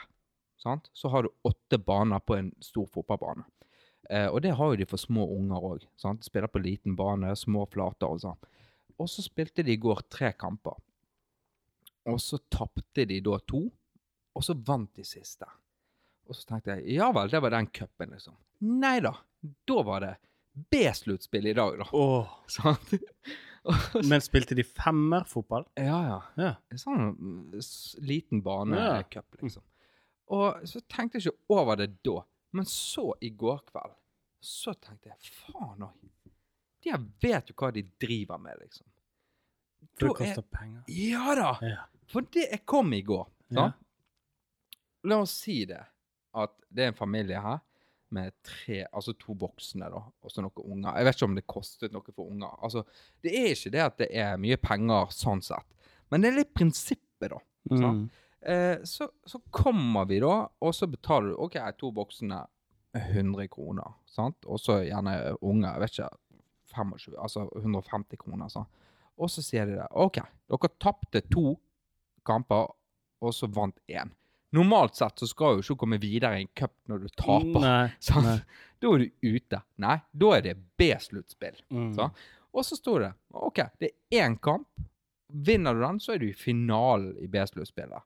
Sant? 0.58 0.90
Så 0.94 1.10
har 1.14 1.24
du 1.24 1.30
åtte 1.46 1.78
baner 1.78 2.20
på 2.20 2.36
en 2.38 2.52
stor 2.64 2.88
fotballbane. 2.94 3.44
Eh, 4.10 4.28
og 4.28 4.42
det 4.42 4.54
har 4.56 4.72
jo 4.72 4.80
de 4.80 4.86
for 4.90 4.98
små 5.02 5.26
unger 5.36 5.66
òg. 5.74 5.88
Spiller 6.24 6.48
på 6.48 6.62
liten 6.64 6.96
bane, 6.96 7.34
små 7.36 7.66
flater 7.70 8.08
og 8.08 8.22
sånn. 8.24 8.38
Og 9.00 9.10
så 9.12 9.22
spilte 9.26 9.64
de 9.66 9.74
i 9.76 9.80
går 9.82 10.02
tre 10.10 10.32
kamper. 10.34 10.78
Og 12.08 12.20
så 12.24 12.40
tapte 12.50 13.06
de 13.10 13.20
da 13.22 13.38
to, 13.50 13.66
og 14.38 14.44
så 14.46 14.56
vant 14.68 14.94
de 14.96 15.04
siste. 15.06 15.46
Og 16.28 16.36
så 16.36 16.46
tenkte 16.50 16.78
jeg 16.78 16.98
ja 16.98 17.10
vel, 17.16 17.30
det 17.32 17.42
var 17.44 17.54
den 17.56 17.68
cupen, 17.74 18.14
liksom. 18.16 18.36
Nei 18.62 19.00
da. 19.04 19.14
Da 19.68 19.84
var 19.86 20.04
det 20.04 20.14
B-sluttspill 20.72 21.48
i 21.52 21.54
dag, 21.58 21.78
da. 21.84 21.88
Åh. 21.94 22.32
Sant? 22.58 22.94
Men 24.08 24.22
spilte 24.24 24.56
de 24.56 24.64
femmerfotball? 24.64 25.66
ja, 25.76 25.98
ja. 26.08 26.20
Ja. 26.40 26.54
En 26.72 26.80
sånn 26.82 27.08
liten 28.08 28.42
banecup, 28.46 29.28
Ja. 29.36 29.42
liksom. 29.44 29.64
Og 30.32 30.64
så 30.68 30.82
tenkte 30.92 31.20
jeg 31.20 31.28
ikke 31.28 31.56
over 31.56 31.78
det 31.80 31.92
da. 32.04 32.22
Men 32.56 32.66
så, 32.68 33.12
i 33.24 33.30
går 33.36 33.62
kveld, 33.70 33.94
så 34.44 34.74
tenkte 34.80 35.12
jeg 35.12 35.34
faen 35.44 35.84
òg. 35.88 36.10
De 36.84 36.92
her 36.94 37.04
vet 37.24 37.50
jo 37.52 37.56
hva 37.58 37.72
de 37.74 37.84
driver 38.02 38.38
med, 38.42 38.58
liksom. 38.62 38.86
For 39.98 40.08
det 40.08 40.14
er- 40.14 40.36
koster 40.36 40.46
penger. 40.54 40.84
Ja 40.88 41.36
da! 41.36 41.52
Ja. 41.66 41.86
For 42.08 42.22
det 42.22 42.50
jeg 42.52 42.66
kom 42.66 42.94
i 42.94 43.02
går. 43.04 43.26
Ja. 43.56 43.72
La 45.08 45.22
oss 45.24 45.32
si 45.44 45.66
det, 45.66 45.82
at 46.38 46.54
det 46.74 46.84
er 46.84 46.88
en 46.94 46.98
familie 47.00 47.40
her 47.42 47.60
med 48.16 48.32
tre, 48.44 48.86
altså 48.96 49.12
to 49.20 49.34
voksne 49.36 49.90
da, 49.92 50.00
og 50.24 50.32
så 50.32 50.42
noen 50.44 50.64
unger. 50.64 50.96
Jeg 50.96 51.06
vet 51.08 51.18
ikke 51.18 51.28
om 51.28 51.36
det 51.36 51.48
kostet 51.48 51.92
noe 51.96 52.14
for 52.16 52.30
unger. 52.32 52.54
Altså, 52.64 52.84
det 53.24 53.34
er 53.36 53.50
ikke 53.52 53.72
det 53.74 53.82
at 53.84 53.98
det 54.00 54.08
er 54.16 54.38
mye 54.40 54.58
penger 54.64 55.12
sånn 55.12 55.44
sett, 55.44 55.68
men 56.12 56.22
det 56.24 56.32
er 56.32 56.38
litt 56.40 56.54
prinsippet 56.56 57.34
da. 57.34 57.40
Mm. 57.72 58.06
Eh, 58.48 58.78
så, 58.88 59.10
så 59.28 59.42
kommer 59.52 60.08
vi 60.08 60.22
da, 60.24 60.48
og 60.64 60.76
så 60.76 60.88
betaler 60.88 61.34
du, 61.34 61.40
ok, 61.48 61.58
to 61.80 61.92
voksne 61.92 62.46
100 62.96 63.50
kroner, 63.52 63.98
sant? 64.08 64.40
Og 64.48 64.60
så 64.64 64.80
gjerne 64.88 65.18
unger, 65.42 65.74
jeg 65.74 65.84
vet 65.84 65.98
ikke, 65.98 66.10
25, 66.78 67.18
altså 67.18 67.48
150 67.58 68.22
kroner, 68.22 68.52
sånn. 68.54 68.68
Og 69.18 69.32
så 69.34 69.42
sier 69.42 69.66
de 69.66 69.80
det, 69.80 69.88
ok, 69.98 70.22
dere 70.52 70.70
tapte 70.82 71.24
to 71.34 71.56
kamper, 72.28 72.70
og 73.24 73.34
så 73.34 73.50
vant 73.50 73.78
én. 73.90 74.12
Normalt 74.56 74.96
sett 74.96 75.20
så 75.20 75.28
skal 75.28 75.58
jo 75.58 75.64
ikke 75.64 75.82
komme 75.84 75.98
videre 76.00 76.38
i 76.38 76.46
en 76.46 76.52
cup 76.56 76.76
når 76.88 77.04
du 77.04 77.08
taper, 77.20 77.64
Nei. 77.64 77.88
nei. 78.28 78.36
Da 78.80 78.92
er 78.94 79.02
du 79.04 79.34
ute. 79.34 79.62
Nei, 79.84 79.96
da 80.14 80.30
er 80.38 80.46
det 80.46 80.54
B-sluttspill. 80.80 81.58
Mm. 81.74 81.98
Og 82.54 82.66
så 82.66 82.78
sto 82.78 82.96
det 83.02 83.12
OK, 83.36 83.64
det 83.82 83.90
er 83.90 84.24
én 84.24 84.38
kamp. 84.40 84.70
Vinner 85.28 85.76
du 85.76 85.82
den, 85.84 86.00
så 86.00 86.14
er 86.14 86.22
du 86.22 86.30
i 86.30 86.38
finalen 86.38 87.18
i 87.20 87.28
B-sluttspillet. 87.32 88.06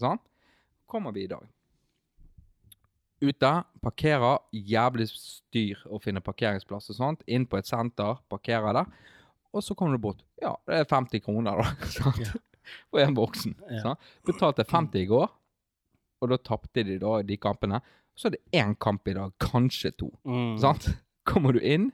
Sånn? 0.00 0.20
Kommer 0.86 1.14
vi 1.16 1.24
i 1.24 1.32
dag. 1.32 1.48
Ute, 3.22 3.50
parkerer, 3.84 4.40
jævlig 4.50 5.06
styr 5.12 5.82
å 5.86 6.00
finne 6.02 6.22
parkeringsplass 6.24 6.90
og 6.90 6.96
sånt. 6.98 7.20
Inn 7.30 7.44
på 7.46 7.60
et 7.60 7.68
senter, 7.68 8.18
parkerer 8.32 8.74
der. 8.80 8.88
Og 9.52 9.62
så 9.62 9.76
kommer 9.78 9.94
du 9.94 10.02
bort. 10.02 10.24
Ja, 10.42 10.56
det 10.66 10.80
er 10.82 10.88
50 10.90 11.22
kroner, 11.22 11.62
da. 11.62 11.86
Sant? 11.96 12.22
Ja. 12.24 12.40
For 12.90 13.02
en 13.02 13.14
voksen. 13.18 13.54
Ja. 13.78 13.94
Betalte 14.26 14.66
50 14.66 15.04
i 15.04 15.08
går, 15.10 15.30
og 16.22 16.30
da 16.30 16.38
tapte 16.38 16.84
de 16.86 16.98
da 17.02 17.16
de 17.26 17.38
kampene. 17.38 17.82
Så 18.18 18.28
er 18.28 18.36
det 18.36 18.42
én 18.58 18.74
kamp 18.80 19.08
i 19.08 19.16
dag, 19.16 19.32
kanskje 19.42 19.92
to. 19.98 20.10
Mm. 20.28 20.56
Sant? 20.62 20.90
Kommer 21.28 21.54
du 21.56 21.62
inn, 21.62 21.90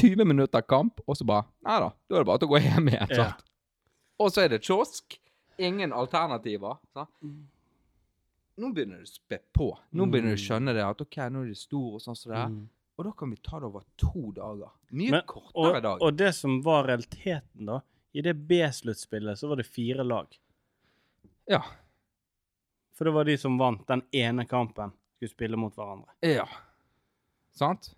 20 0.00 0.26
minutter 0.28 0.62
kamp, 0.66 1.00
og 1.06 1.16
så 1.16 1.24
bare 1.24 1.46
Nei 1.64 1.78
da, 1.80 1.92
da 1.94 2.16
er 2.16 2.24
det 2.24 2.28
bare 2.28 2.42
til 2.42 2.50
å 2.50 2.54
gå 2.54 2.60
hjem 2.66 2.90
igjen. 2.92 3.12
Ja. 3.14 3.22
Sant? 3.22 3.46
Og 4.22 4.32
så 4.32 4.44
er 4.44 4.52
det 4.52 4.64
kiosk. 4.64 5.18
Ingen 5.62 5.94
alternativer. 5.96 6.80
Sant? 6.96 7.12
Nå 8.56 8.70
begynner 8.72 9.02
du 9.02 9.04
å 9.04 9.10
spe 9.10 9.38
på. 9.52 9.66
Nå 9.92 10.06
begynner 10.08 10.32
du 10.32 10.38
å 10.38 10.40
skjønne 10.46 10.72
det 10.76 10.84
at 10.86 11.00
OK, 11.04 11.16
nå 11.30 11.42
er 11.44 11.50
de 11.52 11.54
store 11.60 11.98
og 11.98 12.00
sånn 12.04 12.16
som 12.16 12.32
det 12.32 12.38
er. 12.40 12.52
Mm. 12.54 12.62
Og 12.96 13.04
da 13.04 13.10
kan 13.12 13.30
vi 13.30 13.36
ta 13.44 13.58
det 13.60 13.68
over 13.68 13.82
to 14.00 14.30
dager. 14.32 14.70
Mye 14.96 15.10
Men- 15.10 15.26
kortere 15.28 15.76
Og, 15.76 15.82
dag. 15.82 16.02
og 16.02 16.16
det 16.16 16.30
som 16.34 16.62
var 16.64 16.84
realiteten, 16.88 17.66
da 17.68 17.80
I 18.16 18.22
det 18.24 18.32
B-sluttspillet 18.48 19.36
så 19.38 19.48
var 19.50 19.56
det 19.60 19.66
fire 19.68 20.02
lag. 20.02 20.26
Ja. 21.46 21.62
For 22.96 23.04
det 23.04 23.12
var 23.12 23.24
de 23.28 23.36
som 23.36 23.58
vant 23.60 23.86
den 23.86 24.00
ene 24.16 24.46
kampen, 24.48 24.92
skulle 25.18 25.28
spille 25.34 25.56
mot 25.60 25.74
hverandre. 25.76 26.08
Ja. 26.24 26.46
Sant? 27.52 27.90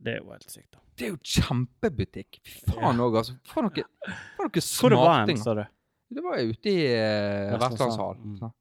Det 0.00 0.14
er 0.14 0.22
jo 0.22 0.30
helt 0.32 0.48
sykt, 0.48 0.70
da. 0.72 0.78
Det 0.96 1.04
er 1.06 1.10
jo 1.12 1.18
kjempebutikk. 1.22 2.40
Fy 2.48 2.72
faen 2.72 2.98
òg, 3.04 3.18
altså. 3.20 3.36
For 3.44 3.62
noe, 3.66 3.84
for 4.38 4.48
noe 4.48 4.62
Hvor 4.64 4.96
var 4.96 5.26
den, 5.26 5.36
smarting. 5.36 5.42
sa 5.44 5.54
du? 5.54 5.64
Det 6.16 6.24
var 6.24 6.38
ute 6.40 6.72
i 6.72 6.80
uh, 6.88 7.58
Vestlandshallen. 7.58 7.60
Vestlandshall. 7.60 8.16
Mm. 8.24 8.54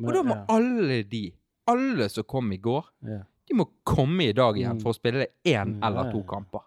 Men- 0.00 0.08
Og 0.08 0.14
da 0.16 0.22
må 0.26 0.34
ja, 0.36 0.44
alle 0.56 1.02
de, 1.04 1.22
alle 1.68 2.08
som 2.08 2.24
kom 2.24 2.50
i 2.52 2.58
går, 2.58 2.86
ja. 3.06 3.20
de 3.50 3.54
må 3.58 3.66
komme 3.84 4.28
i 4.30 4.32
dag 4.32 4.56
igjen 4.56 4.76
Mm. 4.78 4.82
for 4.82 4.92
å 4.92 4.96
spille 4.98 5.26
én 5.44 5.76
Mm, 5.76 5.82
eller 5.84 6.10
to 6.12 6.22
kamper. 6.24 6.64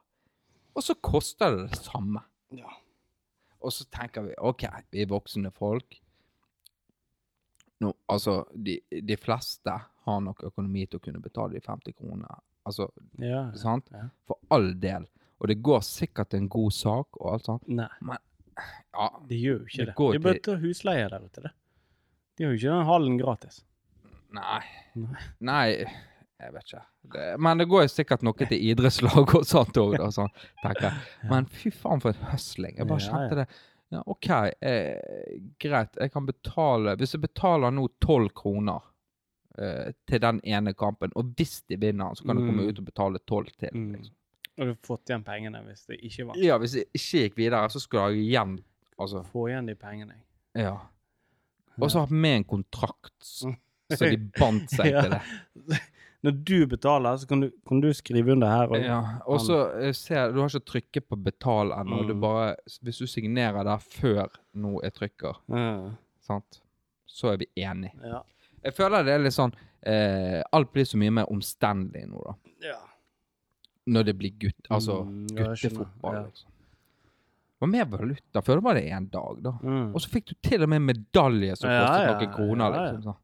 Og 0.76 0.84
så 0.84 0.96
koster 1.02 1.52
det 1.58 1.69
det 1.72 1.80
samme. 1.84 2.22
Ja. 2.52 2.69
Og 3.62 3.72
så 3.72 3.86
tenker 3.89 4.24
vi 4.28 4.34
OK, 4.38 4.63
vi 4.91 5.02
er 5.02 5.08
voksne 5.08 5.52
folk. 5.54 6.00
Nå, 7.82 7.93
altså, 8.10 8.46
de, 8.56 8.80
de 9.02 9.15
fleste 9.19 9.74
har 10.06 10.19
nok 10.24 10.43
økonomi 10.43 10.86
til 10.88 11.00
å 11.00 11.04
kunne 11.04 11.22
betale 11.24 11.54
de 11.58 11.62
50 11.62 11.93
kronene. 11.98 12.28
Altså, 12.65 12.89
Ja. 13.19 13.52
sant? 13.60 13.89
Ja. 13.91 14.10
For 14.28 14.38
all 14.52 14.74
del. 14.74 15.06
Og 15.41 15.48
det 15.48 15.62
går 15.62 15.82
sikkert 15.84 16.30
til 16.30 16.39
en 16.39 16.48
god 16.50 16.72
sak 16.72 17.08
og 17.19 17.34
alt 17.34 17.43
sånt. 17.46 17.67
Nei, 17.67 17.89
Ja, 18.93 19.10
det 19.28 19.39
gjør 19.41 19.60
jo 19.60 19.65
ikke 19.65 19.78
Det 19.78 19.86
det. 19.88 19.96
går 19.96 20.12
De 20.13 20.19
bør 20.19 20.41
ta 20.43 20.56
husleie 20.62 21.10
der 21.10 21.19
ute, 21.26 21.41
det. 21.41 21.52
De 22.38 22.43
har 22.48 22.52
jo 22.54 22.58
ikke 22.58 22.74
den 22.78 22.86
hallen 22.89 23.17
gratis. 23.19 23.62
nei. 24.34 24.62
Nei. 24.96 25.22
Nei, 25.39 25.67
jeg 26.41 26.54
vet 26.54 26.63
ikke. 26.72 26.82
Det, 27.13 27.26
men 27.39 27.58
det 27.62 27.67
går 27.69 27.84
jo 27.86 27.91
sikkert 27.93 28.24
noe 28.26 28.34
til 28.48 28.58
idrettslag 28.72 29.36
og 29.38 29.46
sånt 29.46 29.78
òg, 29.78 29.98
da. 30.02 30.08
Sånn, 30.13 30.32
tenker 30.63 30.88
jeg. 30.89 31.30
Men 31.30 31.46
fy 31.46 31.69
faen 31.74 32.02
for 32.04 32.13
en 32.15 32.32
høsling. 32.32 32.78
Jeg 32.80 32.88
bare 32.89 33.06
kjente 33.06 33.38
det. 33.43 33.46
Ja, 33.93 34.02
OK, 34.10 34.30
eh, 34.65 35.38
greit. 35.62 35.93
Jeg 36.02 36.10
kan 36.15 36.26
betale 36.26 36.96
Hvis 36.98 37.12
jeg 37.13 37.22
betaler 37.22 37.69
nå 37.76 37.84
tolv 38.02 38.32
kroner 38.34 38.82
eh, 39.62 39.91
til 40.10 40.19
den 40.24 40.39
ene 40.50 40.74
kampen, 40.74 41.12
og 41.15 41.36
hvis 41.38 41.60
de 41.69 41.78
vinner, 41.78 42.15
så 42.17 42.26
kan 42.26 42.39
jeg 42.41 42.48
komme 42.48 42.63
Mm. 42.65 42.69
ut 42.74 42.80
og 42.82 42.86
betale 42.89 43.19
tolv 43.30 43.52
til. 43.62 43.69
Mm. 43.78 43.91
Liksom. 44.00 44.15
Og 44.58 44.65
du 44.65 44.72
har 44.72 44.80
fått 44.86 45.10
igjen 45.10 45.24
pengene 45.26 45.62
hvis 45.67 45.86
det 45.89 46.00
ikke 46.10 46.26
var. 46.32 46.36
Ja, 46.41 46.58
hvis 46.62 46.74
jeg 46.80 46.86
ikke 46.93 47.22
gikk 47.28 47.38
videre, 47.38 47.69
så 47.69 47.80
skulle 47.82 48.10
jeg 48.15 48.26
igjen 48.32 48.58
Altså, 49.00 49.24
Få 49.32 49.48
igjen 49.50 49.65
de 49.69 49.76
pengene. 49.76 50.15
ja. 50.56 50.76
Og 51.82 51.90
så 51.92 52.00
har 52.04 52.08
vi 52.12 52.30
en 52.36 52.44
kontrakt, 52.44 53.30
Mm. 53.44 53.56
så 53.98 54.10
de 54.10 54.18
bandt 54.40 54.70
seg 54.72 54.86
Ja. 54.94 55.02
til 55.02 55.12
det. 55.12 55.80
Når 56.24 56.32
du 56.48 56.66
betaler, 56.72 57.18
så 57.20 57.28
kan 57.28 57.42
du, 57.42 57.50
kan 57.68 57.82
du 57.84 57.90
skrive 57.94 58.32
under 58.32 58.48
her. 58.48 58.68
Og, 58.72 58.80
Ja, 58.80 59.00
og 59.28 59.42
så 59.44 59.58
eh, 59.82 59.92
ser 59.92 60.32
du 60.32 60.40
har 60.40 60.48
ikke 60.48 60.66
trykket 60.72 61.08
på 61.10 61.18
betal 61.20 61.74
ennå. 61.76 62.06
Du 62.08 62.14
Mm. 62.14 62.22
bare, 62.22 62.56
hvis 62.82 62.98
du 63.02 63.08
signerer 63.08 63.64
der 63.68 63.78
før 63.84 64.30
nå 64.56 64.80
jeg 64.84 64.94
trykker, 64.94 65.42
mm. 65.52 65.98
sant? 66.22 66.62
så 67.06 67.34
er 67.34 67.38
vi 67.38 67.50
enige. 67.58 67.92
Ja. 68.04 68.22
Jeg 68.64 68.74
føler 68.74 69.04
det 69.04 69.14
er 69.14 69.20
litt 69.20 69.34
sånn 69.36 69.52
eh, 69.86 70.42
Alt 70.54 70.72
blir 70.74 70.86
så 70.88 70.98
mye 70.98 71.12
mer 71.12 71.26
omstendelig 71.30 72.08
nå, 72.08 72.24
da. 72.24 72.34
ja. 72.70 72.80
Når 73.86 74.04
det 74.08 74.14
blir 74.18 74.32
gutt, 74.40 74.70
altså 74.72 75.02
Mm, 75.04 75.28
guttefotball. 75.36 76.14
Ja. 76.16 76.22
Liksom. 76.24 76.50
Var 77.63 77.69
mer 77.71 77.86
valuta. 77.91 78.41
Før 78.43 78.60
det 78.60 78.63
var 78.65 78.78
det 78.80 78.86
én 78.91 79.06
dag, 79.13 79.38
da. 79.45 79.54
Mm. 79.63 79.91
Og 79.95 80.02
så 80.04 80.10
fikk 80.12 80.32
du 80.32 80.34
til 80.43 80.65
og 80.65 80.71
med 80.73 80.84
medalje 80.89 81.56
som 81.60 81.69
Ja, 81.71 81.84
kostet 81.86 82.10
ja, 82.10 82.15
noen 82.17 82.34
kroner. 82.36 82.65
ja, 82.65 82.80
ja. 82.82 82.88
liksom 82.89 83.06
sånn. 83.10 83.19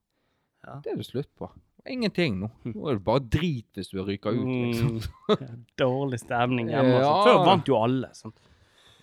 Ja. 0.70 0.76
Det 0.86 0.92
er 0.94 1.00
det 1.02 1.08
slutt 1.10 1.30
på. 1.40 1.50
Ingenting 1.90 2.36
nå. 2.42 2.50
Nå 2.68 2.90
er 2.92 2.98
det 3.00 3.04
bare 3.08 3.24
drit 3.34 3.78
hvis 3.80 3.90
du 3.94 4.02
ryker 4.04 4.36
ut, 4.36 4.46
liksom. 4.46 5.00
Mm. 5.30 5.66
Dårlig 5.80 6.20
stemning 6.22 6.70
hjemme. 6.72 6.96
Ja. 7.00 7.08
Altså. 7.10 7.26
Før 7.30 7.46
vant 7.48 7.68
jo 7.70 7.78
alle. 7.80 8.10
Sant? 8.18 8.40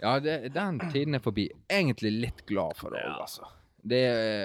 Ja, 0.03 0.17
det, 0.21 0.35
den 0.55 0.81
tiden 0.93 1.17
er 1.17 1.23
forbi. 1.25 1.47
Egentlig 1.73 2.11
litt 2.27 2.43
glad 2.51 2.77
for 2.77 2.93
det 2.93 3.01
òg, 3.09 3.21
altså. 3.25 3.47
Det 3.87 4.03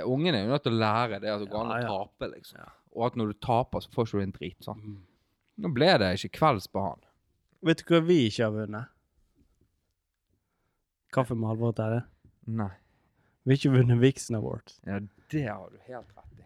ungene 0.07 0.37
er 0.39 0.45
jo 0.45 0.51
nødt 0.53 0.63
til 0.67 0.75
å 0.75 0.79
lære 0.83 1.17
det 1.23 1.31
at 1.33 1.41
det 1.43 1.49
går 1.51 1.63
an 1.65 1.71
å 1.73 1.79
Ja, 1.79 1.85
ja. 1.87 1.95
tape, 2.05 2.29
liksom. 2.35 2.61
Ja. 2.61 2.69
Og 2.95 3.05
at 3.07 3.15
når 3.19 3.31
du 3.33 3.39
taper, 3.43 3.81
så 3.83 3.91
får 3.95 4.07
ikke 4.07 4.19
du 4.21 4.23
en 4.27 4.35
drit. 4.37 4.57
sant? 4.67 4.83
Mm. 4.85 4.99
Nå 5.65 5.71
ble 5.75 5.89
det 6.01 6.11
ikke 6.19 6.33
kvelds 6.39 6.67
på 6.71 6.83
han. 6.85 7.01
Vet 7.67 7.81
du 7.83 7.91
hva 7.93 7.99
vi 8.07 8.19
ikke 8.29 8.45
har 8.47 8.53
vunnet? 8.55 8.89
Kaffe 11.11 11.35
med 11.35 11.49
Halvor 11.51 11.73
og 11.73 11.75
Terje. 11.79 12.03
Nei. 12.47 12.69
Vi 13.43 13.51
har 13.53 13.57
ikke 13.59 13.73
vunnet 13.73 13.99
Vixen 14.01 14.37
Awards. 14.37 14.77
Ja, 14.85 14.99
det 15.33 15.45
har 15.47 15.69
du 15.73 15.79
helt 15.87 16.11
rett 16.17 16.39
i. 16.39 16.45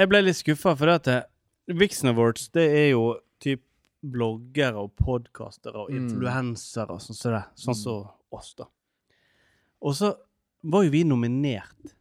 Jeg 0.00 0.08
ble 0.08 0.22
litt 0.22 0.38
skuffa, 0.38 0.72
for 0.78 0.88
det 0.88 0.96
at 1.18 1.28
Vixen 1.78 2.08
Awards 2.10 2.48
det 2.54 2.64
er 2.78 2.88
jo 2.94 3.04
typ 3.42 3.62
bloggere 4.02 4.80
og 4.82 4.94
podkastere 4.98 5.78
og 5.84 5.90
Mm. 5.92 6.08
influensere 6.08 6.90
og 6.90 7.00
sånn 7.04 7.14
som 7.18 7.32
det. 7.36 7.44
Sånn 7.54 7.74
som 7.78 8.08
oss, 8.32 8.54
da. 8.58 8.66
Og 9.82 9.94
så 9.94 10.14
var 10.64 10.82
jo 10.84 10.90
vi 10.90 11.04
nominert 11.04 11.94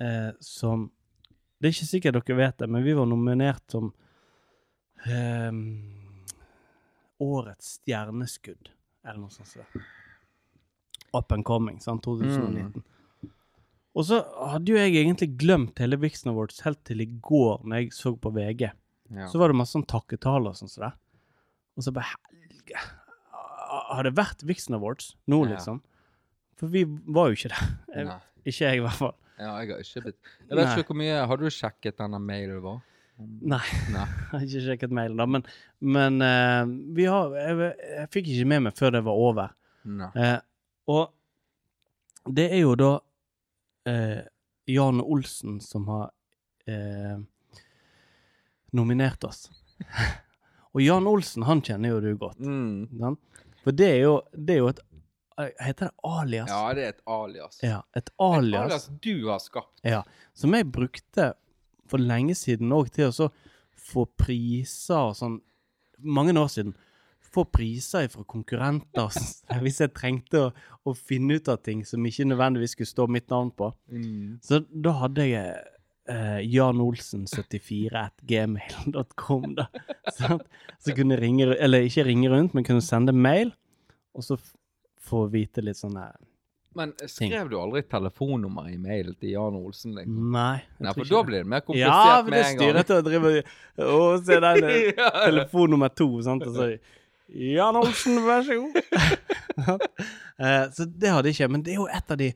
eh, 0.00 0.32
som 0.40 0.90
Det 1.60 1.68
er 1.68 1.72
ikke 1.72 1.86
sikkert 1.88 2.16
dere 2.26 2.36
vet 2.36 2.58
det, 2.58 2.68
men 2.68 2.84
vi 2.84 2.92
var 2.92 3.06
nominert 3.06 3.62
som 3.70 3.92
eh, 5.06 5.50
Årets 7.24 7.78
stjerneskudd, 7.80 8.68
eller 9.06 9.20
noe 9.22 9.30
sånt. 9.30 9.48
Så. 9.48 9.64
Up 11.14 11.32
and 11.32 11.44
coming, 11.46 11.78
sant, 11.82 12.02
2019. 12.06 12.82
Og 13.94 14.06
så 14.08 14.18
hadde 14.50 14.72
jo 14.72 14.78
jeg 14.80 14.96
egentlig 14.98 15.28
glemt 15.38 15.78
hele 15.78 15.96
Vixen 16.02 16.32
Awards 16.32 16.64
helt 16.66 16.80
til 16.88 17.04
i 17.04 17.06
går, 17.22 17.60
når 17.62 17.84
jeg 17.84 17.92
så 17.94 18.10
på 18.18 18.32
VG. 18.34 18.64
Ja. 19.14 19.26
Så 19.30 19.38
var 19.38 19.52
det 19.52 19.58
masse 19.60 19.76
sånn 19.76 19.86
takketaler 19.86 20.50
og 20.50 20.58
sånn 20.58 20.72
som 20.72 20.88
det. 20.88 20.92
Og 21.78 21.86
så 21.86 21.92
bare 21.94 22.10
Helge, 22.34 22.80
har 23.94 24.06
det 24.06 24.14
vært 24.18 24.42
Vixen 24.48 24.74
Awards 24.74 25.12
nå, 25.30 25.44
Ja. 25.44 25.54
liksom? 25.54 25.80
For 26.58 26.70
vi 26.70 26.84
var 26.86 27.30
jo 27.30 27.38
ikke 27.38 27.50
det. 27.54 27.62
Jeg, 27.94 28.08
Ikke 28.44 28.64
jeg, 28.66 28.78
i 28.78 28.82
hvert 28.84 28.98
fall. 28.98 29.14
Ja, 29.38 29.52
jeg 29.60 29.70
har 29.70 29.80
ikke 29.82 30.02
blitt 30.04 30.18
Jeg 30.48 30.56
vet 30.56 30.64
Nei. 30.68 30.74
ikke 30.78 30.86
hvor 30.92 30.98
mye 31.00 31.14
Har 31.26 31.36
du 31.40 31.46
sjekket 31.50 31.96
denne 31.98 32.20
mailen 32.22 32.60
vår? 32.62 32.76
Nei. 33.18 33.62
Nei. 33.94 34.04
Jeg 34.30 34.30
har 34.30 34.44
ikke 34.46 34.62
sjekket 34.68 34.94
mailen, 34.94 35.16
da. 35.18 35.26
Men, 35.26 35.44
men 35.80 36.18
uh, 36.22 36.66
vi 36.94 37.04
har 37.06 37.34
jeg, 37.38 37.68
jeg 37.98 38.08
fikk 38.14 38.30
ikke 38.34 38.46
med 38.50 38.62
meg 38.66 38.74
før 38.78 38.90
det 38.96 39.02
var 39.06 39.20
over. 39.28 39.52
Nei. 39.86 40.08
Og 40.90 42.34
det 42.34 42.48
er 42.52 42.62
jo 42.64 42.74
da 42.78 42.90
eh, 43.88 44.22
Jan 44.70 45.00
Olsen 45.00 45.60
som 45.60 45.86
har 45.88 46.10
eh, 46.66 47.18
nominert 48.72 49.24
oss. 49.28 49.46
og 50.72 50.82
Jan 50.82 51.06
Olsen, 51.08 51.46
han 51.48 51.62
kjenner 51.64 51.94
jo 51.94 52.00
du 52.04 52.10
godt. 52.20 52.40
Mm. 52.40 53.16
For 53.64 53.76
det 53.76 53.90
er 53.96 54.02
jo, 54.04 54.18
det 54.32 54.56
er 54.56 54.62
jo 54.62 54.68
et 54.72 54.82
eh, 55.40 55.50
Heter 55.66 55.88
det 55.90 55.94
alias? 56.08 56.52
Ja, 56.52 56.74
det 56.76 56.84
er 56.84 56.92
et 56.94 57.02
alias. 57.16 57.58
Ja, 57.64 57.80
et 57.94 58.08
Et 58.08 58.14
alias. 58.22 58.62
alias 58.64 58.90
du 59.04 59.28
har 59.28 59.42
skapt. 59.42 59.80
Ja, 59.84 60.02
som 60.34 60.54
jeg 60.56 60.70
brukte 60.72 61.32
for 61.90 62.00
lenge 62.00 62.36
siden 62.38 62.72
òg 62.72 62.92
til 62.94 63.10
å 63.10 63.14
så 63.14 63.28
få 63.84 64.06
priser 64.18 65.10
og 65.10 65.18
sånn 65.18 65.40
Mange 66.04 66.34
år 66.36 66.48
siden. 66.50 66.72
Få 67.34 67.44
priser 67.50 68.08
fra 68.12 68.24
konkurrenter 68.30 69.20
hvis 69.64 69.82
jeg 69.82 69.94
trengte 69.96 70.46
å, 70.46 70.50
å 70.86 70.94
finne 70.94 71.40
ut 71.40 71.50
av 71.50 71.62
ting 71.66 71.82
som 71.88 72.04
ikke 72.06 72.28
nødvendigvis 72.30 72.76
skulle 72.76 72.92
stå 72.92 73.08
mitt 73.10 73.30
navn 73.32 73.50
på. 73.56 73.72
Mm. 73.90 74.36
Så 74.44 74.62
da 74.70 74.94
hadde 75.02 75.26
jeg 75.28 75.56
eh, 76.08 76.40
Jan 76.54 76.80
Olsen 76.80 77.26
74 77.26 78.04
at 78.04 78.20
gmail.com, 78.22 79.54
da. 79.58 79.68
Sant? 80.18 80.46
Så 80.78 80.94
kunne 80.96 81.16
jeg 81.16 81.24
ringe 81.24 81.48
Eller 81.54 81.88
ikke 81.88 82.06
ringe 82.06 82.30
rundt, 82.32 82.54
men 82.54 82.66
kunne 82.66 82.84
sende 82.84 83.14
mail, 83.16 83.54
og 84.14 84.24
så 84.26 84.38
få 85.04 85.26
vite 85.32 85.64
litt 85.64 85.78
sånn 85.78 85.98
her 86.00 86.16
Men 86.76 86.94
skrev 87.10 87.50
du 87.52 87.58
aldri 87.60 87.84
telefonnummer 87.86 88.70
i 88.72 88.78
mailen 88.80 89.16
til 89.20 89.34
Jan 89.34 89.58
Olsen? 89.58 89.94
Liksom? 89.98 90.32
Nei. 90.34 90.58
Nei, 90.82 90.94
for 90.96 91.10
da 91.10 91.22
blir 91.28 91.44
det 91.44 91.50
mer 91.52 91.64
komplisert 91.66 91.92
ja, 91.92 92.20
med 92.26 92.40
en 92.40 92.42
gang. 92.42 92.42
Ja, 92.42 92.50
for 92.50 92.58
det 92.58 92.58
styrer 92.58 92.88
til 92.88 92.96
å 92.96 93.06
drive 93.08 93.32
og 93.84 94.26
se 94.26 94.42
den 94.46 94.68
eh, 94.70 95.08
telefon 95.28 95.74
nummer 95.76 95.92
to, 95.94 96.10
sant, 96.26 96.46
og 96.48 96.58
så 96.58 96.70
Jan 97.34 97.76
Olsen, 97.80 98.20
vær 98.26 98.44
så 98.46 98.60
god. 98.62 98.80
Eh, 100.34 100.64
så 100.74 100.82
det 100.90 101.12
hadde 101.14 101.30
jeg 101.30 101.36
ikke, 101.36 101.46
men 101.54 101.62
det 101.62 101.70
er 101.70 101.76
jo 101.78 101.84
et 101.86 102.08
av 102.10 102.18
de 102.18 102.26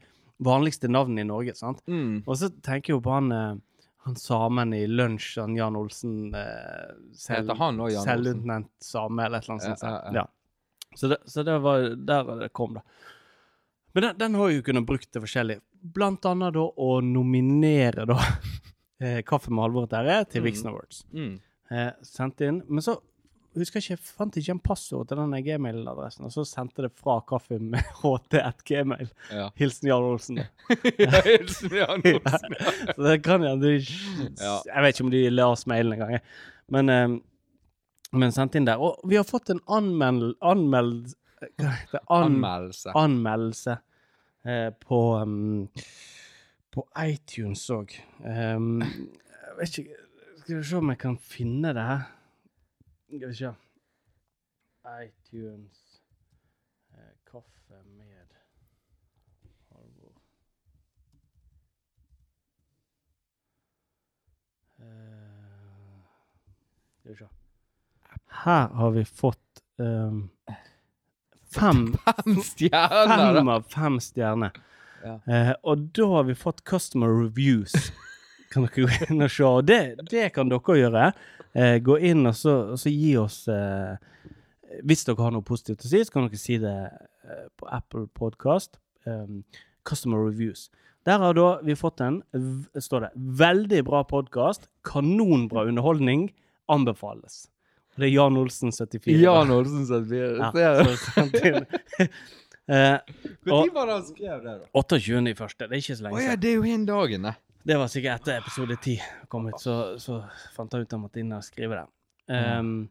vanligste 0.47 0.87
navnene 0.87 1.25
i 1.25 1.27
Norge, 1.27 1.51
sant. 1.59 1.81
Mm. 1.91 2.21
Og 2.31 2.37
så 2.39 2.47
tenker 2.63 2.93
jeg 2.93 2.95
jo 2.95 3.01
på 3.03 3.11
han, 3.11 3.33
eh, 3.35 3.89
han 4.07 4.15
samen 4.21 4.71
i 4.77 4.85
lunsj, 4.87 5.33
han 5.43 5.57
Jan 5.59 5.75
Olsen 5.81 6.29
eh, 6.39 6.93
selv? 7.19 7.51
Selvutnevnt 8.05 8.71
same, 8.87 9.25
eller 9.27 9.43
et 9.43 9.49
eller 9.49 9.57
annet 9.57 9.67
sånt. 9.67 9.83
ja, 9.83 9.97
ja. 10.07 10.23
Ja. 10.23 10.95
Så, 10.95 11.11
det, 11.11 11.19
så 11.27 11.43
det 11.43 11.59
var 11.67 11.89
der 12.13 12.31
det 12.45 12.49
kom, 12.55 12.79
da. 12.79 12.85
Men 13.99 14.07
den, 14.07 14.17
den 14.23 14.39
har 14.39 14.55
jo 14.55 14.63
kunnet 14.71 14.87
brukt 14.87 15.11
til 15.11 15.27
forskjellig. 15.27 15.59
Blant 15.99 16.31
annet 16.31 16.55
da 16.55 16.69
å 16.71 16.93
nominere 17.03 18.07
da 18.09 18.21
eh, 19.03 19.25
Kaffe 19.27 19.51
med 19.51 19.67
Halvor 19.67 19.91
Terje 19.91 20.21
til 20.37 20.47
Mm. 20.47 20.49
Vixen 20.53 20.71
Awards. 20.71 21.03
Mm. 21.11 21.35
Eh, 21.75 21.91
sendt 22.07 22.47
inn. 22.47 22.63
Men 22.71 22.87
så 22.87 22.95
husker 23.63 23.81
ikke, 23.81 23.95
jeg 23.97 24.03
fant 24.05 24.37
ikke 24.39 24.55
en 24.55 24.61
passord 24.63 25.09
til 25.11 25.21
denne 25.21 25.39
gmail-adressen, 25.45 26.27
og 26.29 26.33
så 26.35 26.45
sendte 26.49 26.85
det 26.85 26.91
fra 26.97 27.19
kaffe 27.29 27.59
med 27.63 27.85
ht1gmail. 28.07 29.11
Ja. 29.35 29.49
Hilsen 29.59 29.91
Jan 29.91 30.07
Olsen. 30.13 30.43
Ja, 30.99 31.23
hilsen 31.27 31.77
Jan 31.79 32.05
Olsen. 32.13 32.59
Så 32.93 32.99
det 33.07 33.17
kan 33.27 33.47
jeg 33.47 33.63
de, 33.63 33.73
Jeg 33.79 34.85
vet 34.85 34.95
ikke 34.95 35.07
om 35.07 35.15
de 35.15 35.23
las 35.33 35.67
mailen 35.71 35.97
engang, 35.97 36.19
men, 36.69 36.93
um, 36.93 37.17
men 38.13 38.35
sendte 38.35 38.61
inn 38.61 38.69
der. 38.69 38.83
Og 38.83 39.01
vi 39.09 39.21
har 39.21 39.27
fått 39.29 39.53
en 39.55 39.63
anmeld... 39.67 40.35
Anmeld... 40.45 41.15
Hva 41.39 41.71
heter 41.71 42.01
det? 42.01 42.05
An, 42.11 42.33
Anmeldelse. 42.33 42.93
anmeldelse 42.99 43.77
eh, 44.43 44.71
på 44.83 44.99
um, 45.23 45.69
På 46.75 46.83
iTunes 46.99 47.63
òg. 47.71 47.95
Um, 48.25 48.83
jeg 48.83 49.55
vet 49.61 49.79
ikke 49.85 50.01
Skal 50.41 50.57
vi 50.57 50.63
se 50.67 50.81
om 50.81 50.91
jeg 50.91 50.99
kan 51.05 51.15
finne 51.23 51.71
det 51.77 51.85
her. 51.85 52.09
Skal 53.09 53.29
vi 53.29 53.35
se. 53.35 53.53
iTunes 55.05 56.01
eh, 56.93 57.15
Kaffe 57.31 57.83
med 57.97 58.27
Halvor. 59.69 60.13
Eh, 64.79 64.85
Skal 67.01 67.13
vi 67.13 67.17
se. 67.17 67.29
Her 68.45 68.69
har 68.69 68.91
vi 68.91 69.05
fått 69.05 69.63
um, 69.77 70.29
fem 71.55 71.97
Fem 72.05 72.43
stjerner! 72.45 73.35
Fem 73.35 73.49
av 73.49 73.63
fem 73.73 74.01
stjerner. 74.01 74.53
Ja. 75.03 75.17
Eh, 75.27 75.55
og 75.63 75.89
da 75.97 76.07
har 76.13 76.29
vi 76.29 76.35
fått 76.37 76.65
customer 76.69 77.09
reviews. 77.23 77.73
Kan 78.53 78.65
dere 78.69 78.85
gå 78.85 79.09
inn 79.09 79.25
og 79.25 79.33
se. 79.33 79.45
Og 79.49 79.65
det, 79.69 79.81
det 80.13 80.29
kan 80.37 80.53
dere 80.53 80.79
gjøre. 80.83 81.11
Eh, 81.55 81.79
gå 81.81 81.97
inn 82.05 82.27
og 82.29 82.35
så, 82.37 82.53
og 82.75 82.79
så 82.79 82.91
gi 82.93 83.15
oss 83.17 83.47
eh, 83.49 83.97
Hvis 84.85 85.05
dere 85.09 85.23
har 85.25 85.33
noe 85.33 85.43
positivt 85.47 85.87
å 85.87 85.89
si, 85.91 86.03
så 86.05 86.13
kan 86.13 86.27
dere 86.29 86.39
si 86.41 86.59
det 86.61 86.75
eh, 86.93 87.47
på 87.57 87.69
Apple 87.73 88.07
Podcast. 88.15 88.77
Um, 89.09 89.45
customer 89.89 90.21
reviews. 90.27 90.67
Der 91.09 91.19
har 91.23 91.33
da 91.39 91.47
vi 91.65 91.73
fått 91.79 92.03
en, 92.05 92.19
v- 92.37 92.83
står 92.85 93.07
det, 93.07 93.11
veldig 93.41 93.81
bra 93.89 94.03
podkast. 94.05 94.69
Kanonbra 94.85 95.65
underholdning. 95.71 96.27
Anbefales. 96.69 97.47
Og 97.97 98.03
det 98.05 98.11
er 98.11 98.13
Jan 98.19 98.37
Olsen 98.37 98.71
74. 98.77 99.17
Jan 99.23 99.51
Olsen 99.57 99.87
sitt 99.89 100.11
virus. 100.11 100.53
Ja, 100.55 100.77
Ja, 100.77 100.99
så. 101.01 102.09
Eh, 102.69 102.99
Når 103.49 103.71
var 103.73 103.87
det 103.89 103.95
han 103.95 104.03
skrev 104.05 104.43
det, 104.45 104.53
da? 104.61 104.67
28. 104.77 105.55
Det 105.57 105.69
er 105.73 105.79
ikke 105.81 105.95
så 105.97 106.03
Å 106.03 106.05
lenge 106.05 106.19
ja, 106.21 106.35
siden. 106.35 106.41
det 106.43 106.49
er 106.51 106.57
jo 106.59 106.65
en 106.69 106.83
dagen, 106.85 107.23
det. 107.25 107.31
Det 107.69 107.77
var 107.77 107.91
sikkert 107.93 108.23
etter 108.23 108.39
episode 108.41 108.79
10 108.81 109.27
kom 109.29 109.49
ut, 109.51 109.59
så, 109.61 109.99
så 110.01 110.23
fant 110.55 110.73
jeg 110.73 110.87
ut 110.87 110.89
at 110.89 110.95
jeg 110.97 111.03
måtte 111.03 111.21
inn 111.21 111.35
og 111.37 111.45
skrive 111.45 111.77
det. 111.77 111.85
Ehm, 112.33 112.87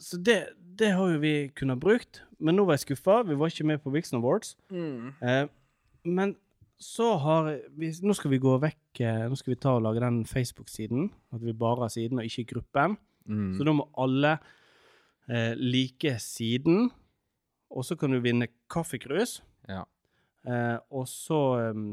så 0.00 0.18
det, 0.20 0.36
det 0.76 0.90
har 0.96 1.14
jo 1.14 1.22
vi 1.22 1.32
kunnet 1.56 1.80
brukt, 1.80 2.20
men 2.36 2.58
nå 2.58 2.66
var 2.68 2.76
jeg 2.76 2.84
skuffa. 2.84 3.22
Vi 3.24 3.38
var 3.40 3.52
ikke 3.52 3.64
med 3.70 3.80
på 3.80 3.92
Vixen 3.94 4.18
Awards. 4.18 4.58
Eh, 5.24 5.46
men 6.04 6.34
så 6.80 7.10
har 7.20 7.48
vi 7.76 7.90
Nå 8.00 8.14
skal 8.16 8.32
vi 8.32 8.38
gå 8.40 8.54
vekk 8.62 9.00
eh, 9.04 9.26
Nå 9.28 9.36
skal 9.36 9.52
vi 9.52 9.58
ta 9.60 9.74
og 9.76 9.82
lage 9.84 10.00
den 10.00 10.22
Facebook-siden. 10.28 11.10
At 11.32 11.44
vi 11.44 11.52
bare 11.56 11.84
har 11.84 11.92
siden 11.92 12.20
og 12.20 12.28
ikke 12.28 12.54
gruppen. 12.54 12.96
Mm. 13.28 13.54
Så 13.56 13.66
da 13.68 13.74
må 13.76 13.88
alle 14.00 14.34
eh, 15.28 15.52
like 15.56 16.14
siden. 16.24 16.90
Og 17.70 17.84
så 17.84 17.96
kan 18.00 18.12
du 18.12 18.20
vinne 18.24 18.48
kaffekrus. 18.72 19.38
Ja. 19.68 19.84
Eh, 20.48 20.78
og 20.88 21.04
så 21.08 21.40
em, 21.68 21.84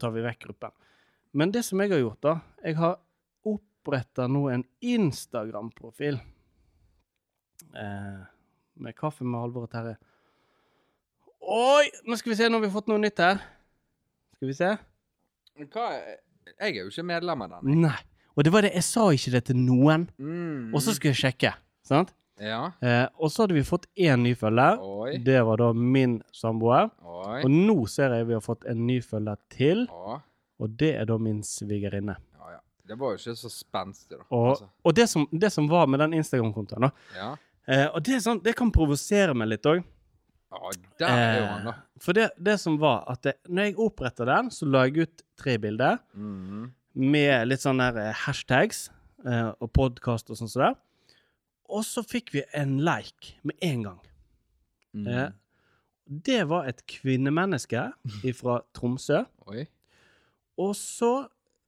tar 0.00 0.14
vi 0.14 0.24
vekk 0.24 0.46
gruppen. 0.46 0.74
Men 1.34 1.50
det 1.54 1.64
som 1.66 1.80
jeg 1.82 1.90
har 1.90 2.02
gjort, 2.02 2.20
da 2.22 2.34
Jeg 2.62 2.76
har 2.78 2.98
oppretta 3.44 4.26
nå 4.30 4.48
en 4.52 4.64
Instagram-profil. 4.80 6.20
Eh, 7.74 8.20
med 8.74 8.96
kaffe 8.96 9.24
med 9.24 9.40
Halvor 9.40 9.66
og 9.66 9.72
Terje. 9.72 9.96
Oi! 11.44 11.90
Nå 12.06 12.16
skal 12.16 12.32
vi 12.32 12.38
se, 12.38 12.48
nå 12.48 12.58
har 12.58 12.64
vi 12.64 12.72
fått 12.72 12.88
noe 12.88 13.02
nytt 13.02 13.20
her. 13.20 13.42
Skal 14.38 14.50
vi 14.50 14.56
se. 14.56 14.70
Hva 15.68 15.90
er 15.92 16.20
Jeg 16.60 16.76
er 16.76 16.82
jo 16.84 16.90
ikke 16.92 17.06
medlem 17.08 17.42
av 17.42 17.54
den. 17.54 17.80
Nei. 17.86 17.96
Og 18.34 18.44
det 18.44 18.52
var 18.52 18.66
det, 18.66 18.72
jeg 18.74 18.84
sa 18.84 19.04
ikke 19.14 19.32
det 19.32 19.44
til 19.48 19.56
noen. 19.56 20.08
Mm. 20.18 20.74
Og 20.74 20.82
så 20.82 20.92
skulle 20.94 21.14
jeg 21.14 21.22
sjekke. 21.22 21.54
Sant? 21.86 22.12
Ja. 22.40 22.72
Eh, 22.82 23.06
og 23.18 23.30
så 23.30 23.44
hadde 23.44 23.54
vi 23.54 23.62
fått 23.62 23.86
én 23.96 24.22
ny 24.24 24.34
følger. 24.34 24.80
Oi. 24.82 25.18
Det 25.22 25.38
var 25.46 25.56
da 25.60 25.72
min 25.72 26.16
samboer. 26.34 26.90
Oi. 27.04 27.42
Og 27.44 27.50
nå 27.50 27.76
ser 27.88 28.10
jeg 28.16 28.26
vi 28.26 28.34
har 28.34 28.40
fått 28.44 28.64
en 28.66 28.86
ny 28.88 29.00
følger 29.00 29.36
til, 29.54 29.86
Å. 29.90 30.20
og 30.60 30.76
det 30.80 30.94
er 30.98 31.04
da 31.06 31.16
min 31.18 31.42
svigerinne. 31.46 32.16
Ja, 32.40 32.50
ja. 32.56 32.60
Det 32.86 32.98
var 32.98 33.14
jo 33.14 33.20
ikke 33.22 33.36
så 33.38 33.50
spenstig, 33.52 34.18
da. 34.18 34.24
Og, 34.30 34.48
Altså. 34.56 34.68
og 34.84 34.94
det, 34.94 35.08
som, 35.08 35.28
det 35.32 35.52
som 35.52 35.68
var 35.70 35.86
med 35.86 36.00
den 36.00 36.12
Instagram-kontoen, 36.20 36.80
da 36.88 36.90
Ja. 37.16 37.36
eh, 37.68 37.86
Og 37.94 38.02
det 38.02 38.20
sånn, 38.22 38.42
det 38.42 38.56
kan 38.56 38.70
provosere 38.72 39.34
meg 39.34 39.48
litt 39.48 39.62
òg. 39.66 39.84
ja, 40.54 40.70
der 40.98 41.08
er 41.08 41.38
jo 41.40 41.46
han, 41.46 41.64
da. 41.64 41.72
for 41.98 42.12
det, 42.12 42.30
det 42.38 42.58
som 42.60 42.76
var 42.78 43.04
at 43.08 43.22
det, 43.22 43.34
når 43.48 43.62
jeg 43.64 43.74
oppretta 43.78 44.24
den, 44.26 44.50
så 44.50 44.66
la 44.70 44.84
jeg 44.86 44.98
ut 45.08 45.22
tre 45.36 45.56
bilder 45.58 45.98
Mhm. 46.14 46.72
med 46.96 47.48
litt 47.48 47.60
sånne 47.60 47.88
eh, 47.96 48.12
hashtags 48.12 48.90
eh, 49.26 49.52
og 49.60 49.72
podkast 49.72 50.30
og 50.30 50.36
sånn 50.36 50.48
som 50.48 50.62
det. 50.62 50.76
Og 51.72 51.84
så 51.86 52.02
fikk 52.04 52.34
vi 52.34 52.42
en 52.54 52.78
like 52.84 53.38
med 53.42 53.56
en 53.64 53.82
gang. 53.88 54.00
Mm. 54.94 55.06
Eh, 55.08 55.30
det 56.06 56.42
var 56.50 56.68
et 56.68 56.82
kvinnemenneske 56.90 57.86
fra 58.40 58.60
Tromsø. 58.76 59.24
Oi. 59.48 59.66
Og 60.60 60.74
så 60.78 61.12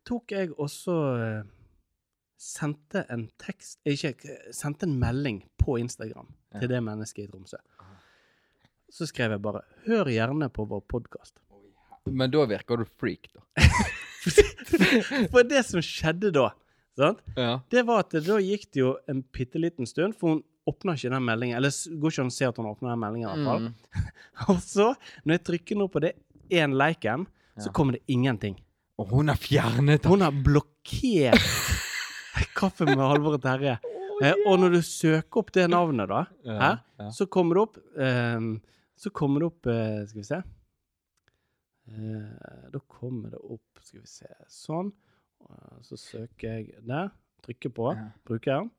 tok 0.06 0.32
jeg 0.36 0.52
også 0.54 0.96
eh, 1.18 1.48
sendte 2.38 3.02
en 3.10 3.24
tekst 3.42 3.80
Ikke 3.88 4.12
eh, 4.22 4.52
sendte 4.54 4.86
en 4.86 4.98
melding 5.00 5.42
på 5.58 5.78
Instagram 5.82 6.28
Ja. 6.54 6.60
til 6.62 6.70
det 6.70 6.78
mennesket 6.84 7.26
i 7.26 7.30
Tromsø. 7.32 7.58
Så 8.88 9.06
skrev 9.10 9.30
jeg 9.34 9.42
bare 9.42 9.60
'Hør 9.84 10.06
gjerne 10.08 10.48
på 10.48 10.64
vår 10.64 10.84
podkast'. 10.88 11.40
Men 12.06 12.30
da 12.30 12.44
virker 12.46 12.76
du 12.78 12.84
freak, 12.84 13.26
da. 13.34 13.40
For 15.32 15.42
det 15.42 15.64
som 15.66 15.82
skjedde 15.82 16.30
da? 16.32 16.50
Ja. 17.36 17.60
det 17.70 17.82
var 17.86 18.04
at 18.06 18.14
da 18.24 18.38
gikk 18.40 18.68
det 18.72 18.80
jo 18.80 18.92
en 19.10 19.22
bitte 19.34 19.60
liten 19.60 19.88
stund, 19.88 20.16
for 20.16 20.36
hun 20.36 20.44
åpna 20.66 20.94
ikke 20.96 21.12
den 21.12 21.26
meldingen. 21.26 21.56
Eller 21.58 21.70
går 21.70 22.14
ikke 22.14 22.24
an 22.24 22.32
å 22.32 22.36
se 22.36 22.46
at 22.48 22.56
hun 22.60 22.68
åpna 22.70 22.92
den 22.94 23.02
meldingen, 23.02 23.28
i 23.28 23.32
hvert 23.32 23.48
fall. 23.50 23.66
Mm. 23.66 24.06
Og 24.54 24.62
så, 24.64 24.86
når 25.24 25.38
jeg 25.38 25.44
trykker 25.50 25.78
nå 25.80 25.88
på 25.92 26.02
det 26.02 26.14
én 26.50 26.74
liken, 26.76 27.26
så 27.62 27.70
kommer 27.72 27.96
det 27.96 28.04
ingenting. 28.12 28.56
Og 29.00 29.12
hun 29.12 29.28
har 29.28 29.36
fjernet 29.40 30.04
Hun 30.08 30.22
har 30.24 30.32
blokkert 30.32 31.40
Kaffe 32.56 32.86
med 32.88 33.00
Halvor 33.00 33.36
og 33.36 33.42
Terje. 33.44 33.76
Eh, 34.24 34.36
og 34.48 34.58
når 34.60 34.78
du 34.78 34.82
søker 34.84 35.42
opp 35.42 35.52
det 35.52 35.66
navnet, 35.68 36.08
da, 36.08 36.22
Ja, 36.46 36.56
her, 36.60 36.78
ja. 37.00 37.08
så 37.12 37.26
kommer 37.28 37.58
det 37.58 37.64
opp 37.66 37.76
ehm, 38.00 38.46
Så 38.96 39.12
kommer 39.12 39.42
det 39.44 39.50
opp 39.50 39.68
eh, 39.68 39.98
Skal 40.08 40.20
vi 40.22 40.28
se. 40.28 40.38
Eh, 41.92 42.70
da 42.72 42.80
kommer 42.88 43.34
det 43.34 43.40
opp 43.42 43.82
Skal 43.84 44.00
vi 44.00 44.08
se 44.08 44.30
Sånn. 44.52 44.92
Og 45.40 45.84
Så 45.84 45.96
søker 45.96 46.48
jeg 46.58 46.86
der. 46.86 47.08
Trykker 47.42 47.68
på 47.70 47.92
Ja. 47.94 48.08
brukeren. 48.24 48.70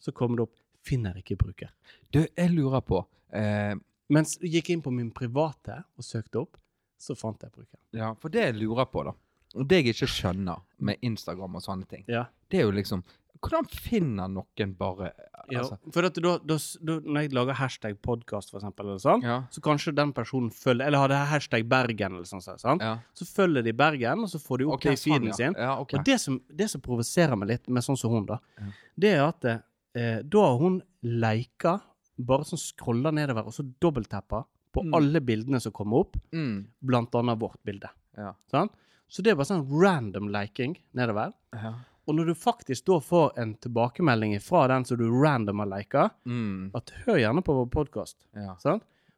Så 0.00 0.12
kommer 0.12 0.36
det 0.36 0.42
opp 0.42 0.54
'Finner 0.84 1.14
ikke 1.16 1.36
bruker'. 1.36 1.70
Du, 2.12 2.26
jeg 2.36 2.50
lurer 2.50 2.80
på 2.80 3.04
eh, 3.32 3.74
Mens 4.10 4.38
jeg 4.40 4.50
gikk 4.52 4.70
inn 4.70 4.82
på 4.82 4.90
min 4.92 5.10
private 5.10 5.84
og 5.98 6.04
søkte 6.04 6.36
opp, 6.40 6.56
så 6.98 7.14
fant 7.14 7.42
jeg 7.42 7.50
brukeren. 7.52 7.80
Ja, 7.92 8.12
for 8.14 8.28
det 8.30 8.40
jeg 8.40 8.54
lurer 8.54 8.86
på, 8.86 9.04
da 9.04 9.12
Og 9.54 9.66
det 9.68 9.84
jeg 9.84 9.94
ikke 9.94 10.06
skjønner 10.06 10.62
med 10.78 10.96
Instagram 11.02 11.54
og 11.56 11.62
sånne 11.62 11.86
ting, 11.88 12.04
Ja. 12.08 12.24
det 12.50 12.60
er 12.60 12.64
jo 12.64 12.70
liksom 12.70 13.02
Hvordan 13.40 13.68
finner 13.70 14.28
noen 14.28 14.72
bare 14.78 15.12
Ja, 15.50 15.60
altså, 15.62 15.78
for 15.94 16.04
at 16.04 16.14
da, 16.20 16.32
da, 16.44 16.56
da, 16.84 16.96
når 17.00 17.20
jeg 17.22 17.32
lager 17.32 17.54
hashtag 17.54 17.96
podcast, 18.04 18.50
for 18.50 18.58
eksempel, 18.60 18.90
sånn, 19.00 19.22
ja, 19.24 19.36
så 19.54 19.60
kanskje 19.64 19.94
den 19.96 20.12
personen 20.12 20.50
følger 20.52 20.86
Eller 20.86 20.98
hadde 21.06 21.20
hashtag 21.30 21.68
Bergen, 21.70 22.18
eller 22.18 22.24
sånn, 22.28 22.42
sånn 22.44 22.80
ja. 22.84 22.98
så 23.14 23.24
følger 23.24 23.62
de 23.64 23.72
Bergen, 23.72 24.24
og 24.26 24.28
så 24.28 24.38
får 24.42 24.58
de 24.58 24.64
opp 24.68 24.74
okay, 24.80 24.90
det 24.90 24.98
i 24.98 25.02
sånn, 25.02 25.12
feeden 25.14 25.28
ja. 25.32 25.38
sin. 25.40 25.54
Ja, 25.56 25.78
ok. 25.80 25.94
Og 25.98 26.04
det 26.04 26.18
som, 26.20 26.40
det 26.62 26.68
som 26.70 26.80
provoserer 26.84 27.36
meg 27.40 27.48
litt 27.54 27.68
med 27.68 27.82
sånn 27.86 27.96
som 27.96 28.10
hun, 28.12 28.26
da, 28.26 28.40
Ja. 28.58 28.72
det 28.96 29.14
er 29.14 29.24
at 29.28 29.44
eh, 29.52 30.20
da 30.22 30.44
har 30.44 30.58
hun 30.60 30.82
leika, 31.02 31.78
bare 32.18 32.44
sånn 32.44 32.58
scroller 32.60 33.14
nedover, 33.14 33.46
og 33.46 33.54
så 33.54 33.62
dobbelttapper 33.80 34.44
på 34.74 34.82
Mm. 34.84 34.92
alle 34.94 35.20
bildene 35.24 35.60
som 35.60 35.72
kommer 35.72 36.02
opp, 36.04 36.16
Mm, 36.32 36.66
blant 36.84 37.14
annet 37.14 37.38
vårt 37.40 37.56
bilde. 37.64 37.88
ja. 38.16 38.34
Sant? 38.50 38.72
Så 39.08 39.22
det 39.24 39.30
er 39.32 39.36
bare 39.36 39.46
sånn 39.48 39.64
random 39.70 40.28
liking 40.28 40.76
nedover. 40.92 41.32
ja. 41.54 41.72
Og 42.08 42.14
når 42.16 42.30
du 42.30 42.34
faktisk 42.40 42.86
da 42.88 42.96
får 43.04 43.34
en 43.38 43.50
tilbakemelding 43.60 44.38
fra 44.40 44.62
den 44.70 44.84
som 44.88 44.96
du 44.96 45.04
random 45.12 45.58
har 45.60 45.66
lika, 45.76 46.06
Mm, 46.24 46.70
at 46.74 46.90
hør 47.04 47.18
gjerne 47.20 47.42
på 47.44 47.52
vår 47.58 47.66
podkast, 47.70 48.16
ja. 48.34 48.54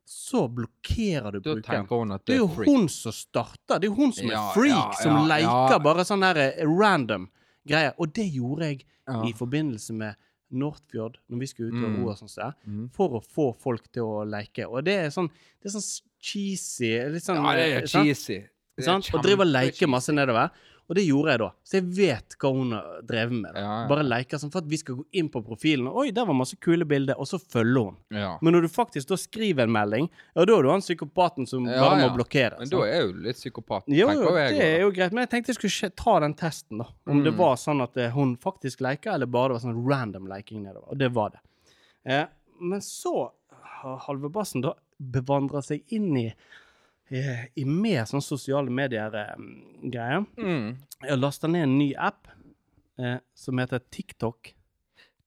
så 0.04 0.48
blokkerer 0.50 1.32
du 1.32 1.38
Da 1.40 1.54
brukeren. 1.54 2.18
Det 2.26 2.34
er 2.34 2.38
jo 2.40 2.48
freak. 2.48 2.66
hun 2.66 2.88
som 2.88 3.12
starter. 3.12 3.78
Det 3.78 3.84
er 3.86 3.90
jo 3.92 3.94
hun 3.94 4.12
som 4.12 4.26
er 4.30 4.52
freak, 4.54 4.96
ja, 4.98 5.02
som 5.04 5.28
ja, 5.28 5.38
ja. 5.70 5.78
bare 5.78 6.04
sånn 6.04 6.20
der 6.20 6.36
eh, 6.48 6.64
random 6.66 7.28
greier. 7.66 7.94
Og 7.98 8.12
det 8.12 8.26
gjorde 8.34 8.60
jeg 8.72 8.84
Ja. 9.08 9.22
i 9.24 9.32
forbindelse 9.32 9.92
med 9.94 10.14
Northfjord, 10.52 11.16
når 11.30 11.38
vi 11.38 11.46
skulle 11.46 11.68
ut 11.72 11.84
og 11.84 11.90
Mm. 11.90 12.02
ro 12.02 12.08
og 12.10 12.16
sånn, 12.18 12.34
der, 12.34 12.54
Mm. 12.66 12.90
for 12.92 13.08
å 13.10 13.22
få 13.24 13.56
folk 13.56 13.90
til 13.92 14.02
å 14.02 14.24
leke. 14.28 14.66
Og 14.68 14.84
det 14.84 14.98
er 15.06 15.08
sånn, 15.10 15.28
det 15.62 15.66
er 15.66 15.78
sånn 15.78 16.00
cheesy 16.20 17.08
litt 17.12 17.22
sånn, 17.22 17.36
Ja, 17.36 17.52
det 17.54 17.72
eh, 17.72 17.82
er 17.82 17.86
sant? 17.86 18.04
cheesy. 18.06 18.48
Det 18.76 18.86
er? 18.86 19.14
Og 19.14 19.22
driver 19.22 19.42
og 19.44 19.52
leker 19.52 19.86
masse 19.88 20.08
nedover. 20.12 20.50
Og 20.90 20.96
det 20.98 21.04
gjorde 21.06 21.30
jeg 21.30 21.38
da. 21.38 21.46
Så 21.62 21.76
jeg 21.78 21.84
vet 21.94 22.34
hva 22.42 22.50
hun 22.50 22.72
har 22.74 23.02
drevet 23.06 23.36
med. 23.44 23.52
Ja, 23.54 23.60
ja. 23.62 23.86
Bare 23.86 24.02
leker 24.02 24.40
sånn 24.42 24.50
for 24.50 24.58
at 24.64 24.66
vi 24.72 24.78
skal 24.80 24.96
gå 24.98 25.04
inn 25.20 25.28
på 25.30 25.38
profilen. 25.46 25.86
og 25.86 26.00
Oi, 26.02 26.10
der 26.10 26.26
var 26.26 26.34
masse 26.34 26.56
kule 26.58 26.82
bilder. 26.90 27.14
Og 27.22 27.28
så 27.30 27.38
følger 27.38 27.84
hun. 27.92 27.96
Ja. 28.10 28.32
Men 28.42 28.56
når 28.56 28.66
du 28.66 28.68
faktisk 28.74 29.12
da 29.12 29.18
skriver 29.22 29.68
en 29.68 29.72
melding, 29.76 30.08
ja, 30.34 30.42
da 30.50 30.56
er 30.56 30.66
du 30.66 30.70
han 30.72 30.82
psykopaten 30.82 31.46
som 31.46 31.68
bare 31.70 32.00
må 32.02 32.08
blokkere. 32.16 32.58
Men 32.58 32.72
da 32.74 32.82
er 32.88 33.04
jo 33.04 33.12
litt 33.22 33.38
psykopat. 33.38 33.86
Jo, 33.86 34.10
jo, 34.18 34.34
jeg 34.34 34.56
det 34.58 34.66
er 34.66 34.80
jo 34.82 34.90
greit, 34.98 35.14
men 35.14 35.22
jeg 35.28 35.30
tenkte 35.36 35.54
jeg 35.54 35.60
skulle 35.60 35.92
ta 36.02 36.16
den 36.26 36.34
testen, 36.34 36.82
da. 36.82 36.88
Om 37.06 37.22
det 37.22 37.32
Mm. 37.36 37.38
var 37.38 37.54
sånn 37.62 37.82
at 37.86 37.96
eh, 37.96 38.10
hun 38.10 38.34
faktisk 38.36 38.80
leker, 38.82 39.14
eller 39.14 39.26
bare 39.30 39.52
det 39.54 39.60
var 39.60 39.66
sånn 39.70 39.86
random 39.86 40.26
leking 40.26 40.64
nedover. 40.66 40.90
Og 40.90 40.98
det 40.98 41.12
var 41.14 41.30
det. 41.30 41.40
Eh, 42.04 42.26
men 42.60 42.80
så 42.82 43.30
har 43.78 43.98
Halvebassen 44.08 44.60
da 44.66 44.74
bevandra 45.00 45.62
seg 45.64 45.80
inn 45.94 46.10
i 46.18 46.26
i 47.10 47.64
mer 47.66 48.04
sånn 48.06 48.22
sosiale 48.22 48.70
medier-greier. 48.70 50.24
da. 50.24 50.42
Mm. 50.42 50.76
Jeg 51.02 51.10
har 51.10 51.18
lasta 51.20 51.48
ned 51.50 51.62
en 51.66 51.78
ny 51.78 51.90
app 51.98 52.28
eh, 53.00 53.16
som 53.34 53.58
heter 53.58 53.82
TikTok. 53.90 54.52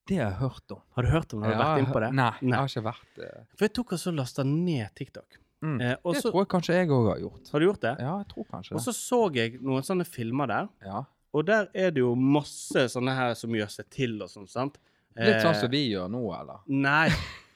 Det 0.07 0.17
har 0.19 0.31
jeg 0.33 0.39
hørt 0.41 0.71
om. 0.75 0.81
Har 0.95 1.03
du 1.03 1.09
hørt 1.09 1.33
om 1.33 1.41
det? 1.43 1.47
Har 1.47 1.55
du 1.55 1.63
vært 1.63 1.81
inne 1.83 1.93
på 1.95 2.01
det? 2.03 2.11
Nei, 2.19 2.29
jeg 2.41 2.49
Nei. 2.51 2.57
har 2.59 2.71
ikke 2.71 2.85
vært 2.89 3.19
uh... 3.23 3.43
For 3.55 3.65
jeg 3.67 3.73
tok 3.77 3.93
og 3.95 4.13
lasta 4.17 4.43
ned 4.47 4.93
TikTok. 4.99 5.37
mm. 5.63 5.77
Eh, 5.81 5.93
Det 6.03 6.21
så, 6.21 6.31
tror 6.31 6.41
jeg 6.43 6.49
kanskje 6.51 6.75
jeg 6.79 6.89
òg 6.91 7.07
har 7.09 7.19
gjort. 7.23 7.51
har 7.53 7.59
du 7.59 7.65
gjort 7.65 7.81
det? 7.81 7.93
Ja, 7.99 8.15
jeg 8.19 8.27
tror 8.33 8.47
kanskje 8.51 8.75
Og 8.75 8.81
så 8.83 8.93
så 8.93 9.21
jeg 9.35 9.59
noen 9.61 9.83
sånne 9.87 10.05
filmer 10.05 10.47
der. 10.51 10.67
Ja. 10.85 11.03
Og 11.33 11.45
der 11.47 11.69
er 11.73 11.91
det 11.91 12.03
jo 12.03 12.15
masse 12.15 12.87
sånne 12.91 13.15
her 13.15 13.33
som 13.33 13.55
gjør 13.55 13.71
seg 13.71 13.87
til 13.89 14.19
og 14.21 14.29
sånn, 14.29 14.47
sant? 14.47 14.75
Litt 15.15 15.41
sånn 15.41 15.53
Eh, 15.55 15.59
som 15.61 15.71
vi 15.71 15.85
gjør 15.93 16.09
nå, 16.11 16.23
eller? 16.35 16.59
Nei. 16.67 17.09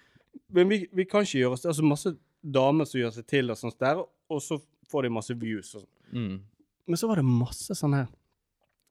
Men 0.56 0.70
vi, 0.72 0.88
vi 0.94 1.06
kan 1.06 1.26
ikke 1.28 1.40
gjøre 1.42 1.58
oss 1.58 1.66
Altså 1.68 1.84
masse 1.84 2.14
damer 2.42 2.86
som 2.88 3.00
gjør 3.02 3.12
seg 3.18 3.26
til 3.28 3.52
og 3.52 3.58
sånt 3.60 3.76
der, 3.82 4.00
og 4.30 4.42
så 4.42 4.60
får 4.92 5.04
de 5.04 5.10
masse 5.10 5.34
views 5.40 5.74
og 5.76 5.82
sånn. 5.82 6.14
Mm. 6.14 6.42
Men 6.88 6.96
så 6.98 7.08
var 7.10 7.16
det 7.22 7.26
masse 7.26 7.76
sånne 7.76 8.08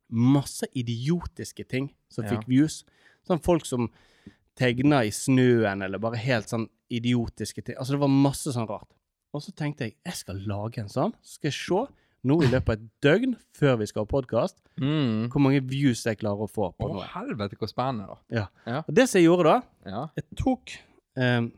Masse 0.09 0.69
idiotiske 0.79 1.65
ting 1.67 1.89
som 2.09 2.25
Ja. 2.25 2.31
fikk 2.31 2.45
views. 2.47 2.85
Sånn 3.27 3.41
folk 3.43 3.65
som 3.67 3.91
tegna 4.55 5.01
i 5.05 5.11
snøen, 5.11 5.83
eller 5.83 5.99
bare 5.99 6.15
helt 6.17 6.47
sånn 6.47 6.69
idiotiske 6.89 7.65
ting. 7.65 7.75
Altså 7.77 7.91
det 7.97 7.99
var 7.99 8.09
masse 8.09 8.53
sånn 8.55 8.69
rart. 8.69 8.87
Og 9.35 9.43
så 9.43 9.51
tenkte 9.53 9.79
jeg 9.81 9.97
jeg 10.05 10.15
skal 10.15 10.37
lage 10.47 10.79
en 10.79 10.87
sånn. 10.89 11.13
Så 11.23 11.35
skal 11.41 11.51
jeg 11.51 11.55
se 11.55 11.93
nå 12.25 12.41
i 12.43 12.47
løpet 12.47 12.69
av 12.69 12.73
et 12.79 13.01
døgn 13.03 13.35
før 13.53 13.79
vi 13.79 13.87
skal 13.87 14.05
ha 14.05 14.07
podkast, 14.07 14.55
Mm. 14.79 15.29
hvor 15.29 15.41
mange 15.41 15.61
views 15.67 16.05
jeg 16.05 16.19
klarer 16.19 16.47
å 16.47 16.51
få 16.51 16.73
på 16.79 16.87
Å, 16.89 17.03
helvete, 17.09 17.57
hvor 17.59 17.67
spennende, 17.69 18.07
da. 18.07 18.17
Ja. 18.31 18.47
Ja. 18.65 18.79
Og 18.89 18.95
det 18.95 19.09
som 19.09 19.21
jeg 19.21 19.29
gjorde 19.29 19.43
da, 19.45 19.63
Ja. 19.91 20.09
jeg 20.15 20.25
tok 20.37 20.71
um, 21.17 21.53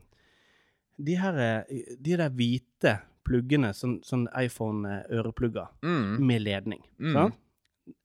de 0.99 1.15
her 1.17 1.39
eh, 1.39 1.65
De 2.01 2.17
der 2.17 2.31
hvite 2.31 3.03
pluggene, 3.29 3.71
sånn, 3.77 3.99
sånn 4.07 4.27
iPhone-øreplugger 4.41 5.69
Mm. 5.85 6.19
med 6.27 6.43
ledning. 6.43 6.83
Mm. 6.99 7.13
Sant? 7.15 7.39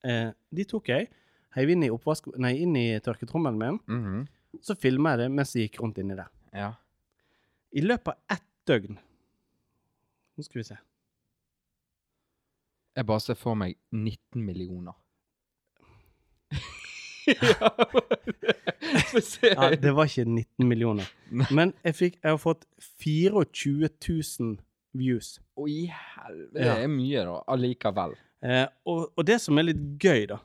Eh, 0.04 0.32
de 0.54 0.64
tok 0.70 0.88
jeg, 0.92 1.10
heiv 1.56 1.70
inn 1.74 1.84
i, 1.88 1.90
oppvask, 1.94 2.28
nei, 2.38 2.54
inn 2.64 2.76
i 2.76 3.00
tørketrommelen 3.04 3.58
min. 3.60 3.80
Mhm. 3.88 4.28
Så 4.62 4.76
filma 4.78 5.16
jeg 5.16 5.24
det 5.24 5.32
mens 5.34 5.54
jeg 5.56 5.70
gikk 5.72 5.80
rundt 5.82 5.98
inni 5.98 6.16
der. 6.16 6.28
Ja. 6.54 6.74
I 7.74 7.82
løpet 7.82 8.08
av 8.14 8.18
ett 8.38 8.44
døgn 8.70 8.98
Nå 10.38 10.44
skal 10.44 10.60
vi 10.60 10.64
se. 10.66 10.76
Jeg 12.96 13.06
bare 13.06 13.20
ser 13.22 13.36
for 13.38 13.54
meg 13.56 13.76
19 13.92 14.44
millioner. 14.46 14.94
Ja, 19.44 19.70
det 19.80 19.94
var 19.96 20.06
ikke 20.10 20.26
19 20.26 20.68
millioner. 20.68 21.08
Men 21.32 21.74
jeg, 21.86 21.96
fikk, 21.96 22.18
jeg 22.24 22.30
har 22.34 22.38
fått 22.42 22.66
24 23.00 23.90
000 24.10 24.58
views. 24.94 25.40
Oi, 25.58 25.86
helvete. 25.90 26.60
Det 26.60 26.72
er 26.86 26.88
mye, 26.92 27.24
da. 27.28 27.38
Allikevel. 27.54 28.16
Eh, 28.44 28.66
og, 28.86 29.14
og 29.18 29.26
det 29.26 29.40
som 29.42 29.58
er 29.62 29.70
litt 29.72 29.84
gøy, 30.04 30.26
da 30.34 30.40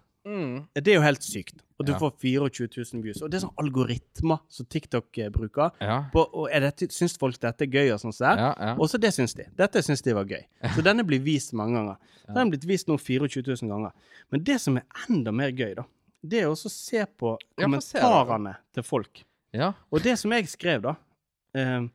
Det 0.77 0.91
er 0.93 0.99
jo 0.99 1.01
helt 1.01 1.23
sykt. 1.25 1.63
Og 1.81 1.87
du 1.87 1.93
Ja. 1.95 1.99
får 1.99 2.11
24 2.21 2.69
000 2.93 3.03
views. 3.03 3.23
Og 3.23 3.31
det 3.31 3.39
er 3.39 3.47
sånn 3.47 3.55
algoritmer 3.63 4.41
som 4.53 4.67
TikTok 4.67 5.17
eh, 5.19 5.31
bruker. 5.33 5.71
Ja. 5.81 6.03
På, 6.13 6.27
og 6.37 6.51
er 6.53 6.61
dette, 6.67 6.89
syns 6.93 7.15
folk 7.17 7.39
dette 7.41 7.65
er 7.65 7.71
gøy 7.73 7.93
og 7.95 8.01
sånn? 8.03 8.13
så 8.13 8.27
der? 8.27 8.43
Ja, 8.43 8.51
ja. 8.61 8.75
Også 8.77 9.01
det 9.01 9.15
syns 9.17 9.33
de. 9.39 9.47
Dette 9.57 9.81
syns 9.87 10.03
de 10.05 10.13
var 10.19 10.27
gøy. 10.29 10.43
Så 10.75 10.85
denne 10.85 11.05
blir 11.09 11.23
vist 11.25 11.55
mange 11.57 11.79
ganger. 11.79 11.97
Den 12.27 12.43
er 12.43 12.51
blitt 12.53 12.67
vist 12.69 12.91
nå 12.91 12.99
24 13.01 13.41
000 13.63 13.71
ganger. 13.73 13.93
Men 14.31 14.45
det 14.45 14.59
som 14.61 14.77
er 14.77 14.85
enda 15.09 15.33
mer 15.33 15.55
gøy, 15.57 15.73
da, 15.79 15.87
det 16.29 16.43
er 16.43 16.51
å 16.53 16.59
se 16.61 17.07
på 17.17 17.37
kommentarene 17.57 18.57
til 18.75 18.83
folk. 18.85 19.25
ja. 19.57 19.73
Og 19.91 20.03
det 20.05 20.19
som 20.21 20.31
jeg 20.37 20.51
skrev, 20.51 20.83
da 20.83 20.97
eh, 21.57 21.89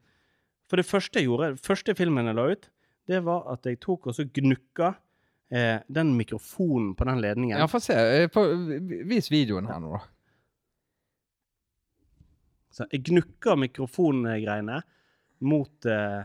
For 0.72 0.80
det 0.80 0.86
første 0.88 1.20
jeg 1.20 1.28
gjorde, 1.28 1.56
første 1.62 1.96
filmen 1.98 2.30
jeg 2.30 2.38
la 2.38 2.46
ut, 2.56 2.70
det 3.12 3.20
var 3.26 3.48
at 3.52 3.66
jeg 3.68 3.82
tok 3.84 4.08
og 4.08 4.16
så 4.16 4.24
gnukka 4.26 4.94
eh, 5.52 5.82
den 5.92 6.14
mikrofonen 6.18 6.94
på 6.96 7.06
den 7.10 7.20
ledningen. 7.22 7.58
ja 7.60 7.68
få 7.68 7.82
se. 7.84 7.94
Eh, 8.24 8.38
Vis 9.10 9.28
videoen 9.34 9.68
her 9.70 9.82
nå, 9.84 9.98
da. 9.98 10.04
Så 12.74 12.88
jeg 12.90 13.04
gnukka 13.12 13.54
mikrofongreiene 13.62 14.80
mot 15.46 15.86
eh, 15.86 16.24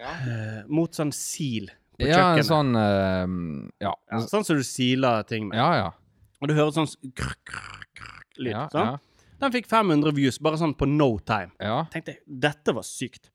eh, 0.00 0.64
Mot 0.66 0.96
sånn 0.96 1.12
sil 1.14 1.68
på 1.98 2.06
Ja, 2.08 2.32
en 2.32 2.40
kjøkkenet. 2.40 2.48
sånn 2.48 2.72
uh, 2.78 3.68
Ja. 3.84 3.92
Ja, 4.10 4.20
sånn 4.30 4.46
som 4.46 4.58
du 4.58 4.64
siler 4.66 5.22
ting 5.28 5.48
med. 5.50 5.58
Ja, 5.60 5.68
ja. 5.78 5.88
Og 6.40 6.50
du 6.50 6.54
hører 6.54 6.74
sånn 6.74 6.90
krr, 7.18 7.34
krr, 7.46 7.84
krr, 7.98 8.18
lyd. 8.38 8.52
Ja, 8.54 8.66
sant? 8.72 9.02
Den 9.40 9.52
fikk 9.54 9.66
500 9.70 10.12
views, 10.16 10.38
bare 10.42 10.58
sånn 10.60 10.74
på 10.78 10.86
no 10.90 11.18
time. 11.18 11.52
ja. 11.62 11.84
Tenkte 11.92 12.16
jeg, 12.16 12.22
dette 12.26 12.74
var 12.74 12.82
sykt. 12.86 13.30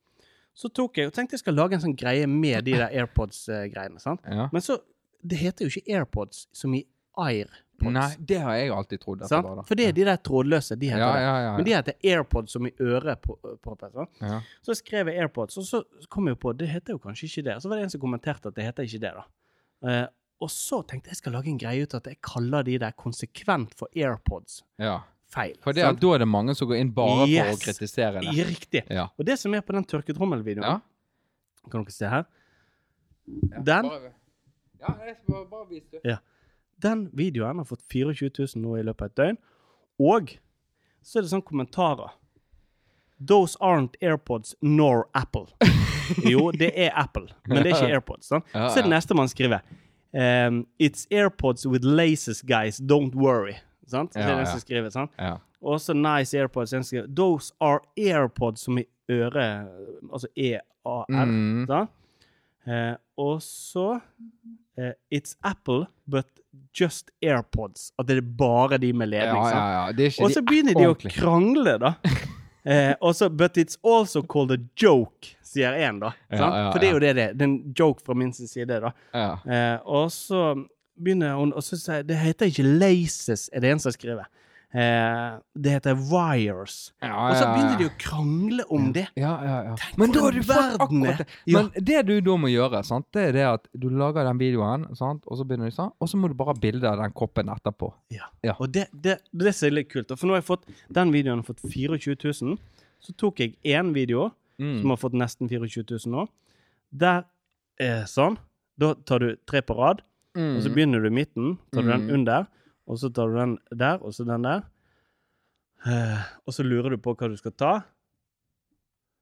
Så 0.53 0.69
tok 0.69 0.97
jeg 0.97 1.07
og 1.09 1.13
tenkte 1.15 1.33
jeg 1.33 1.39
skal 1.41 1.55
lage 1.57 1.73
en 1.73 1.81
sånn 1.81 1.95
greie 1.97 2.27
med 2.29 2.65
de 2.67 2.75
der 2.77 2.89
AirPods-greiene. 2.91 3.99
sant? 3.99 4.21
ja. 4.29 4.49
Men 4.51 4.61
så 4.61 4.79
Det 5.25 5.37
heter 5.39 5.63
jo 5.65 5.71
ikke 5.71 5.93
AirPods 5.95 6.47
som 6.51 6.73
i 6.75 6.81
AirPods. 7.15 7.93
Nei, 7.95 8.09
det 8.19 8.39
har 8.43 8.55
jeg 8.59 8.71
alltid 8.75 8.99
trodd 8.99 9.21
at 9.23 9.29
det 9.31 9.37
var. 9.43 9.55
da. 9.55 9.63
For 9.63 9.75
det 9.79 9.85
er 9.87 9.93
de 9.95 10.03
der 10.03 10.17
trådløse. 10.17 10.75
De 10.75 10.89
heter 10.91 10.99
ja, 10.99 11.13
det. 11.15 11.21
ja, 11.23 11.35
ja, 11.45 11.53
Men 11.55 11.65
de 11.65 11.73
heter 11.77 11.93
AirPods 12.03 12.51
som 12.51 12.67
i 12.67 12.71
ørepropper. 12.79 13.91
sant? 13.93 14.19
ja. 14.19 14.41
Så 14.61 14.75
skrev 14.75 15.07
jeg 15.07 15.23
AirPods, 15.23 15.57
og 15.57 15.63
så 15.63 15.81
kom 16.09 16.27
jeg 16.27 16.37
på 16.39 16.51
det 16.59 16.67
heter 16.67 16.97
jo 16.97 16.99
kanskje 16.99 17.29
ikke 17.29 17.45
det. 17.47 17.55
Så 17.63 17.69
var 17.71 17.79
det 17.79 17.83
en 17.87 17.93
som 17.95 18.01
kommenterte 18.03 18.51
at 18.51 18.55
det 18.59 18.65
heter 18.67 18.83
ikke 18.83 18.99
det, 19.05 19.13
da. 19.15 19.23
Eh, 19.87 20.05
og 20.43 20.49
så 20.51 20.81
tenkte 20.83 21.07
jeg 21.07 21.15
jeg 21.15 21.21
skal 21.23 21.35
lage 21.37 21.47
en 21.53 21.57
greie 21.63 21.83
ut 21.87 21.93
av 21.95 22.01
at 22.03 22.11
jeg 22.11 22.19
kaller 22.21 22.63
de 22.67 22.77
der 22.83 22.91
konsekvent 22.99 23.73
for 23.79 23.87
AirPods. 23.95 24.63
ja. 24.77 24.99
Feil. 25.33 25.55
For 25.65 25.73
det, 25.73 25.85
da 25.99 26.09
er 26.13 26.21
det 26.21 26.27
mange 26.29 26.53
som 26.55 26.67
går 26.69 26.77
inn 26.81 26.91
bare 26.93 27.25
for 27.25 27.53
å 27.55 27.59
kritisere 27.63 28.21
det. 28.21 28.33
Ja, 28.37 28.45
Riktig. 28.45 28.83
Ja. 28.93 29.07
Og 29.17 29.25
det 29.25 29.39
som 29.41 29.53
er 29.57 29.63
på 29.65 29.73
den 29.73 29.85
tørketrommelvideoen 29.89 30.67
Ja. 30.67 30.79
Kan 31.71 31.83
dere 31.87 31.95
se 31.95 32.09
her? 32.11 32.25
Ja, 33.25 33.61
Den? 33.63 33.87
bare- 33.89 34.13
Ja, 34.83 34.93
jeg 35.07 35.15
skal 35.15 35.33
bare, 35.33 35.45
bare 35.49 35.67
vise 35.69 36.01
det. 36.03 36.17
Den 36.83 37.05
videoen 37.15 37.57
har 37.57 37.63
fått 37.65 37.81
24 37.89 38.29
000 38.55 38.61
nå 38.65 38.75
i 38.79 38.83
løpet 38.83 39.01
av 39.01 39.05
et 39.07 39.15
døgn. 39.15 39.37
Og 39.99 40.33
så 41.01 41.17
er 41.19 41.21
det 41.23 41.31
sånne 41.31 41.45
kommentarer. 41.47 42.11
Those 43.25 43.55
aren't 43.61 43.95
AirPods 44.01 44.55
nor 44.61 45.07
Apple. 45.15 45.47
Jo, 46.27 46.51
det 46.51 46.73
er 46.75 46.91
Apple, 46.99 47.29
men 47.47 47.63
det 47.63 47.71
er 47.71 47.77
ikke 47.77 47.93
AirPods. 47.95 48.27
Sånn. 48.27 48.43
Så 48.51 48.77
er 48.81 48.83
det 48.83 48.91
neste 48.91 49.15
man 49.15 49.29
skriver. 49.31 49.61
Um, 50.13 50.65
It's 50.77 51.07
AirPods 51.09 51.65
with 51.65 51.85
laces, 51.85 52.41
guys. 52.41 52.77
Don't 52.81 53.15
worry. 53.15 53.55
Sant? 53.87 54.13
Så 54.13 54.19
det 54.19 54.29
er 54.29 54.37
den 54.41 54.47
som 54.47 54.61
skriver. 54.61 54.89
Sant? 54.93 55.11
Ja. 55.17 55.37
Også 55.63 55.93
nice 55.95 56.37
AirPods. 56.37 56.71
Den 56.75 56.83
skriver 56.83 57.07
Those 57.15 57.53
are 57.59 57.79
AirPods 57.97 58.65
som 58.67 58.77
i 58.79 58.85
øre 59.11 59.67
Altså 60.11 60.27
E-A-R. 60.35 61.25
Mm. 61.25 61.67
Eh, 62.67 62.95
og 63.17 63.41
så 63.43 63.99
eh, 64.77 64.93
It's 65.11 65.37
Apple, 65.43 65.85
but 66.05 66.27
just 66.79 67.11
AirPods. 67.21 67.91
At 67.99 68.07
det 68.07 68.17
er 68.17 68.21
bare 68.21 68.77
de 68.77 68.93
med 68.93 69.07
ledning. 69.07 69.43
Ja, 69.43 69.89
ja, 69.89 69.91
ja. 69.97 70.11
Og 70.23 70.31
så 70.31 70.41
begynner 70.41 70.77
de 70.77 70.87
å 70.91 70.95
krangle, 70.95 71.77
da. 71.81 71.95
Eh, 72.63 72.93
og 73.03 73.11
så, 73.11 73.27
But 73.27 73.57
it's 73.57 73.75
also 73.83 74.21
called 74.23 74.51
a 74.51 74.57
joke, 74.79 75.33
sier 75.43 75.73
én, 75.75 75.97
da. 75.99 76.13
For 76.31 76.79
det 76.79 76.87
er 76.87 76.93
jo 76.93 77.01
det 77.03 77.09
det 77.17 77.23
er. 77.25 77.33
Det 77.35 77.43
er 77.43 77.49
en 77.49 77.73
joke 77.75 77.99
fra 78.05 78.15
min 78.15 78.31
side, 78.31 78.77
da. 78.85 78.93
Ja. 79.11 79.33
Eh, 79.43 79.81
og 79.83 80.07
så 80.15 80.53
begynner 80.99 81.35
hun 81.39 81.53
så 81.61 81.77
sier 81.77 82.01
jeg, 82.01 82.07
Det 82.07 82.17
heter 82.21 82.49
ikke 82.51 82.65
laces, 82.79 83.49
er 83.53 83.63
det 83.63 83.71
en 83.73 83.79
som 83.83 83.93
skriver. 83.95 84.25
Eh, 84.73 85.35
det 85.53 85.69
heter 85.75 85.93
wires. 86.09 86.93
Ja, 87.03 87.11
Og 87.29 87.35
så 87.37 87.45
begynner 87.51 87.77
de 87.77 87.85
å 87.85 87.93
krangle 88.01 88.63
om 88.73 88.87
det. 88.95 89.03
Ja, 89.15 89.33
ja, 89.45 89.57
ja. 89.67 89.75
Tenk 89.77 89.99
Men 90.01 90.13
da 90.15 90.31
verden 90.49 91.05
er. 91.11 91.21
Ja. 91.45 91.59
Men 91.61 91.69
det 91.77 91.99
du 92.07 92.13
da 92.25 92.37
må 92.41 92.49
gjøre, 92.49 92.81
sant? 92.87 93.05
det 93.13 93.27
er 93.29 93.35
det 93.37 93.43
at 93.51 93.67
du 93.77 93.89
lager 93.93 94.25
den 94.25 94.41
videoen, 94.41 94.87
sant? 94.97 95.21
og 95.29 95.37
så 95.37 95.45
begynner 95.45 95.69
de 95.69 95.75
sånn, 95.75 95.91
og 96.01 96.09
så 96.09 96.17
må 96.17 96.31
du 96.31 96.33
bare 96.39 96.55
ha 96.55 96.61
bilde 96.63 96.89
av 96.89 96.97
den 97.03 97.13
koppen 97.13 97.53
etterpå. 97.53 97.91
Ja. 98.15 98.31
Ja. 98.41 98.55
Og 98.57 98.71
det, 98.73 98.87
det, 98.93 99.19
det 99.29 99.53
som 99.53 99.69
er 99.69 99.77
litt 99.77 99.91
kult. 99.93 100.09
For 100.17 100.25
nå 100.25 100.33
har 100.33 100.41
jeg 100.41 100.49
fått 100.49 100.65
Den 100.89 101.13
videoen 101.13 101.43
har 101.43 101.49
fått 101.53 101.61
24 101.69 102.17
000. 102.41 102.57
Så 103.03 103.13
tok 103.13 103.43
jeg 103.45 103.57
én 103.65 103.93
video 103.93 104.31
Mm. 104.61 104.81
som 104.81 104.91
har 104.93 104.97
fått 105.01 105.15
nesten 105.17 105.49
24 105.49 105.81
000 106.05 106.11
nå. 106.13 106.27
Der 106.93 107.23
eh, 107.81 108.03
sånn. 108.05 108.35
Da 108.77 108.93
tar 109.05 109.19
du 109.23 109.35
tre 109.49 109.61
på 109.65 109.73
rad, 109.77 110.03
Mm. 110.35 110.55
og 110.57 110.61
så 110.65 110.69
begynner 110.73 110.99
du 111.03 111.07
i 111.07 111.13
midten. 111.13 111.57
Tar 111.71 111.81
du 111.85 111.89
den 111.91 112.07
Mm. 112.07 112.13
under, 112.13 112.45
og 112.87 112.97
så 112.97 113.09
tar 113.13 113.27
du 113.29 113.35
den 113.37 113.57
der, 113.77 113.97
og 114.01 114.13
så 114.13 114.25
den 114.25 114.41
der. 114.43 114.61
Eh, 115.85 116.21
og 116.47 116.53
så 116.53 116.63
lurer 116.63 116.89
du 116.89 116.97
på 116.97 117.13
hva 117.15 117.27
du 117.29 117.37
skal 117.37 117.51
ta. 117.51 117.83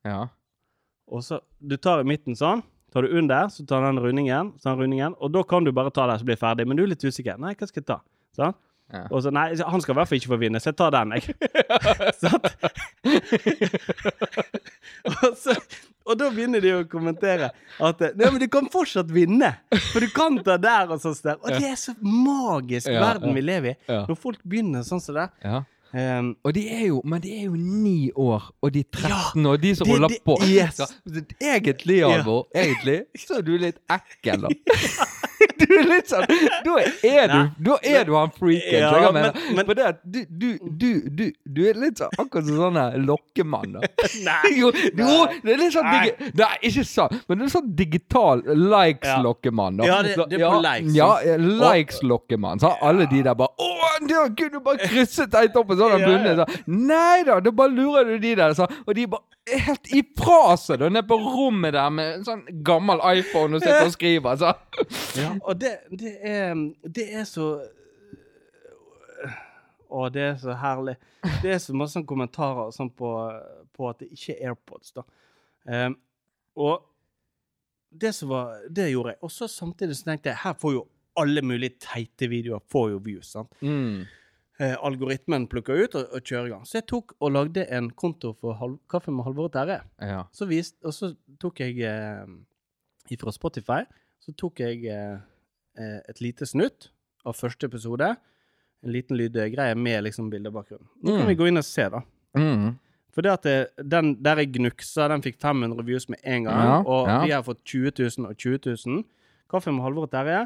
Ja. 0.05 0.27
Og 1.07 1.21
så 1.23 1.39
Du 1.61 1.75
tar 1.77 1.99
i 2.01 2.07
midten 2.07 2.35
sånn. 2.35 2.63
Tar 2.91 3.01
du 3.03 3.17
under, 3.17 3.47
så 3.47 3.65
tar 3.67 3.81
den 3.85 3.99
rundingen, 4.03 4.53
så 4.59 4.63
den 4.71 4.79
rundingen, 4.79 5.13
og 5.19 5.31
da 5.31 5.43
kan 5.43 5.63
du 5.63 5.71
bare 5.71 5.89
ta 5.91 6.07
den 6.07 6.19
så 6.19 6.25
blir 6.25 6.35
ferdig. 6.39 6.65
Men 6.67 6.77
du 6.77 6.83
er 6.83 6.87
litt 6.87 7.03
usikker. 7.03 7.37
Nei, 7.39 7.53
hva 7.55 7.67
skal 7.67 7.81
jeg 7.81 7.85
ta? 7.87 7.99
Sånn? 8.35 8.53
Ja. 8.91 9.07
Og 9.11 9.21
så, 9.23 9.31
nei, 9.31 9.55
han 9.55 9.81
skal 9.81 9.93
i 9.93 9.95
hvert 9.99 10.07
fall 10.09 10.17
ikke 10.19 10.31
få 10.33 10.39
vinne, 10.41 10.59
så 10.59 10.65
jeg 10.71 10.77
tar 10.77 10.91
den, 10.91 11.11
jeg. 11.15 11.35
Sant? 12.21 12.45
og, 15.07 15.37
så, 15.39 15.55
og 16.11 16.19
da 16.19 16.29
begynner 16.33 16.61
de 16.63 16.73
å 16.75 16.83
kommentere 16.91 17.49
at 17.79 18.01
Nei, 18.15 18.29
men 18.29 18.39
du 18.43 18.47
kan 18.51 18.67
fortsatt 18.71 19.09
vinne! 19.15 19.53
For 19.91 20.03
du 20.03 20.09
kan 20.13 20.37
ta 20.45 20.57
der 20.61 20.91
og 20.91 21.01
sånn. 21.03 21.15
der. 21.23 21.39
Og 21.41 21.51
det 21.55 21.71
er 21.71 21.77
så 21.79 21.95
magisk 22.03 22.91
Ja, 22.91 22.99
verden 23.07 23.31
ja. 23.31 23.35
vi 23.39 23.41
lever 23.47 23.73
i. 23.73 23.77
Ja. 23.89 24.03
Når 24.09 24.19
folk 24.19 24.41
begynner 24.43 24.83
sånn 24.87 25.01
som 25.03 25.15
det. 25.17 25.29
ja. 25.45 25.63
Um, 25.91 26.37
Og 26.47 26.53
de 26.55 26.61
er 26.71 26.85
jo, 26.87 27.01
men 27.03 27.19
de 27.19 27.33
er 27.35 27.49
jo 27.49 27.57
ni 27.59 28.13
år, 28.15 28.45
og 28.63 28.69
de 28.71 28.85
13 28.95 29.43
og 29.49 29.57
de 29.59 29.73
som 29.75 29.83
de, 29.89 29.91
holder 29.91 30.13
de, 30.13 30.19
på. 30.23 30.37
yes. 30.47 30.79
Egentlig, 31.43 31.97
Ja. 31.99 32.13
Alvor, 32.15 32.45
egentlig, 32.55 33.01
så 33.19 33.41
er 33.41 33.43
du 33.43 33.57
litt 33.59 33.81
ekkel, 33.91 34.45
da. 34.47 34.53
Du 35.61 35.73
er 35.77 35.83
litt 35.89 36.07
sånn 36.09 36.25
Da 36.65 36.75
er 37.07 37.27
du, 37.31 37.39
da 37.69 37.75
er 37.83 38.05
du 38.07 38.13
han 38.15 38.31
freaken. 38.35 38.79
Ja, 38.79 38.91
jeg 39.05 39.13
men- 39.13 39.23
mener. 39.23 39.55
men- 39.55 39.65
For 39.65 39.77
det 39.77 39.85
at 39.91 39.99
du, 40.03 40.19
du, 40.29 40.47
du, 40.81 40.89
du, 41.09 41.25
du 41.45 41.61
er 41.69 41.77
litt 41.79 42.01
sånn 42.01 42.15
akkurat 42.19 42.47
som 42.47 42.57
sånn 42.57 43.05
lokkemann, 43.05 43.75
da. 43.77 43.79
nei! 44.27 44.53
Jo, 44.57 44.71
det 44.71 45.53
er 45.53 45.59
litt 45.61 45.75
sånn 45.75 45.85
Nei. 45.89 45.99
digi 46.09 46.31
Nei, 46.41 46.51
ikke 46.71 46.85
sant, 46.87 47.15
men 47.29 47.37
det 47.41 47.45
er 47.47 47.53
sånn 47.55 47.69
digital 47.75 48.41
likes-lokkemann. 48.45 49.77
da. 49.77 49.85
Ja, 49.91 50.01
det- 50.01 50.15
det 50.31 50.41
er 50.41 50.47
på 50.49 50.61
likes. 50.65 50.95
Ja, 50.95 51.11
likes-lokkemann. 51.71 52.59
Så 52.59 52.73
alle 52.81 53.05
de 53.11 53.21
der 53.23 53.33
bare 53.35 53.49
Å, 53.59 54.07
du 54.07 54.13
kunne 54.35 54.51
du 54.51 54.59
bare 54.65 54.77
krysset 54.87 55.29
deg 55.31 55.55
opp 55.57 55.71
en 55.71 55.77
sånn 55.77 55.99
ja. 55.99 56.35
Så. 56.41 56.45
Nei 56.67 57.23
da, 57.27 57.39
da 57.39 57.51
bare 57.51 57.69
lurer 57.75 58.05
du 58.13 58.17
de 58.19 58.35
der. 58.35 58.53
Så. 58.57 58.67
Og 58.87 58.95
de 58.95 59.05
bare 59.07 59.21
helt 59.49 59.87
ifra 59.93 60.55
seg 60.59 60.79
da, 60.81 60.89
nede 60.89 61.07
på 61.09 61.17
rommet 61.17 61.73
der 61.73 61.89
med 61.93 62.17
en 62.17 62.25
sånn 62.27 62.43
gammel 62.65 63.01
iPhone 63.17 63.57
og 63.57 63.63
sitter 63.63 63.87
og 63.87 63.95
skriver. 63.95 64.35
Altså. 64.35 64.53
Ja, 65.19 65.31
og 65.41 65.57
det, 65.61 65.71
det 65.97 66.13
er 66.21 66.53
Det 66.85 67.07
er 67.13 67.25
så 67.29 67.47
Å, 69.91 70.05
det 70.13 70.21
er 70.23 70.37
så 70.39 70.53
herlig. 70.55 70.95
Det 71.41 71.51
er 71.51 71.59
så 71.59 71.73
masse 71.75 71.97
sånn 71.97 72.07
kommentarer 72.07 72.69
sånn 72.71 72.93
på, 72.95 73.09
på 73.75 73.89
at 73.89 73.99
det 73.99 74.07
ikke 74.15 74.37
er 74.37 74.53
AirPods, 74.53 74.93
da. 74.95 75.03
Um, 75.67 75.97
og 76.55 76.85
det 77.91 78.13
som 78.15 78.31
var 78.31 78.61
Det 78.71 78.87
gjorde 78.87 79.13
jeg. 79.13 79.19
Og 79.27 79.33
så 79.35 79.49
samtidig 79.51 79.97
så 79.99 80.07
tenkte 80.07 80.31
jeg 80.31 80.39
her 80.45 80.55
får 80.61 80.77
jo 80.77 80.85
alle 81.19 81.43
mulige 81.43 81.75
teite 81.83 82.29
videoer 82.31 82.63
får 82.71 82.93
jo 82.93 83.01
views. 83.03 83.33
sant? 83.33 83.51
Mm. 83.59 84.05
Eh, 84.61 84.75
algoritmen 84.85 85.47
plukker 85.49 85.79
ut 85.87 85.95
og, 85.97 86.11
og 86.13 86.21
kjører 86.21 86.49
i 86.49 86.53
gang. 86.53 86.65
Så 86.69 86.77
jeg 86.77 86.85
tok 86.91 87.15
og 87.19 87.31
lagde 87.33 87.63
en 87.73 87.87
konto 87.97 88.33
for 88.37 88.53
halv, 88.59 88.75
Kaffe 88.91 89.09
med 89.13 89.25
Halvor 89.25 89.47
og 89.49 89.53
Terje. 89.55 89.79
Ja. 89.97 90.19
Så 90.35 90.45
vist, 90.49 90.75
og 90.85 90.93
så 90.93 91.09
tok 91.41 91.63
jeg 91.63 91.79
eh, 91.87 93.17
fra 93.21 93.33
Spotify 93.33 93.81
så 94.21 94.33
tok 94.37 94.59
jeg 94.61 94.83
eh, 94.85 95.17
eh, 95.81 95.97
et 96.11 96.21
lite 96.21 96.45
snutt 96.45 96.91
av 97.25 97.33
første 97.37 97.65
episode. 97.65 98.11
En 98.85 98.93
liten 98.93 99.17
lydgreie 99.17 99.73
med 99.77 100.03
liksom 100.05 100.29
bildebakgrunn. 100.29 100.85
Nå 101.01 101.15
kan 101.15 101.25
Mm. 101.25 101.31
vi 101.31 101.35
gå 101.39 101.47
inn 101.49 101.57
og 101.57 101.65
se, 101.65 101.87
da. 101.89 102.03
Mm. 102.37 102.75
For 103.11 103.25
det 103.25 103.31
at 103.33 103.43
det, 103.43 103.55
den 103.91 104.13
der 104.23 104.37
jeg 104.43 104.53
gnuksa, 104.59 105.07
den 105.11 105.21
fikk 105.25 105.39
500 105.41 105.83
views 105.85 106.05
med 106.09 106.21
en 106.23 106.45
gang. 106.45 106.61
Ja, 106.69 106.77
og 106.85 107.09
ja. 107.09 107.17
vi 107.25 107.33
har 107.33 107.43
fått 107.43 107.63
20 107.65 107.91
000 107.97 108.29
og 108.29 108.37
20 108.37 108.61
000. 108.85 109.03
Kaffe 109.51 109.73
med 109.73 109.83
Halvor 109.83 110.05
og 110.07 110.13
Terje. 110.13 110.45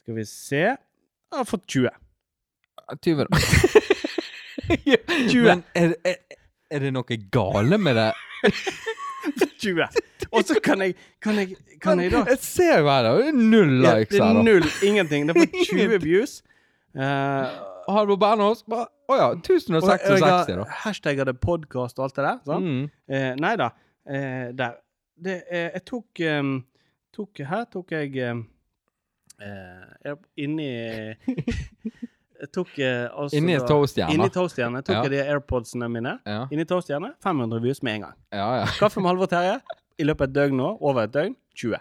Skal 0.00 0.14
vi 0.16 0.24
se 0.24 0.64
Jeg 0.64 1.36
har 1.36 1.44
fått 1.44 1.66
20. 1.68 1.92
20, 3.02 3.26
da. 3.26 3.38
20. 5.30 5.42
Men 5.44 5.62
er, 5.74 5.94
er, 6.04 6.16
er 6.70 6.84
det 6.86 6.92
noe 6.94 7.18
gale 7.32 7.78
med 7.78 7.98
det? 7.98 8.10
20. 9.62 9.86
Og 10.30 10.42
så 10.46 10.58
kan 10.62 10.82
jeg 10.84 10.94
Kan 11.22 11.38
jeg, 11.40 11.56
kan 11.82 12.00
jeg 12.00 12.12
da 12.12 12.22
Jeg 12.28 12.38
ser 12.42 12.78
jo 12.78 12.88
her. 12.90 13.08
Det 13.18 13.28
er 13.28 13.38
null 13.38 13.72
Ja, 13.82 13.94
likes 13.98 14.14
det 14.14 14.20
er 14.22 14.42
null. 14.42 14.68
Ingenting. 14.86 15.28
Det 15.28 15.36
får 15.36 15.64
20 15.72 15.98
views. 16.06 16.42
Uh, 16.96 17.50
Halvor 17.92 18.16
Bernås 18.20 18.62
bare 18.66 18.88
Å 19.06 19.16
ja, 19.18 19.26
og 19.30 19.44
jeg 19.46 19.60
1066, 19.62 20.48
da. 20.58 20.64
hashtagga 20.82 21.26
det 21.28 21.36
podkast 21.42 22.00
og 22.00 22.08
alt 22.08 22.16
det 22.16 22.24
der. 22.26 22.62
Mm. 22.62 22.80
Eh, 23.06 23.28
nei 23.38 23.52
da. 23.60 23.68
Eh, 24.02 24.48
der. 24.58 24.80
Det, 25.16 25.36
eh, 25.46 25.68
jeg 25.76 25.84
tok, 25.86 26.22
um, 26.40 26.56
tok 27.14 27.42
Her 27.46 27.62
tok 27.70 27.94
jeg 27.94 28.16
um, 28.32 28.40
eh, 29.38 30.16
Inni 30.42 30.70
Jeg 32.40 32.50
tok 32.52 32.72
eh, 32.78 33.06
altså 33.08 33.38
Inni 33.38 33.56
toastjerna. 33.64 34.12
Inni 34.14 34.28
toastjernet 34.34 34.84
tok 34.86 34.96
Ja. 34.96 35.02
jeg 35.06 35.12
de 35.14 35.20
AirPodsene 35.32 35.88
mine. 35.92 36.18
Ja, 36.26 36.42
Inni 36.52 36.66
toastjernet 36.68 37.16
500 37.24 37.62
views 37.64 37.82
med 37.82 37.94
en 38.00 38.06
gang. 38.08 38.16
ja. 38.32 38.48
ja. 38.60 38.66
Kaffe 38.80 39.00
med 39.00 39.10
Halvor 39.12 39.30
Terje 39.32 39.60
i 39.98 40.04
løpet 40.04 40.26
av 40.26 40.28
et 40.28 40.34
døgn 40.36 40.56
nå. 40.60 40.70
Over 40.80 41.06
et 41.06 41.14
døgn 41.14 41.36
20. 41.56 41.80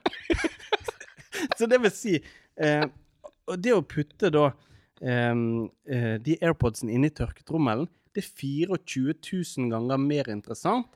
Så 1.59 1.67
det 1.67 1.81
vil 1.83 1.91
si 1.93 2.15
eh, 2.15 2.85
det 3.59 3.73
å 3.75 3.81
putte 3.83 4.31
da 4.33 4.45
eh, 5.03 5.35
de 6.23 6.37
AirPodsene 6.41 6.95
inni 6.95 7.11
tørketrommelen, 7.13 7.89
det 8.15 8.23
er 8.23 8.29
24 8.31 9.17
000 9.59 9.73
ganger 9.73 9.99
mer 9.99 10.29
interessant 10.31 10.87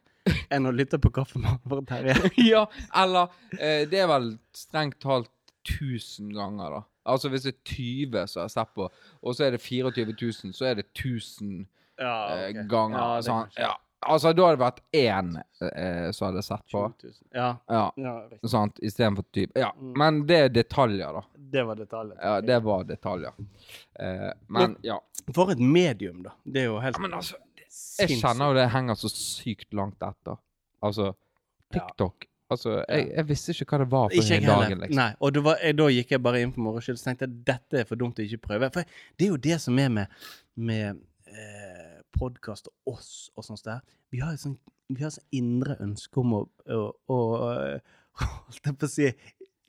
enn 0.54 0.68
å 0.70 0.72
lytte 0.76 1.00
på 1.02 1.12
Kaffe 1.16 1.40
med 1.42 1.52
Halvor 1.52 1.84
Terje. 1.90 2.16
ja, 2.52 2.64
eller 2.96 3.28
eh, 3.60 3.84
Det 3.90 4.00
er 4.04 4.08
vel 4.12 4.32
strengt 4.56 5.00
talt 5.04 5.32
1000 5.68 6.32
ganger, 6.34 6.80
da. 6.80 6.82
Altså 7.06 7.30
hvis 7.30 7.44
det 7.44 7.54
er 7.56 7.62
20 7.76 8.28
som 8.28 8.42
har 8.42 8.48
sett 8.50 8.74
på, 8.76 8.90
og 9.24 9.36
så 9.36 9.44
er 9.48 9.52
det 9.52 9.62
24 9.62 10.14
000, 10.22 10.54
så 10.54 10.66
er 10.66 10.76
det 10.76 10.86
1000 10.94 11.68
Ja, 12.00 12.16
eh, 12.48 12.54
ganger. 12.70 12.98
Ja, 13.00 13.22
sånn. 13.22 13.48
ja. 13.58 13.76
Altså, 14.02 14.32
da 14.32 14.46
hadde 14.48 14.56
det 14.56 14.64
vært 14.64 14.78
én 14.96 15.32
eh, 15.76 16.12
som 16.16 16.30
hadde 16.30 16.42
sett 16.44 16.62
på. 16.72 16.86
20 17.02 17.10
000. 17.10 17.14
Ja, 17.36 17.48
Ja, 17.70 17.92
ja 17.98 18.14
riktig. 18.30 18.50
sant, 18.50 18.80
istedenfor 18.80 19.26
type. 19.36 19.60
Ja, 19.60 19.72
Mm. 19.76 19.94
men 19.98 20.26
det 20.26 20.38
er 20.38 20.50
detaljer, 20.50 21.12
da. 21.14 21.24
Det 21.36 21.66
var 21.68 21.76
detaljer. 21.76 22.18
Ja, 22.22 22.42
det 22.42 22.60
var 22.64 22.84
detaljer. 22.84 23.34
Eh, 24.00 24.32
men 24.48 24.78
ja. 24.84 25.00
For 25.36 25.52
et 25.52 25.60
medium, 25.60 26.24
da. 26.24 26.32
Det 26.46 26.62
er 26.62 26.66
jo 26.70 26.80
helt 26.80 26.96
ja. 26.96 27.02
Men 27.02 27.14
altså, 27.14 27.36
jeg 28.00 28.10
kjenner 28.22 28.48
jo 28.48 28.54
det 28.56 28.70
henger 28.72 28.96
så 28.96 29.10
sykt 29.12 29.74
langt 29.74 30.00
etter. 30.02 30.38
Altså. 30.82 31.14
TikTok. 31.74 32.26
Altså, 32.50 32.80
jeg, 32.82 33.12
jeg 33.14 33.28
visste 33.30 33.54
ikke 33.54 33.68
hva 33.70 33.78
det 33.84 33.90
var 33.92 34.14
jeg 34.16 34.26
den 34.42 34.48
dagen, 34.50 34.80
liksom. 34.82 34.98
Nei, 34.98 35.12
og 35.22 35.38
var, 35.46 35.60
jeg, 35.62 35.78
da 35.78 35.86
gikk 35.94 36.14
jeg 36.16 36.24
bare 36.26 36.42
inn 36.42 36.54
for 36.56 36.66
moro 36.66 36.82
skyld 36.82 36.98
så 36.98 37.10
tenkte 37.12 37.28
jeg 37.28 37.44
dette 37.46 37.84
er 37.84 37.86
for 37.90 38.02
dumt 38.02 38.18
å 38.18 38.26
ikke 38.26 38.42
prøve. 38.48 38.72
For 38.74 38.98
det 39.20 39.28
er 39.28 39.32
jo 39.36 39.40
det 39.46 39.60
som 39.62 39.78
er 39.82 39.92
med, 39.94 40.18
med 40.58 41.04
eh, 41.30 42.00
podkast 42.18 42.72
og 42.72 42.96
oss 42.96 43.12
og 43.38 43.46
sånt 43.46 43.66
der. 43.68 43.84
Vi 44.10 44.24
har 44.24 44.34
et 44.34 44.42
sånn 44.42 44.58
vi 44.90 45.04
har 45.06 45.12
sånn 45.14 45.22
sånt 45.22 45.38
indre 45.38 45.76
ønske 45.86 46.22
om 46.22 46.32
å, 46.34 46.40
å, 46.74 46.80
å 47.14 47.20
eh, 47.54 47.98
Holdt 48.50 48.66
jeg 48.66 48.76
på 48.82 48.88
å 48.88 48.92
si 48.92 49.06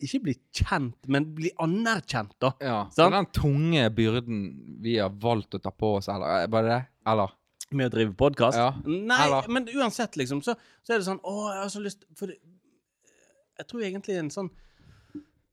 Ikke 0.00 0.22
bli 0.24 0.34
kjent, 0.56 0.96
men 1.12 1.26
bli 1.36 1.50
anerkjent, 1.60 2.32
da. 2.40 2.54
Ja, 2.64 2.78
sånn? 2.96 3.12
Den 3.12 3.28
tunge 3.36 3.84
byrden 3.92 4.40
vi 4.80 4.96
har 4.96 5.12
valgt 5.12 5.58
å 5.58 5.60
ta 5.60 5.72
på 5.74 5.98
oss, 5.98 6.08
eller 6.08 6.48
var 6.50 6.64
det 6.64 6.72
det? 6.72 6.80
Eller? 7.12 7.36
Med 7.70 7.86
å 7.86 7.92
drive 7.92 8.14
podkast? 8.18 8.58
Ja. 8.58 8.70
Nei, 8.88 9.18
Eller- 9.26 9.52
men 9.52 9.68
uansett, 9.76 10.16
liksom, 10.18 10.40
så, 10.42 10.56
så 10.82 10.94
er 10.94 11.02
det 11.02 11.06
sånn 11.06 11.20
Å, 11.22 11.34
jeg 11.52 11.60
har 11.60 11.70
så 11.70 11.82
lyst 11.84 12.08
For 12.18 12.32
jeg 13.61 13.68
tror 13.70 13.86
egentlig 13.86 14.18
en 14.20 14.34
sånn 14.34 14.50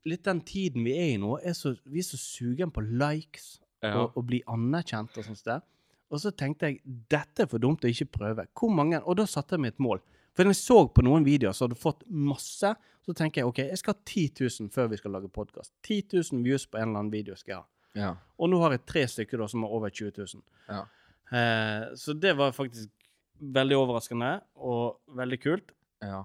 Litt 0.08 0.24
den 0.24 0.39
tiden 0.47 0.86
vi 0.88 0.93
er 0.95 1.10
i 1.12 1.16
nå, 1.20 1.34
er 1.43 1.51
så, 1.51 1.74
vi 1.84 1.99
er 1.99 2.05
så 2.08 2.16
sugen 2.16 2.70
på 2.72 2.80
likes 2.80 3.58
og, 3.84 4.14
og 4.16 4.22
bli 4.30 4.38
anerkjent 4.47 5.18
og 5.20 5.26
sånt 5.26 5.41
sted. 5.41 5.66
Og 6.08 6.22
så 6.24 6.32
tenkte 6.32 6.70
jeg 6.70 6.78
dette 7.12 7.43
er 7.43 7.49
for 7.51 7.60
dumt 7.60 7.84
å 7.84 7.91
ikke 7.91 8.08
prøve. 8.16 8.45
Hvor 8.55 8.72
mange 8.72 9.01
Og 9.03 9.18
da 9.20 9.26
satte 9.28 9.58
jeg 9.58 9.66
meg 9.66 9.76
et 9.76 9.84
mål. 9.84 9.99
For 10.32 10.47
når 10.47 10.55
jeg 10.55 10.62
så 10.62 10.78
på 10.93 11.03
noen 11.03 11.26
videoer 11.28 11.58
som 11.58 11.68
hadde 11.68 11.80
fått 11.82 12.05
masse, 12.08 12.72
så 13.03 13.16
tenker 13.20 13.41
jeg 13.41 13.49
OK, 13.49 13.60
jeg 13.66 13.82
skal 13.82 13.97
ha 13.97 13.99
10 14.05 14.45
000 14.45 14.72
før 14.72 14.91
vi 14.93 14.99
skal 15.01 15.16
lage 15.18 15.32
podkast. 15.34 15.74
10 15.84 16.22
000 16.22 16.45
views 16.45 16.68
på 16.70 16.80
en 16.80 16.88
eller 16.88 17.01
annen 17.01 17.12
video 17.12 17.36
skal 17.36 17.53
jeg 17.53 17.60
ha. 17.60 17.68
Ja. 17.97 18.12
Og 18.38 18.51
nå 18.51 18.62
har 18.62 18.76
jeg 18.76 18.86
tre 18.88 19.03
stykker 19.10 19.41
da 19.41 19.47
som 19.51 19.66
har 19.66 19.74
over 19.74 19.91
20 19.91 20.14
000. 20.24 20.43
Ja. 20.70 20.84
Eh, 21.36 21.88
så 21.99 22.16
det 22.16 22.36
var 22.38 22.55
faktisk 22.55 22.93
veldig 23.58 23.78
overraskende 23.80 24.32
og 24.55 24.99
veldig 25.18 25.39
kult. 25.41 25.74
Ja. 26.05 26.22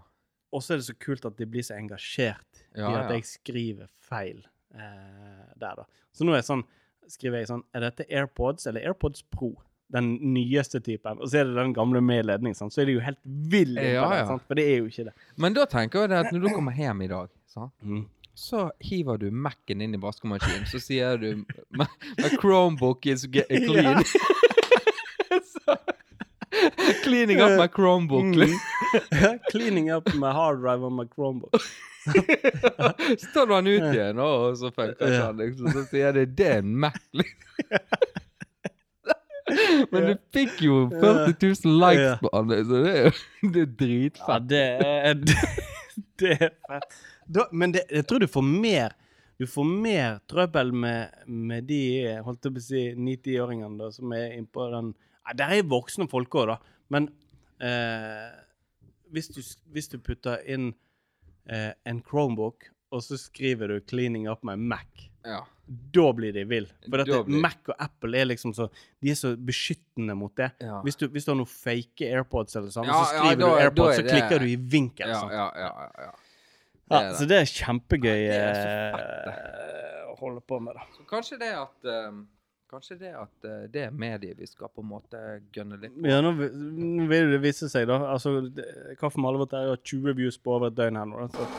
Og 0.52 0.62
så 0.62 0.74
er 0.74 0.82
det 0.82 0.86
så 0.90 0.94
kult 1.00 1.24
at 1.28 1.36
de 1.40 1.46
blir 1.48 1.64
så 1.64 1.74
engasjert 1.78 2.62
Ja, 2.76 2.88
i 2.90 2.94
at 3.00 3.10
jeg 3.14 3.24
skriver 3.28 3.88
feil 4.04 4.42
eh, 4.74 5.50
der, 5.56 5.82
da. 5.82 5.84
Så 6.12 6.24
nå 6.28 6.34
er 6.36 6.44
sånn, 6.46 6.62
skriver 7.08 7.40
jeg 7.42 7.48
sånn 7.50 7.62
Er 7.74 7.86
dette 7.86 8.04
AirPods 8.08 8.66
eller 8.70 8.84
AirPods 8.90 9.24
Pro? 9.32 9.54
Den 9.92 10.14
nyeste 10.32 10.80
typen. 10.80 11.18
Og 11.20 11.28
så 11.28 11.42
er 11.42 11.50
det 11.50 11.56
den 11.58 11.74
gamle 11.76 12.00
med 12.00 12.24
ledning, 12.24 12.54
så 12.56 12.68
er 12.80 12.86
det 12.88 12.94
jo 12.94 13.02
helt 13.04 13.18
vill 13.52 13.76
Ja, 13.76 14.06
ja. 14.16 14.26
sant? 14.30 14.44
For 14.48 14.56
det 14.56 14.64
er 14.70 14.78
jo 14.80 14.86
ikke 14.88 15.04
det. 15.10 15.12
Men 15.36 15.52
da 15.56 15.66
tenker 15.68 16.06
jeg 16.06 16.16
at 16.16 16.32
når 16.32 16.46
du 16.46 16.52
kommer 16.54 16.72
hjem 16.72 17.02
i 17.04 17.08
dag? 17.10 17.28
Mm. 17.84 18.06
så 18.34 18.70
hiver 18.80 19.18
du 19.20 19.26
Mac-en 19.30 19.82
inn 19.84 19.92
i 19.92 20.00
vaskemaskinen, 20.00 20.64
så 20.70 20.80
sier 20.80 21.18
du 21.20 21.44
My, 21.76 21.84
Chromebook 22.40 23.04
is 23.12 23.26
clean. 23.66 24.00
Cleaning 27.12 27.40
up 27.44 27.58
my 27.58 27.68
Chromebook. 27.68 28.24
Mm. 28.34 29.38
Cleaning 29.52 29.90
up 29.94 30.14
my 30.14 30.32
hard 30.32 30.60
drive 30.64 30.82
on 30.84 30.94
my 30.96 31.04
Chromebook. 31.14 31.54
Så 33.18 33.26
tar 33.34 33.46
du 33.46 33.54
den 33.54 33.66
ut 33.66 33.94
igjen, 33.94 34.18
og 34.18 34.56
så 34.58 34.70
funker 34.74 35.06
ikke. 35.06 35.32
Liksom. 35.44 35.66
Så 35.76 35.84
sier 35.92 36.12
de 36.16 36.24
det 36.26 36.46
er 36.48 36.58
en 36.64 36.76
Mac. 36.86 36.98
Men 39.92 40.02
du 40.06 40.12
fikk 40.32 40.62
jo 40.64 40.86
40 40.90 41.34
000 41.66 41.74
likes 41.82 42.18
på 42.22 42.28
den, 42.32 42.64
så 42.64 42.72
det 42.84 42.92
er 42.92 43.04
jo 43.04 43.10
det 43.52 43.62
er 43.66 43.70
Ja, 44.16 44.38
det 44.38 44.60
er 44.80 45.14
Det, 45.18 45.36
det 46.22 46.30
er 46.38 46.50
fett. 46.68 46.90
Da, 47.32 47.42
men 47.52 47.72
det, 47.74 47.82
jeg 47.90 48.06
tror 48.08 48.18
du 48.22 48.26
får 48.30 48.42
mer 48.46 48.90
Du 49.40 49.46
får 49.50 49.64
mer 49.68 50.18
trøbbel 50.30 50.72
med, 50.72 51.08
med 51.26 51.64
de 51.68 51.80
holdt 52.24 52.44
jeg 52.48 52.54
på 52.54 52.58
å 52.62 52.64
si 52.64 52.82
90-åringene 52.96 53.90
som 53.94 54.12
er 54.16 54.32
innpå 54.38 54.60
den 54.72 54.88
Nei, 54.94 55.32
Der 55.38 55.48
er 55.58 55.62
voksne 55.70 56.06
folk 56.10 56.34
òg, 56.34 56.46
da. 56.54 56.58
Men 56.92 57.08
eh, 57.62 58.30
hvis, 59.12 59.30
du, 59.32 59.40
hvis 59.72 59.88
du 59.92 59.98
putter 60.04 60.42
inn 60.52 60.70
eh, 61.48 61.72
en 61.88 62.02
Chromebook, 62.04 62.68
og 62.92 63.00
så 63.00 63.16
skriver 63.16 63.72
du 63.72 63.80
'cleaning 63.80 64.28
up 64.28 64.42
my 64.44 64.54
Mac', 64.60 65.08
Ja. 65.24 65.38
da 65.94 66.12
blir 66.12 66.32
de 66.34 66.42
vill. 66.44 66.66
For 66.90 66.98
dette, 67.00 67.22
blir- 67.24 67.40
Mac 67.40 67.68
og 67.70 67.76
Apple 67.80 68.18
er 68.20 68.26
liksom 68.26 68.52
så 68.52 68.66
De 69.00 69.10
er 69.10 69.14
så 69.16 69.30
beskyttende 69.36 70.16
mot 70.18 70.34
det. 70.36 70.50
Ja. 70.60 70.80
Hvis, 70.82 70.96
du, 71.00 71.06
hvis 71.08 71.24
du 71.24 71.30
har 71.32 71.36
noen 71.38 71.48
fake 71.48 72.04
AirPods, 72.10 72.56
eller 72.58 72.68
sånn, 72.74 72.84
Ja, 72.90 72.98
så 73.04 73.14
skriver 73.14 73.40
da- 73.40 73.46
du 73.46 73.62
AirPods, 73.62 73.96
så 73.96 74.02
det- 74.02 74.10
klikker 74.12 74.38
du 74.40 74.46
i 74.50 74.56
vinkel. 74.56 75.08
Ja, 75.08 75.22
ja, 75.30 75.46
ja, 75.56 75.70
ja, 75.78 75.90
ja. 76.04 76.12
Ja, 76.90 76.98
Det 76.98 77.08
det. 77.08 77.16
så 77.16 77.28
det 77.28 77.36
er 77.40 77.48
kjempegøy 77.48 78.22
eh, 78.28 80.12
å 80.12 80.16
holde 80.18 80.40
på 80.44 80.60
med, 80.60 80.74
da. 80.76 80.84
Så 80.98 81.06
kanskje 81.08 81.38
det 81.40 81.52
at 81.56 81.84
ehm, 81.88 82.26
Kanskje 82.72 82.96
det 83.02 83.10
at 83.20 83.44
eh, 83.44 83.64
det 83.72 83.82
er 83.84 83.90
mediet 83.92 84.38
vi 84.40 84.46
skal 84.48 84.70
på 84.72 84.80
en 84.80 84.88
måte 84.94 85.18
gønne 85.52 85.76
litt 85.82 85.92
på. 85.98 86.06
Ja, 86.08 86.22
nå, 86.24 86.30
vil 87.10 87.32
det 87.34 87.40
vise 87.44 87.68
seg, 87.68 87.84
da. 87.90 87.98
Altså, 88.14 88.32
Kaffe 89.00 89.20
med 89.20 89.28
alle 89.34 89.48
er 89.60 89.68
jo 89.74 89.76
20 89.92 90.14
views 90.22 90.38
på 90.40 90.54
over 90.56 90.70
et 90.72 90.78
døgn 90.78 90.96
her 90.96 91.10
nå. 91.10 91.26
Så. 91.36 91.42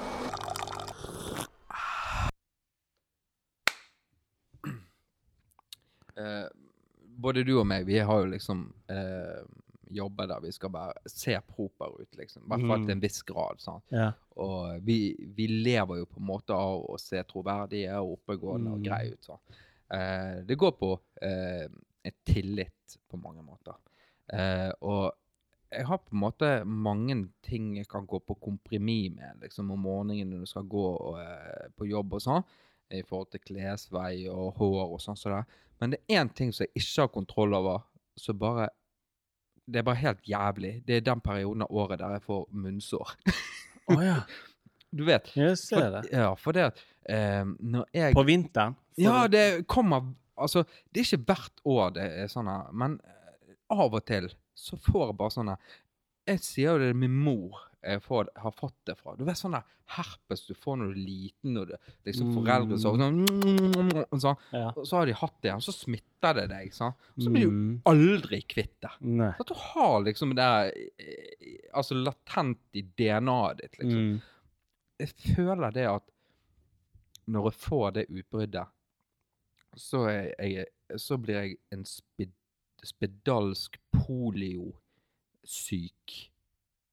Eh, 6.17 6.45
både 7.17 7.41
du 7.43 7.55
og 7.57 7.65
meg, 7.65 7.87
vi 7.89 7.95
har 8.05 8.19
jo 8.21 8.27
liksom 8.29 8.59
eh, 8.93 9.39
jobber 9.97 10.27
der 10.29 10.43
vi 10.43 10.51
skal 10.53 10.69
bare 10.73 10.93
se 11.09 11.33
proper 11.55 11.95
ut, 12.03 12.15
liksom. 12.19 12.43
I 12.45 12.49
hvert 12.51 12.67
fall 12.69 12.79
Mm. 12.79 12.85
til 12.85 12.93
en 12.95 13.01
viss 13.01 13.21
grad. 13.25 13.59
sant? 13.61 13.83
Ja. 13.89 14.11
Og 14.37 14.77
vi, 14.85 15.15
vi 15.35 15.47
lever 15.47 15.97
jo 16.03 16.05
på 16.05 16.19
en 16.21 16.27
måte 16.27 16.53
av 16.53 16.85
å 16.85 16.99
se 17.01 17.17
troverdige 17.23 17.97
og 18.01 18.19
oppegående 18.19 18.71
og 18.75 18.79
Mm. 18.79 18.83
greie 18.85 19.13
ut. 19.13 19.23
sånn. 19.25 19.41
Eh, 19.93 20.37
det 20.47 20.57
går 20.59 20.71
på 20.79 20.93
eh, 21.21 21.67
et 22.03 22.17
tillit 22.27 22.97
på 23.09 23.19
mange 23.21 23.43
måter. 23.45 23.75
Eh, 24.33 24.71
og 24.81 25.11
jeg 25.73 25.87
har 25.89 25.97
på 26.03 26.13
en 26.13 26.21
måte 26.21 26.49
mange 26.65 27.15
ting 27.45 27.73
jeg 27.77 27.87
kan 27.89 28.05
gå 28.09 28.19
på 28.21 28.35
kompromiss 28.41 29.13
med 29.15 29.41
liksom 29.41 29.71
om 29.73 29.81
morgenen 29.87 30.29
når 30.29 30.43
du 30.45 30.51
skal 30.51 30.67
gå 30.69 30.85
eh, 31.21 31.65
på 31.77 31.87
jobb 31.89 32.13
og 32.19 32.23
sånn, 32.23 32.45
i 32.93 33.01
forhold 33.07 33.31
til 33.33 33.41
klesvei 33.41 34.27
og 34.29 34.53
hår 34.59 34.83
og 34.85 35.01
sånn 35.01 35.17
Så. 35.17 35.41
Men 35.81 35.95
det 35.95 36.03
er 36.05 36.21
én 36.21 36.29
ting 36.29 36.53
som 36.53 36.67
jeg 36.67 36.83
ikke 36.83 37.05
har 37.07 37.13
kontroll 37.13 37.57
over, 37.57 37.85
så 38.15 38.33
bare 38.33 38.69
Det 39.65 39.79
er 39.79 39.83
bare 39.87 39.95
helt 39.95 40.25
jævlig. 40.27 40.83
Det 40.85 40.97
er 40.97 41.01
den 41.01 41.21
perioden 41.23 41.61
av 41.63 41.71
året 41.71 41.99
der 41.99 42.17
jeg 42.17 42.23
får 42.25 42.41
munnsår. 42.51 43.13
Å 43.87 44.01
ja. 44.03 44.17
Du 44.93 45.05
vet. 45.07 45.31
Jeg 45.33 45.57
ser 45.57 45.79
For, 45.79 45.89
det. 45.95 46.01
ja, 46.11 46.33
for 46.37 46.53
det 46.53 46.65
at 46.67 46.81
når 47.59 47.85
jeg 47.93 48.13
På 48.15 48.23
vinteren. 48.27 48.75
Ja, 48.97 49.27
det 49.27 49.65
kommer 49.67 50.13
Altså, 50.37 50.63
det 50.91 51.01
er 51.01 51.05
ikke 51.17 51.25
hvert 51.29 51.59
år 51.69 51.91
det 51.93 52.05
er 52.23 52.27
sånn 52.31 52.47
men 52.73 52.99
eh, 53.05 53.53
av 53.69 53.93
og 53.93 54.05
til 54.05 54.31
så 54.57 54.77
får 54.81 55.07
jeg 55.11 55.17
bare 55.17 55.29
sånn 55.35 55.57
Jeg 56.27 56.39
sier 56.39 56.71
jo 56.73 56.79
det 56.79 56.95
min 56.95 57.13
mor 57.13 57.59
får, 57.99 58.29
har 58.39 58.51
fått 58.55 58.77
det 58.87 58.93
fra. 58.95 59.11
Du 59.19 59.25
vet 59.27 59.35
sånn 59.35 59.57
herpes 59.97 60.45
du 60.47 60.53
får 60.55 60.77
når 60.79 60.93
du 60.93 60.93
er 60.93 61.01
liten, 61.03 61.57
og 61.59 61.67
det, 61.67 61.77
liksom 62.07 62.29
foreldre 62.33 62.77
så, 62.79 62.93
sånn, 62.95 63.17
og 64.07 64.21
sånn, 64.23 64.37
Ja. 64.55 64.69
og 64.71 64.85
så 64.87 65.01
har 65.01 65.05
de 65.09 65.15
hatt 65.19 65.35
det, 65.41 65.49
igjen, 65.49 65.61
så 65.65 65.73
smitter 65.75 66.33
det 66.37 66.45
deg. 66.53 66.71
sant? 66.73 66.95
Så 67.19 67.29
blir 67.29 67.43
du 67.43 67.51
Mm. 67.51 67.81
aldri 67.85 68.39
kvitt 68.47 68.79
det. 68.79 68.93
Så 69.01 69.41
at 69.41 69.47
du 69.47 69.53
har 69.53 69.99
liksom 70.01 70.29
det 70.29 70.37
der 70.37 70.71
eh, 70.97 71.57
Altså 71.75 71.95
latent 71.99 72.59
i 72.73 72.81
DNA-et 72.83 73.57
ditt, 73.57 73.77
liksom 73.79 73.99
Mm. 74.13 74.21
jeg 74.99 75.09
føler 75.35 75.73
det 75.73 75.85
at 75.89 76.03
når 77.25 77.49
jeg 77.51 77.53
får 77.63 77.89
det 77.97 78.05
utbruddet, 78.09 78.67
så, 79.75 80.03
jeg, 80.09 80.65
så 81.01 81.17
blir 81.17 81.35
jeg 81.41 81.55
en 81.73 81.85
sped, 81.85 82.31
spedalsk 82.83 83.77
poliosyk 83.95 84.73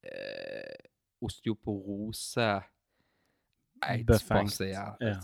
eh, 0.04 0.76
osteoporose 1.20 2.46
aids-pasient, 3.82 4.96
Ja. 5.00 5.14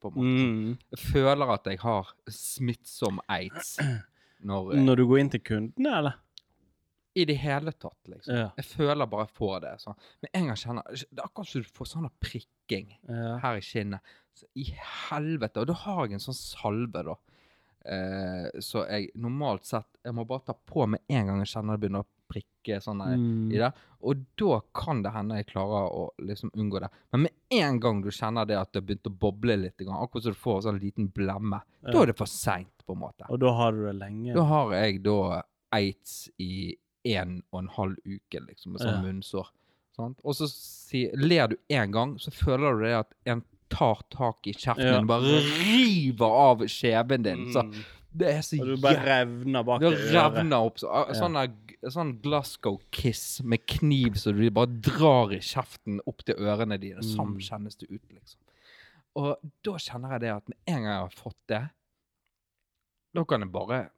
på 0.00 0.08
en 0.08 0.14
måte. 0.14 0.20
Mm. 0.20 0.78
Jeg 0.90 0.98
føler 0.98 1.46
at 1.54 1.66
jeg 1.66 1.78
har 1.80 2.14
smittsom 2.28 3.20
aids 3.28 3.78
når, 4.48 4.74
Når 4.76 4.94
du 4.96 5.06
går 5.08 5.18
inn 5.20 5.30
til 5.30 5.40
kundene, 5.44 5.96
eller? 5.98 6.12
I 7.16 7.24
det 7.24 7.36
hele 7.38 7.72
tatt, 7.72 7.98
liksom. 8.08 8.34
Ja. 8.34 8.48
Jeg 8.56 8.64
føler 8.64 9.06
bare 9.06 9.26
jeg 9.28 9.34
får 9.36 9.60
det. 9.62 9.74
sånn. 9.80 9.96
Men 10.22 10.30
en 10.34 10.46
gang 10.48 10.56
kjenner 10.56 10.82
Det 10.90 11.18
er 11.20 11.24
akkurat 11.28 11.46
som 11.48 11.62
du 11.62 11.68
får 11.68 11.86
sånn 11.92 12.10
prikking 12.20 12.96
Ja. 13.08 13.38
her 13.38 13.56
i 13.56 13.60
kinnet. 13.60 14.00
Så 14.34 14.44
I 14.56 14.64
helvete. 15.10 15.60
Og 15.60 15.66
da 15.68 15.72
har 15.74 16.06
jeg 16.06 16.14
en 16.14 16.18
sånn 16.18 16.34
salve, 16.34 17.04
da. 17.04 17.14
Eh, 17.86 18.48
så 18.64 18.86
jeg 18.88 19.10
normalt 19.20 19.66
sett 19.68 19.84
Jeg 20.04 20.14
må 20.14 20.24
bare 20.26 20.40
ta 20.46 20.54
på 20.54 20.86
med 20.88 21.00
en 21.08 21.26
gang 21.26 21.38
jeg 21.44 21.50
kjenner 21.52 21.76
det 21.76 21.82
begynner 21.84 22.04
å 22.04 22.06
prikke 22.32 22.78
sånn 22.80 22.98
der, 22.98 23.16
Mm. 23.16 23.52
i 23.52 23.58
det. 23.58 23.72
Og 24.02 24.24
da 24.36 24.60
kan 24.74 25.02
det 25.02 25.12
hende 25.12 25.36
jeg 25.36 25.46
klarer 25.46 25.92
å 25.92 26.10
liksom 26.18 26.50
unngå 26.52 26.80
det. 26.80 26.88
Men 27.12 27.22
med 27.22 27.32
en 27.50 27.78
gang 27.80 28.00
du 28.02 28.08
kjenner 28.10 28.46
det 28.46 28.56
at 28.58 28.72
det 28.72 28.80
har 28.82 28.86
begynt 28.88 29.06
å 29.12 29.18
boble 29.18 29.56
litt, 29.60 29.76
akkurat 29.78 30.22
som 30.22 30.32
du 30.32 30.38
får 30.38 30.56
en 30.56 30.62
sånn 30.62 30.80
liten 30.80 31.08
blemme, 31.12 31.60
da 31.82 32.02
er 32.02 32.06
det 32.06 32.16
for 32.16 32.26
seint, 32.26 32.82
på 32.86 32.92
en 32.94 33.00
måte. 33.00 33.28
Og 33.30 33.38
da 33.40 33.52
har 33.52 33.72
du 33.72 33.84
det 33.84 33.94
lenge? 34.00 34.34
Da 34.34 34.42
har 34.44 34.70
jeg 34.72 35.02
da 35.02 35.42
aids 35.72 36.30
i 36.38 36.74
en 37.04 37.42
og 37.52 37.58
en 37.62 37.68
halv 37.68 37.96
uke, 38.06 38.40
liksom, 38.48 38.72
med 38.72 38.80
sånn 38.80 38.94
Ja. 38.96 39.02
munnsår. 39.02 39.46
Sant? 39.96 40.18
Og 40.24 40.34
så 40.34 40.48
si, 40.50 41.10
ler 41.14 41.48
du 41.48 41.56
en 41.70 41.90
gang, 41.92 42.16
så 42.18 42.30
føler 42.32 42.78
du 42.78 42.84
det 42.84 42.94
at 42.94 43.12
en 43.26 43.44
tar 43.70 44.02
tak 44.10 44.46
i 44.46 44.52
kjeften 44.52 44.86
Ja. 44.86 44.98
din 44.98 45.06
bare 45.06 45.22
river 45.22 46.26
av 46.26 46.58
skjeven 46.66 47.22
din. 47.22 47.52
Så 47.52 47.62
Mm. 47.62 47.84
det 48.16 48.28
er 48.28 48.40
så 48.42 48.58
du 48.64 48.76
bare 48.76 49.04
revner 49.04 49.64
bak 49.64 49.80
Det 49.80 50.12
revner 50.12 50.56
opp. 50.66 50.78
Så, 50.78 50.86
sånn, 51.14 51.34
der- 51.34 51.90
sånn 51.90 52.20
Glasgow-kiss 52.22 53.42
med 53.42 53.66
kniv 53.66 54.14
så 54.16 54.32
du 54.36 54.50
bare 54.50 54.66
drar 54.66 55.32
i 55.32 55.38
kjeften 55.38 56.00
opp 56.06 56.24
til 56.24 56.34
ørene 56.36 56.78
dine. 56.80 57.00
Sånn 57.02 57.34
Mm. 57.36 57.40
kjennes 57.40 57.76
det 57.76 57.90
ut, 57.90 58.02
liksom. 58.12 58.36
Og 59.16 59.38
da 59.62 59.72
kjenner 59.72 60.10
jeg 60.12 60.20
det 60.22 60.30
at 60.30 60.48
med 60.48 60.58
en 60.66 60.74
gang 60.82 60.84
jeg 60.84 61.00
har 61.00 61.08
fått 61.10 61.46
det, 61.46 61.70
da 63.14 63.24
kan 63.24 63.40
jeg 63.40 63.52
bare 63.52 63.90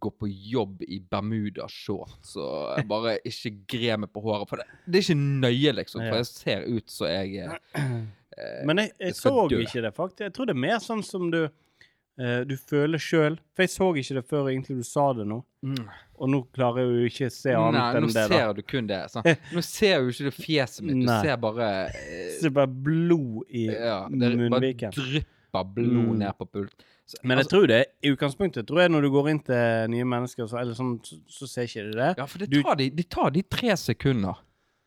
gå 0.00 0.10
på 0.20 0.28
jobb 0.30 0.82
i 0.86 0.98
Bermuda-shorts 1.10 2.36
og 2.40 2.58
jeg 2.78 2.88
bare 2.90 3.16
ikke 3.28 3.54
gre 3.74 3.96
meg 4.04 4.12
på 4.14 4.22
håret. 4.24 4.48
For 4.50 4.60
det, 4.62 4.66
det 4.86 5.00
er 5.00 5.06
ikke 5.08 5.20
nøye, 5.44 5.72
liksom. 5.80 6.04
For 6.08 6.20
jeg 6.20 6.30
ser 6.32 6.66
ut 6.68 6.90
som 6.92 7.10
jeg 7.12 7.48
eh, 7.48 7.88
Men 8.68 8.84
jeg, 8.84 8.92
jeg 9.00 9.14
det 9.14 9.16
så 9.18 9.32
dø. 9.50 9.62
ikke 9.64 9.82
det, 9.82 9.94
faktisk. 9.96 10.26
Jeg 10.28 10.36
tror 10.36 10.46
det 10.50 10.54
er 10.54 10.62
mer 10.68 10.78
sånn 10.84 11.00
som 11.02 11.24
du 11.32 11.40
eh, 11.48 12.42
du 12.46 12.52
føler 12.60 13.00
sjøl. 13.02 13.38
For 13.56 13.64
jeg 13.66 13.72
så 13.74 13.88
ikke 13.98 14.18
det 14.20 14.22
før 14.30 14.50
egentlig 14.52 14.76
du 14.78 14.84
sa 14.86 15.08
det 15.18 15.26
nå. 15.26 15.40
Mm. 15.66 15.80
Og 16.18 16.30
nå 16.30 16.40
klarer 16.54 16.84
jeg 16.84 16.92
jo 16.94 17.08
ikke 17.10 17.26
å 17.30 17.34
se 17.34 17.54
annet 17.54 17.78
Nei, 17.78 17.88
enn 17.98 18.04
nå 18.06 18.10
det. 18.12 18.14
da. 18.30 18.36
ser 18.36 18.52
du 18.54 18.62
kun 18.66 18.86
det. 18.90 19.00
Sant? 19.10 19.26
Nå 19.56 19.62
ser 19.66 19.96
jo 20.04 20.12
ikke 20.14 20.28
det 20.28 20.34
fjeset 20.38 20.86
mitt, 20.86 21.02
du 21.02 21.10
ser 21.26 21.36
bare 21.42 21.68
eh, 21.90 22.30
Ser 22.38 22.50
er 22.52 22.54
bare 22.60 22.70
blod 22.88 23.42
i 23.50 23.64
ja, 23.70 23.98
Det 24.10 24.30
bare 24.54 24.72
drypper 24.94 25.68
blod 25.74 25.96
Mm. 26.12 26.18
ned 26.22 26.38
på 26.38 26.46
pult. 26.52 26.86
Men 27.22 27.38
jeg 27.38 27.44
altså, 27.46 27.50
tror 27.56 27.66
det, 27.70 27.78
i 28.04 28.10
utgangspunktet 28.12 28.66
tror 28.68 28.80
jeg 28.82 28.90
når 28.92 29.00
du 29.06 29.10
går 29.14 29.28
inn 29.30 29.38
til 29.46 29.90
nye 29.94 30.04
mennesker, 30.04 30.46
så, 30.50 30.58
eller 30.60 30.74
sånn, 30.76 30.98
så, 31.04 31.16
så 31.32 31.46
ser 31.48 31.62
ikke 31.70 31.84
de 31.86 31.94
det. 31.96 32.08
Ja, 32.18 32.26
for 32.28 32.38
det 32.42 32.50
du- 32.52 32.62
tar, 32.62 32.74
de, 32.76 32.90
de 32.90 33.02
tar 33.08 33.30
de 33.32 33.42
tre 33.42 33.76
sekunder 33.80 34.42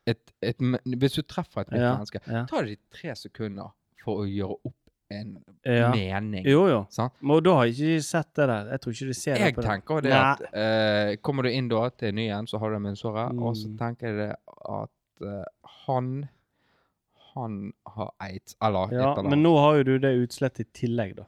et, 0.08 0.22
et, 0.42 0.58
Hvis 0.86 1.14
du 1.18 1.22
treffer 1.24 1.62
et 1.62 1.72
nytt 1.72 1.82
Ja, 1.82 1.96
menneske, 1.98 2.22
ja. 2.28 2.44
tar 2.50 2.66
de 2.70 2.76
tre 2.94 3.16
sekunder 3.16 3.72
for 4.04 4.22
å 4.22 4.28
gjøre 4.30 4.58
opp 4.70 4.78
en 5.12 5.34
Ja. 5.66 5.90
mening. 5.92 6.46
Jo, 6.48 6.68
jo. 6.70 6.80
Sant? 6.90 7.14
Men 7.22 7.42
da 7.44 7.54
har 7.58 7.66
jeg 7.68 7.76
ikke 7.76 8.04
sett 8.08 8.30
det 8.40 8.48
der. 8.48 8.70
Jeg 8.72 8.82
tror 8.82 8.94
ikke 8.96 9.08
de 9.10 9.14
ser 9.20 9.36
Jeg 9.36 9.44
det 9.52 9.56
på 9.58 9.62
det. 9.62 9.70
tenker 9.70 10.02
det 10.06 10.14
at 10.16 10.42
uh, 10.54 11.16
Kommer 11.22 11.44
du 11.44 11.50
inn 11.52 11.68
da 11.74 11.90
til 11.90 12.14
ny 12.16 12.30
en, 12.32 12.48
så 12.48 12.58
har 12.62 12.70
du 12.72 12.76
en 12.78 12.86
munnsåre, 12.86 13.26
mm. 13.34 13.42
og 13.44 13.56
så 13.60 13.68
Mm. 13.68 13.78
tenker 13.82 14.08
jeg 14.08 14.18
det 14.22 14.36
at 14.78 15.26
uh, 15.26 15.44
han 15.86 16.30
Han 17.36 17.72
har 17.88 18.10
eit, 18.22 18.56
eller 18.62 18.88
et 18.90 18.94
eller 18.94 19.20
annet. 19.20 19.30
men 19.30 19.44
nå 19.44 19.54
har 19.60 19.78
jo 19.78 19.84
du 19.84 19.94
det 20.00 20.10
utslettet 20.28 20.66
i 20.66 20.72
tillegg, 20.86 21.16
da. 21.16 21.24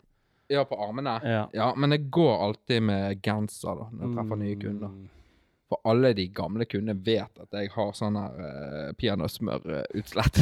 Ja, 0.51 0.65
på 0.65 0.75
armene. 0.83 1.17
Ja. 1.23 1.43
Ja, 1.53 1.69
men 1.75 1.91
jeg 1.95 2.09
går 2.13 2.43
alltid 2.47 2.83
med 2.83 3.21
genser 3.25 3.77
da, 3.79 3.89
når 3.91 4.05
jeg 4.07 4.15
treffer 4.17 4.39
nye 4.41 4.55
kunder. 4.59 4.93
Mm. 4.93 5.09
For 5.71 5.89
alle 5.89 6.11
de 6.13 6.27
gamle 6.35 6.65
kundene 6.69 6.99
vet 7.05 7.39
at 7.41 7.55
jeg 7.57 7.71
har 7.73 7.93
sånn 7.97 8.17
her 8.19 8.41
uh, 8.43 8.89
peanøttsmørutslett. 8.99 10.41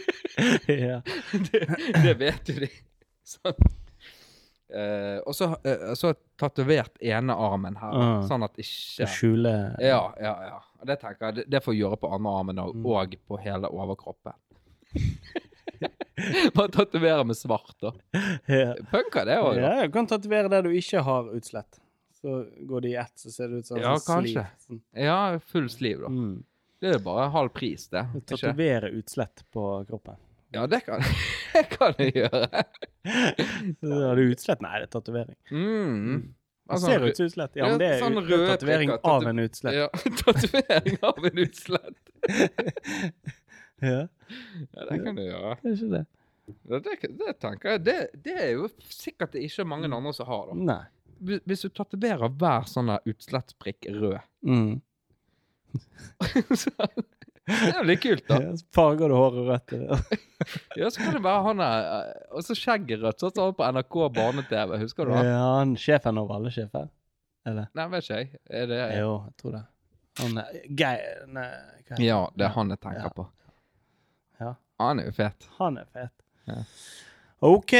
ja. 0.68 1.00
det, 1.48 1.62
det 2.04 2.12
vet 2.20 2.52
jo 2.52 2.58
de. 2.62 2.68
Sånn. 3.26 3.72
Uh, 4.72 5.18
og 5.28 5.34
så 5.36 5.50
uh, 5.52 5.90
jeg 5.92 6.16
tatovert 6.40 6.94
ene 7.04 7.34
armen 7.36 7.74
her, 7.76 7.92
uh, 7.98 8.22
sånn 8.24 8.46
at 8.46 8.54
ikke 8.56 9.08
skjule 9.10 9.50
Ja, 9.84 10.06
ja, 10.16 10.32
ja. 10.48 10.60
Det 10.88 10.96
tenker 11.02 11.26
jeg, 11.28 11.34
det, 11.36 11.44
det 11.52 11.60
får 11.64 11.76
jeg 11.76 11.82
gjøre 11.84 11.98
på 12.00 12.12
andre 12.16 12.32
armen 12.38 12.62
og, 12.62 12.72
Mm. 12.78 12.86
og 12.88 13.18
på 13.28 13.40
hele 13.42 13.68
overkroppen. 13.68 14.38
Bare 16.56 16.68
tatovere 16.74 17.24
med 17.24 17.36
svart, 17.36 17.74
da. 17.80 17.92
Ja. 18.46 18.74
Funker 18.90 19.26
det 19.28 19.38
òg? 19.42 19.60
Ja, 19.60 19.74
du 19.86 19.92
kan 19.94 20.08
tatovere 20.10 20.50
der 20.52 20.66
du 20.66 20.72
ikke 20.76 21.02
har 21.06 21.30
utslett. 21.36 21.80
Så 22.22 22.44
går 22.68 22.84
det 22.84 22.90
i 22.92 22.98
ett, 23.02 23.14
så 23.18 23.30
ser 23.34 23.48
det 23.50 23.62
ut 23.62 23.66
som 23.66 23.80
Ja, 23.82 23.96
sånn 23.98 24.22
kanskje. 24.22 24.44
sliv. 24.44 24.66
Sånn. 24.66 24.82
Ja, 25.04 25.20
full 25.52 25.70
sliv, 25.72 26.04
da. 26.04 26.10
Mm. 26.12 26.36
Det 26.82 26.92
er 26.96 27.02
bare 27.02 27.28
halv 27.34 27.50
pris, 27.54 27.88
det. 27.90 28.04
Tatovere 28.26 28.90
utslett 28.98 29.44
på 29.54 29.64
kroppen. 29.88 30.18
Ja, 30.52 30.66
det 30.66 30.80
kan, 30.86 31.02
det 31.54 31.64
kan 31.72 31.94
jeg 31.98 32.14
gjøre. 32.20 32.62
Så 33.80 33.92
Har 34.06 34.16
du 34.20 34.22
utslett? 34.28 34.62
Nei, 34.62 34.76
det 34.82 34.88
er 34.88 34.92
tatovering. 34.92 35.38
Mm. 35.50 36.34
Altså, 36.72 36.86
ser 36.86 37.06
ut 37.06 37.16
som 37.18 37.26
utslett. 37.26 37.56
Ja, 37.58 37.68
men 37.72 37.80
det 37.80 37.88
er 37.90 38.02
sånn 38.02 38.18
er 38.22 38.44
tatovering 38.52 38.92
av 39.02 39.26
en 39.28 39.42
utslett. 39.42 39.74
Ja, 39.76 39.88
tatovering 40.22 40.98
av 41.02 41.26
en 41.26 41.40
utslett. 41.42 42.12
Ja, 43.82 44.02
Ja, 44.72 44.84
det 44.88 44.98
kan 45.04 45.16
du 45.18 45.22
gjøre. 45.26 45.56
det 45.62 45.72
er 45.82 45.88
det. 45.92 46.04
Det, 46.66 47.10
det 47.18 47.34
tenker 47.40 47.70
jeg. 47.74 47.82
Det, 47.86 47.96
det 48.24 48.36
er 48.42 48.50
jo 48.56 48.68
sikkert 48.88 49.32
det 49.36 49.42
ikke 49.46 49.64
mange 49.68 49.90
andre 49.92 50.12
som 50.16 50.26
har, 50.26 50.46
da. 50.50 50.54
Nei. 50.54 50.82
Hvis- 51.46 51.62
du 51.62 51.68
tatoverer 51.70 52.28
hver 52.34 52.64
sånn 52.66 52.90
utslettsprikk 53.06 53.86
rød 53.94 54.18
Mm. 54.42 54.80
så, 56.56 56.70
Det 57.46 57.58
er 57.72 57.78
jo 57.80 57.84
litt 57.88 58.00
kult, 58.02 58.24
da. 58.28 58.36
Ja, 58.42 58.50
så 58.58 58.66
farger 58.74 59.08
du 59.12 59.14
håret 59.18 59.46
rødt. 59.72 59.72
Ja, 60.80 60.88
så 60.90 60.98
kan 61.04 61.14
det 61.16 61.22
være 61.24 61.42
han 61.46 61.60
der 61.62 61.84
eh, 61.86 62.24
Og 62.36 62.42
så 62.46 62.56
skjegget 62.58 63.02
rødt, 63.04 63.20
sånn 63.22 63.32
som 63.36 63.48
han 63.50 63.56
på 63.58 63.68
NRK 63.76 63.96
barne-TV. 64.16 64.76
Husker 64.82 65.06
du 65.08 65.14
det? 65.14 65.22
Ja, 65.28 65.42
han 65.60 65.76
sjefen 65.78 66.18
over 66.22 66.38
alle 66.40 66.50
sjefer. 66.54 66.88
Eller? 67.46 67.68
Nei, 67.74 67.86
vet 67.94 68.04
ikke 68.06 68.18
jeg. 68.20 68.32
Er 68.50 68.66
det 68.70 68.80
Jo, 69.00 69.12
jeg 69.28 69.36
tror 69.42 69.56
det. 69.58 69.62
Han 70.20 70.38
er 70.42 70.58
Geir 70.82 71.22
Nei, 71.32 71.46
hva 71.48 71.94
heter 71.94 72.04
Ja, 72.04 72.18
det 72.36 72.44
er 72.46 72.52
han 72.58 72.74
jeg 72.74 72.82
tenker 72.82 73.06
Ja. 73.08 73.14
på. 73.16 73.28
Han 74.82 74.98
er 74.98 75.10
jo 75.10 75.14
fet. 75.16 75.48
Han 75.58 75.78
er 75.78 75.86
fet. 75.94 76.12
Ja. 76.50 76.58
OK. 77.46 77.74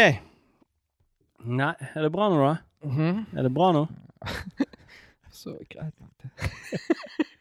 Nei, 1.42 1.72
er 1.94 2.06
det 2.06 2.12
bra 2.14 2.28
nå, 2.30 2.38
da? 2.44 2.54
Mhm. 2.86 3.24
Er 3.34 3.48
det 3.48 3.52
bra 3.54 3.72
nå? 3.74 3.86
Så 5.42 5.56
greit. 5.70 5.94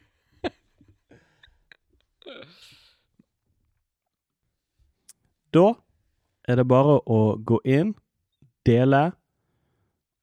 Da 5.51 5.73
er 6.47 6.61
det 6.61 6.63
bare 6.71 6.93
å 7.11 7.35
gå 7.35 7.57
inn, 7.67 7.89
dele 8.63 9.09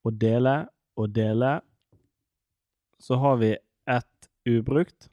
og 0.06 0.16
dele 0.22 0.54
og 0.96 1.10
dele. 1.12 1.58
Så 2.98 3.18
har 3.20 3.36
vi 3.42 3.50
ett 3.84 4.30
ubrukt 4.48 5.10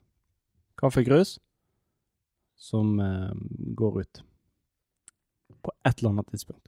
kaffegrus 0.80 1.36
som 2.56 3.00
eh, 3.00 3.32
går 3.76 4.00
ut 4.00 4.22
på 5.62 5.72
et 5.84 5.98
eller 5.98 6.10
annet 6.10 6.30
tidspunkt. 6.30 6.65